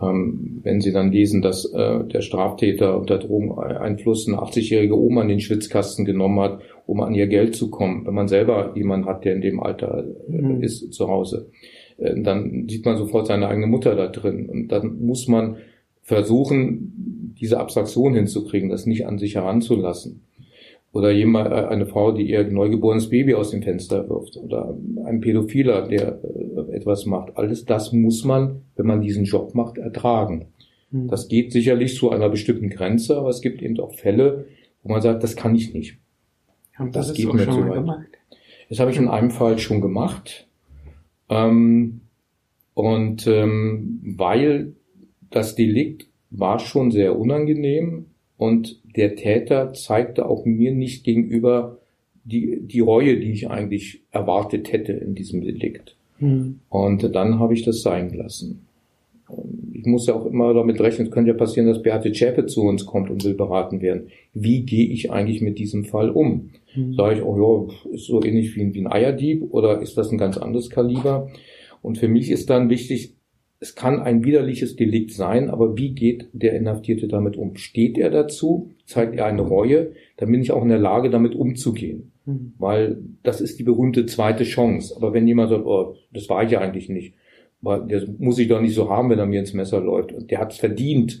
Ähm, 0.00 0.60
wenn 0.62 0.80
Sie 0.80 0.92
dann 0.92 1.12
lesen, 1.12 1.42
dass 1.42 1.64
äh, 1.72 2.04
der 2.04 2.22
Straftäter 2.22 2.98
unter 2.98 3.18
Drogeneinfluss 3.18 4.26
eine 4.26 4.38
80-jährige 4.38 4.98
Oma 4.98 5.22
in 5.22 5.28
den 5.28 5.40
Schwitzkasten 5.40 6.04
genommen 6.04 6.40
hat, 6.40 6.60
um 6.86 7.00
an 7.00 7.14
ihr 7.14 7.26
Geld 7.26 7.54
zu 7.54 7.70
kommen, 7.70 8.06
wenn 8.06 8.14
man 8.14 8.28
selber 8.28 8.72
jemanden 8.74 9.06
hat, 9.06 9.24
der 9.24 9.34
in 9.34 9.40
dem 9.40 9.60
Alter 9.60 10.04
äh, 10.28 10.32
mhm. 10.32 10.62
ist 10.62 10.92
zu 10.92 11.08
Hause, 11.08 11.50
äh, 11.98 12.20
dann 12.20 12.66
sieht 12.68 12.84
man 12.84 12.96
sofort 12.96 13.26
seine 13.26 13.48
eigene 13.48 13.66
Mutter 13.66 13.94
da 13.94 14.08
drin. 14.08 14.48
Und 14.48 14.68
dann 14.68 15.04
muss 15.04 15.28
man 15.28 15.56
versuchen, 16.02 17.34
diese 17.40 17.60
Abstraktion 17.60 18.14
hinzukriegen, 18.14 18.70
das 18.70 18.86
nicht 18.86 19.06
an 19.06 19.18
sich 19.18 19.36
heranzulassen 19.36 20.22
oder 20.92 21.10
jemand, 21.10 21.50
äh, 21.50 21.66
eine 21.66 21.86
Frau, 21.86 22.12
die 22.12 22.30
ihr 22.30 22.44
neugeborenes 22.44 23.08
Baby 23.08 23.34
aus 23.34 23.50
dem 23.50 23.62
Fenster 23.62 24.08
wirft 24.08 24.36
oder 24.36 24.76
ein 25.04 25.20
Pädophiler, 25.20 25.88
der 25.88 26.20
äh, 26.22 26.76
etwas 26.76 27.06
macht. 27.06 27.36
Alles 27.36 27.64
das 27.64 27.92
muss 27.92 28.24
man, 28.24 28.62
wenn 28.76 28.86
man 28.86 29.00
diesen 29.00 29.24
Job 29.24 29.54
macht, 29.54 29.78
ertragen. 29.78 30.46
Mhm. 30.90 31.08
Das 31.08 31.28
geht 31.28 31.52
sicherlich 31.52 31.96
zu 31.96 32.10
einer 32.10 32.28
bestimmten 32.28 32.68
Grenze, 32.68 33.16
aber 33.16 33.30
es 33.30 33.40
gibt 33.40 33.62
eben 33.62 33.78
auch 33.80 33.94
Fälle, 33.94 34.46
wo 34.82 34.92
man 34.92 35.00
sagt, 35.00 35.22
das 35.22 35.34
kann 35.34 35.54
ich 35.54 35.72
nicht. 35.72 35.98
Und 36.78 36.94
das, 36.94 37.08
das 37.08 37.16
geht 37.16 37.32
mir 37.32 37.48
zu 37.48 37.68
weit. 37.68 37.74
Gemacht? 37.74 38.06
Das 38.68 38.80
habe 38.80 38.90
ich 38.90 38.96
in 38.96 39.08
einem 39.08 39.30
Fall 39.30 39.58
schon 39.58 39.80
gemacht. 39.80 40.46
Ähm, 41.28 42.02
und 42.74 43.26
ähm, 43.26 44.00
weil 44.16 44.74
das 45.30 45.54
Delikt 45.54 46.06
war 46.30 46.58
schon 46.58 46.90
sehr 46.90 47.18
unangenehm, 47.18 48.06
und 48.42 48.80
der 48.96 49.14
Täter 49.14 49.72
zeigte 49.72 50.26
auch 50.26 50.44
mir 50.44 50.72
nicht 50.72 51.04
gegenüber 51.04 51.78
die, 52.24 52.58
die 52.60 52.80
Reue, 52.80 53.20
die 53.20 53.30
ich 53.30 53.48
eigentlich 53.48 54.02
erwartet 54.10 54.72
hätte 54.72 54.94
in 54.94 55.14
diesem 55.14 55.42
Delikt. 55.42 55.94
Mhm. 56.18 56.58
Und 56.68 57.14
dann 57.14 57.38
habe 57.38 57.54
ich 57.54 57.62
das 57.62 57.82
sein 57.82 58.10
gelassen. 58.10 58.66
Ich 59.72 59.86
muss 59.86 60.08
ja 60.08 60.14
auch 60.14 60.26
immer 60.26 60.52
damit 60.54 60.80
rechnen, 60.80 61.06
es 61.06 61.12
könnte 61.12 61.30
ja 61.30 61.36
passieren, 61.36 61.68
dass 61.68 61.82
Beate 61.82 62.10
Zschäpe 62.10 62.46
zu 62.46 62.62
uns 62.62 62.84
kommt 62.84 63.10
und 63.10 63.24
will 63.24 63.34
beraten 63.34 63.80
werden. 63.80 64.08
Wie 64.34 64.62
gehe 64.62 64.88
ich 64.88 65.12
eigentlich 65.12 65.40
mit 65.40 65.60
diesem 65.60 65.84
Fall 65.84 66.10
um? 66.10 66.50
Mhm. 66.74 66.94
Sage 66.94 67.18
ich, 67.18 67.22
oh 67.22 67.68
ja, 67.70 67.94
ist 67.94 68.06
so 68.06 68.24
ähnlich 68.24 68.56
wie, 68.56 68.74
wie 68.74 68.80
ein 68.80 68.92
Eierdieb 68.92 69.54
oder 69.54 69.80
ist 69.80 69.96
das 69.96 70.10
ein 70.10 70.18
ganz 70.18 70.36
anderes 70.36 70.68
Kaliber? 70.68 71.30
Und 71.80 71.98
für 71.98 72.08
mich 72.08 72.28
ist 72.32 72.50
dann 72.50 72.70
wichtig, 72.70 73.14
es 73.62 73.76
kann 73.76 74.00
ein 74.00 74.24
widerliches 74.24 74.74
Delikt 74.74 75.12
sein, 75.12 75.48
aber 75.48 75.76
wie 75.76 75.90
geht 75.90 76.26
der 76.32 76.54
Inhaftierte 76.54 77.06
damit 77.06 77.36
um? 77.36 77.54
Steht 77.54 77.96
er 77.96 78.10
dazu? 78.10 78.72
Zeigt 78.86 79.14
er 79.14 79.26
eine 79.26 79.42
Reue? 79.42 79.92
Dann 80.16 80.32
bin 80.32 80.42
ich 80.42 80.50
auch 80.50 80.64
in 80.64 80.68
der 80.68 80.80
Lage, 80.80 81.10
damit 81.10 81.36
umzugehen. 81.36 82.10
Mhm. 82.26 82.54
Weil 82.58 82.98
das 83.22 83.40
ist 83.40 83.60
die 83.60 83.62
berühmte 83.62 84.04
zweite 84.06 84.42
Chance. 84.42 84.96
Aber 84.96 85.14
wenn 85.14 85.28
jemand 85.28 85.50
sagt, 85.50 85.64
oh, 85.64 85.94
das 86.12 86.28
war 86.28 86.42
ich 86.42 86.50
ja 86.50 86.60
eigentlich 86.60 86.88
nicht, 86.88 87.14
weil 87.60 87.86
der 87.86 88.02
muss 88.18 88.40
ich 88.40 88.48
doch 88.48 88.60
nicht 88.60 88.74
so 88.74 88.90
haben, 88.90 89.10
wenn 89.10 89.20
er 89.20 89.26
mir 89.26 89.38
ins 89.38 89.54
Messer 89.54 89.80
läuft 89.80 90.12
und 90.12 90.28
der 90.32 90.40
hat 90.40 90.52
es 90.52 90.58
verdient, 90.58 91.20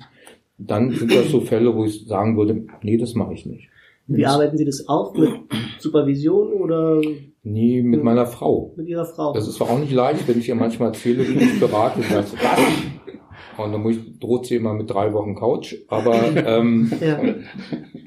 dann 0.58 0.90
sind 0.90 1.14
das 1.14 1.30
so 1.30 1.42
Fälle, 1.42 1.76
wo 1.76 1.84
ich 1.84 2.06
sagen 2.06 2.36
würde, 2.36 2.64
nee, 2.82 2.96
das 2.96 3.14
mache 3.14 3.34
ich 3.34 3.46
nicht. 3.46 3.68
Wie 4.06 4.26
arbeiten 4.26 4.56
Sie 4.56 4.64
das 4.64 4.88
auf? 4.88 5.16
Mit 5.16 5.30
Supervision 5.78 6.52
oder? 6.52 7.00
Nee, 7.44 7.82
mit 7.82 8.02
meiner 8.02 8.26
Frau. 8.26 8.72
Mit 8.76 8.88
Ihrer 8.88 9.04
Frau. 9.04 9.32
Das 9.32 9.48
ist 9.48 9.54
zwar 9.54 9.70
auch 9.70 9.78
nicht 9.78 9.92
leicht, 9.92 10.28
wenn 10.28 10.38
ich 10.38 10.48
ihr 10.48 10.54
manchmal 10.54 10.88
erzähle, 10.88 11.26
wie 11.28 11.44
ich 11.44 11.60
berate. 11.60 12.00
Was? 12.10 12.32
Und 13.58 13.72
dann 13.72 13.82
muss 13.82 13.96
ich, 13.96 14.18
droht 14.18 14.46
sie 14.46 14.56
immer 14.56 14.74
mit 14.74 14.90
drei 14.90 15.12
Wochen 15.12 15.34
Couch. 15.34 15.74
Aber 15.88 16.14
ähm, 16.46 16.90
ja. 17.00 17.20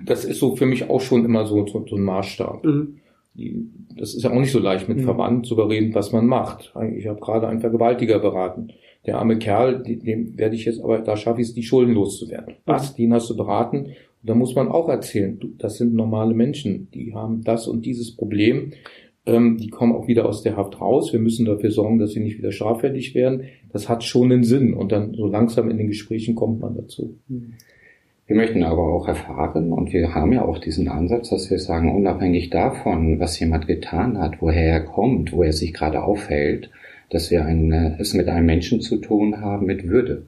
das 0.06 0.26
ist 0.26 0.40
so 0.40 0.56
für 0.56 0.66
mich 0.66 0.90
auch 0.90 1.02
schon 1.02 1.26
immer 1.26 1.46
so, 1.46 1.66
so, 1.68 1.86
so 1.88 1.96
ein 1.96 2.04
Maßstab. 2.04 2.64
Mhm. 2.64 3.00
Das 3.98 4.14
ist 4.14 4.24
ja 4.24 4.32
auch 4.32 4.40
nicht 4.40 4.52
so 4.52 4.60
leicht, 4.60 4.88
mit 4.88 5.00
mhm. 5.00 5.04
Verwandten 5.04 5.44
zu 5.44 5.56
bereden, 5.56 5.94
was 5.94 6.12
man 6.12 6.26
macht. 6.26 6.74
Ich 6.96 7.08
habe 7.08 7.20
gerade 7.20 7.48
einen 7.48 7.60
Vergewaltiger 7.60 8.20
beraten. 8.20 8.70
Der 9.06 9.20
arme 9.20 9.38
Kerl, 9.38 9.84
dem 9.84 10.38
werde 10.38 10.56
ich 10.56 10.66
jetzt, 10.66 10.82
aber 10.82 11.00
da 11.00 11.16
schaffe 11.16 11.42
ich 11.42 11.50
es, 11.50 11.54
die 11.54 11.64
Schulden 11.64 11.94
loszuwerden. 11.94 12.56
Was? 12.66 12.94
Mhm. 12.94 12.96
Den 12.98 13.14
hast 13.14 13.30
du 13.30 13.38
beraten? 13.38 13.92
Da 14.26 14.36
muss 14.36 14.56
man 14.56 14.68
auch 14.68 14.90
erzählen, 14.90 15.40
das 15.58 15.78
sind 15.78 15.94
normale 15.94 16.34
Menschen, 16.34 16.90
die 16.94 17.14
haben 17.14 17.44
das 17.44 17.68
und 17.68 17.86
dieses 17.86 18.16
Problem, 18.16 18.74
ähm, 19.26 19.58
die 19.58 19.70
kommen 19.70 19.94
auch 19.94 20.08
wieder 20.08 20.28
aus 20.28 20.44
der 20.44 20.58
Haft 20.58 20.80
raus. 20.82 21.14
Wir 21.14 21.20
müssen 21.20 21.46
dafür 21.46 21.72
sorgen, 21.72 22.00
dass 22.00 22.12
sie 22.12 22.20
nicht 22.20 22.38
wieder 22.38 22.52
straffällig 22.52 23.16
werden. 23.16 23.44
Das 23.72 23.90
hat 23.90 24.04
schon 24.04 24.32
einen 24.32 24.44
Sinn 24.44 24.74
und 24.74 24.92
dann 24.92 25.14
so 25.14 25.28
langsam 25.28 25.70
in 25.70 25.78
den 25.78 25.88
Gesprächen 25.88 26.36
kommt 26.36 26.60
man 26.60 26.76
dazu. 26.76 27.18
Wir 28.28 28.36
möchten 28.36 28.64
aber 28.64 28.94
auch 28.94 29.08
erfahren 29.08 29.72
und 29.72 29.94
wir 29.94 30.16
haben 30.16 30.34
ja 30.34 30.44
auch 30.44 30.58
diesen 30.58 30.88
Ansatz, 30.88 31.30
dass 31.30 31.52
wir 31.52 31.60
sagen, 31.60 31.96
unabhängig 31.96 32.50
davon, 32.50 33.20
was 33.20 33.40
jemand 33.40 33.68
getan 33.68 34.18
hat, 34.18 34.42
woher 34.42 34.66
er 34.66 34.82
kommt, 34.82 35.32
wo 35.32 35.44
er 35.44 35.54
sich 35.54 35.74
gerade 35.74 36.02
aufhält, 36.02 36.72
dass 37.12 37.30
wir 37.30 37.46
eine, 37.46 37.98
es 38.00 38.16
mit 38.16 38.28
einem 38.28 38.48
Menschen 38.48 38.82
zu 38.82 38.98
tun 38.98 39.42
haben 39.42 39.68
mit 39.68 39.88
Würde. 39.88 40.26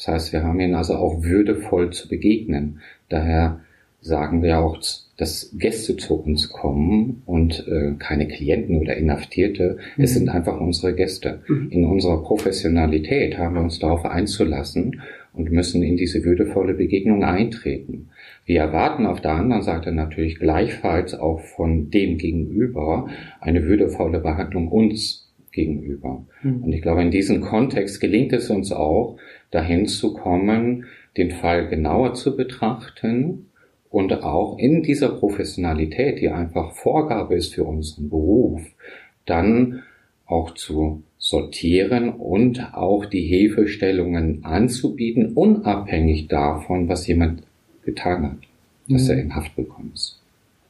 Das 0.00 0.08
heißt, 0.08 0.32
wir 0.32 0.44
haben 0.44 0.58
ihn 0.60 0.74
also 0.74 0.94
auch 0.94 1.22
würdevoll 1.22 1.90
zu 1.90 2.08
begegnen. 2.08 2.80
Daher 3.10 3.60
sagen 4.00 4.42
wir 4.42 4.60
auch, 4.60 4.78
dass 5.18 5.54
Gäste 5.58 5.98
zu 5.98 6.14
uns 6.14 6.48
kommen 6.48 7.22
und 7.26 7.68
äh, 7.68 7.92
keine 7.98 8.26
Klienten 8.26 8.78
oder 8.78 8.96
Inhaftierte. 8.96 9.76
Mhm. 9.96 10.04
Es 10.04 10.14
sind 10.14 10.30
einfach 10.30 10.58
unsere 10.58 10.94
Gäste. 10.94 11.42
Mhm. 11.46 11.68
In 11.70 11.84
unserer 11.84 12.22
Professionalität 12.22 13.36
haben 13.36 13.56
wir 13.56 13.62
uns 13.62 13.78
darauf 13.78 14.06
einzulassen 14.06 15.02
und 15.34 15.52
müssen 15.52 15.82
in 15.82 15.98
diese 15.98 16.24
würdevolle 16.24 16.72
Begegnung 16.72 17.22
eintreten. 17.22 18.08
Wir 18.46 18.60
erwarten 18.60 19.04
auf 19.04 19.20
der 19.20 19.32
anderen 19.32 19.62
Seite 19.62 19.92
natürlich 19.92 20.38
gleichfalls 20.38 21.12
auch 21.12 21.40
von 21.40 21.90
dem 21.90 22.16
Gegenüber 22.16 23.08
eine 23.38 23.64
würdevolle 23.64 24.20
Behandlung 24.20 24.68
uns 24.68 25.30
gegenüber. 25.52 26.24
Mhm. 26.42 26.64
Und 26.64 26.72
ich 26.72 26.80
glaube, 26.80 27.02
in 27.02 27.10
diesem 27.10 27.42
Kontext 27.42 28.00
gelingt 28.00 28.32
es 28.32 28.48
uns 28.48 28.72
auch, 28.72 29.18
dahin 29.50 29.86
zu 29.86 30.14
kommen, 30.14 30.86
den 31.16 31.30
Fall 31.30 31.68
genauer 31.68 32.14
zu 32.14 32.36
betrachten 32.36 33.46
und 33.90 34.22
auch 34.22 34.58
in 34.58 34.82
dieser 34.82 35.08
Professionalität, 35.08 36.20
die 36.20 36.28
einfach 36.28 36.72
Vorgabe 36.72 37.34
ist 37.34 37.54
für 37.54 37.64
unseren 37.64 38.08
Beruf, 38.08 38.62
dann 39.26 39.82
auch 40.26 40.54
zu 40.54 41.02
sortieren 41.18 42.10
und 42.10 42.72
auch 42.72 43.04
die 43.04 43.22
Hilfestellungen 43.22 44.44
anzubieten, 44.44 45.32
unabhängig 45.34 46.28
davon, 46.28 46.88
was 46.88 47.06
jemand 47.06 47.42
getan 47.84 48.24
hat, 48.24 48.36
dass 48.88 49.04
mhm. 49.04 49.10
er 49.10 49.18
in 49.18 49.34
Haft 49.34 49.56
bekommen 49.56 49.90
ist. 49.92 50.20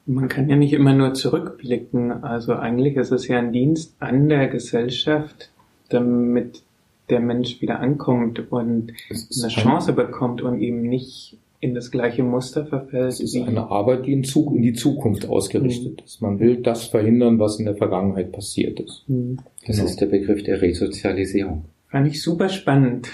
Man 0.07 0.29
kann 0.29 0.49
ja 0.49 0.57
nicht 0.57 0.73
immer 0.73 0.95
nur 0.95 1.15
zurückblicken. 1.15 2.25
Also 2.25 2.55
eigentlich 2.55 2.97
ist 2.97 3.13
es 3.13 3.29
ja 3.29 3.39
ein 3.39 3.53
Dienst 3.53 3.95
an 4.01 4.29
der 4.29 4.49
Gesellschaft, 4.49 5.51
damit 5.91 6.63
der 7.11 7.21
Mensch 7.21 7.61
wieder 7.61 7.81
ankommt 7.81 8.51
und 8.53 8.93
eine 9.11 9.49
Chance 9.49 9.93
bekommt 9.93 10.43
und 10.43 10.61
eben 10.61 10.83
nicht 10.83 11.39
in 11.61 11.75
das 11.75 11.91
gleiche 11.91 12.23
Muster 12.23 12.65
verfällt. 12.65 13.09
Es 13.09 13.21
ist 13.21 13.37
eine 13.37 13.71
Arbeit, 13.71 14.07
die 14.07 14.13
in, 14.13 14.23
die 14.23 14.73
Zukunft 14.73 15.29
ausgerichtet 15.29 16.01
mhm. 16.01 16.05
ist. 16.05 16.23
Man 16.23 16.41
will 16.41 16.57
das 16.63 16.85
verhindern, 16.85 17.39
was 17.39 17.59
in 17.59 17.67
der 17.67 17.77
Vergangenheit 17.77 18.33
passiert 18.33 18.81
ist. 18.81 19.05
Mhm. 19.09 19.39
Das 19.67 19.77
genau. 19.77 19.89
ist 19.89 20.01
der 20.01 20.07
Begriff 20.07 20.43
der 20.43 20.63
Resozialisierung. 20.63 21.67
Fand 21.89 22.07
ich 22.07 22.23
super 22.23 22.49
spannend. 22.49 23.09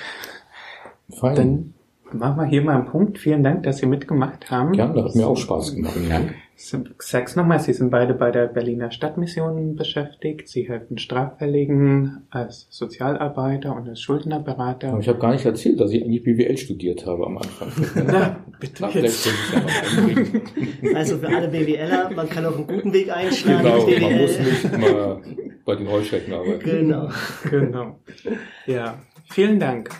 Fein. 1.10 1.34
Dann 1.34 1.74
machen 2.12 2.36
wir 2.36 2.46
hier 2.46 2.62
mal 2.62 2.76
einen 2.76 2.86
Punkt. 2.86 3.18
Vielen 3.18 3.42
Dank, 3.42 3.64
dass 3.64 3.78
Sie 3.78 3.86
mitgemacht 3.86 4.50
haben. 4.50 4.72
Gerne, 4.72 5.04
hat 5.04 5.14
mir 5.14 5.26
auch 5.26 5.36
Spaß 5.36 5.74
gemacht. 5.74 5.94
Vielen 5.94 6.08
Dank. 6.08 6.34
Sag's 6.58 7.36
nochmal, 7.36 7.60
Sie 7.60 7.74
sind 7.74 7.90
beide 7.90 8.14
bei 8.14 8.30
der 8.30 8.46
Berliner 8.46 8.90
Stadtmission 8.90 9.76
beschäftigt. 9.76 10.48
Sie 10.48 10.66
helfen 10.66 10.96
Straffälligen 10.96 12.26
als 12.30 12.66
Sozialarbeiter 12.70 13.76
und 13.76 13.86
als 13.86 14.00
Schuldnerberater. 14.00 14.88
Aber 14.88 15.00
ich 15.00 15.08
habe 15.08 15.18
gar 15.18 15.32
nicht 15.32 15.44
erzählt, 15.44 15.78
dass 15.78 15.90
ich 15.92 16.02
eigentlich 16.02 16.24
BWL 16.24 16.56
studiert 16.56 17.04
habe 17.04 17.26
am 17.26 17.36
Anfang. 17.36 17.68
Na, 18.06 18.38
bitte 18.58 18.74
Na, 18.80 18.90
jetzt. 18.90 19.28
Also 20.94 21.18
für 21.18 21.28
alle 21.28 21.48
BWLer, 21.48 22.10
man 22.16 22.28
kann 22.28 22.46
auch 22.46 22.56
einen 22.56 22.66
guten 22.66 22.92
Weg 22.94 23.14
einschlagen. 23.14 23.62
Genau, 23.86 24.08
man 24.08 24.16
muss 24.18 24.38
nicht 24.38 24.78
mal 24.78 25.20
bei 25.66 25.74
den 25.76 25.88
Heuschrecken 25.90 26.32
arbeiten. 26.32 26.64
Genau. 26.64 27.10
Genau. 27.50 27.98
Ja, 28.66 28.94
vielen 29.30 29.60
Dank. 29.60 29.90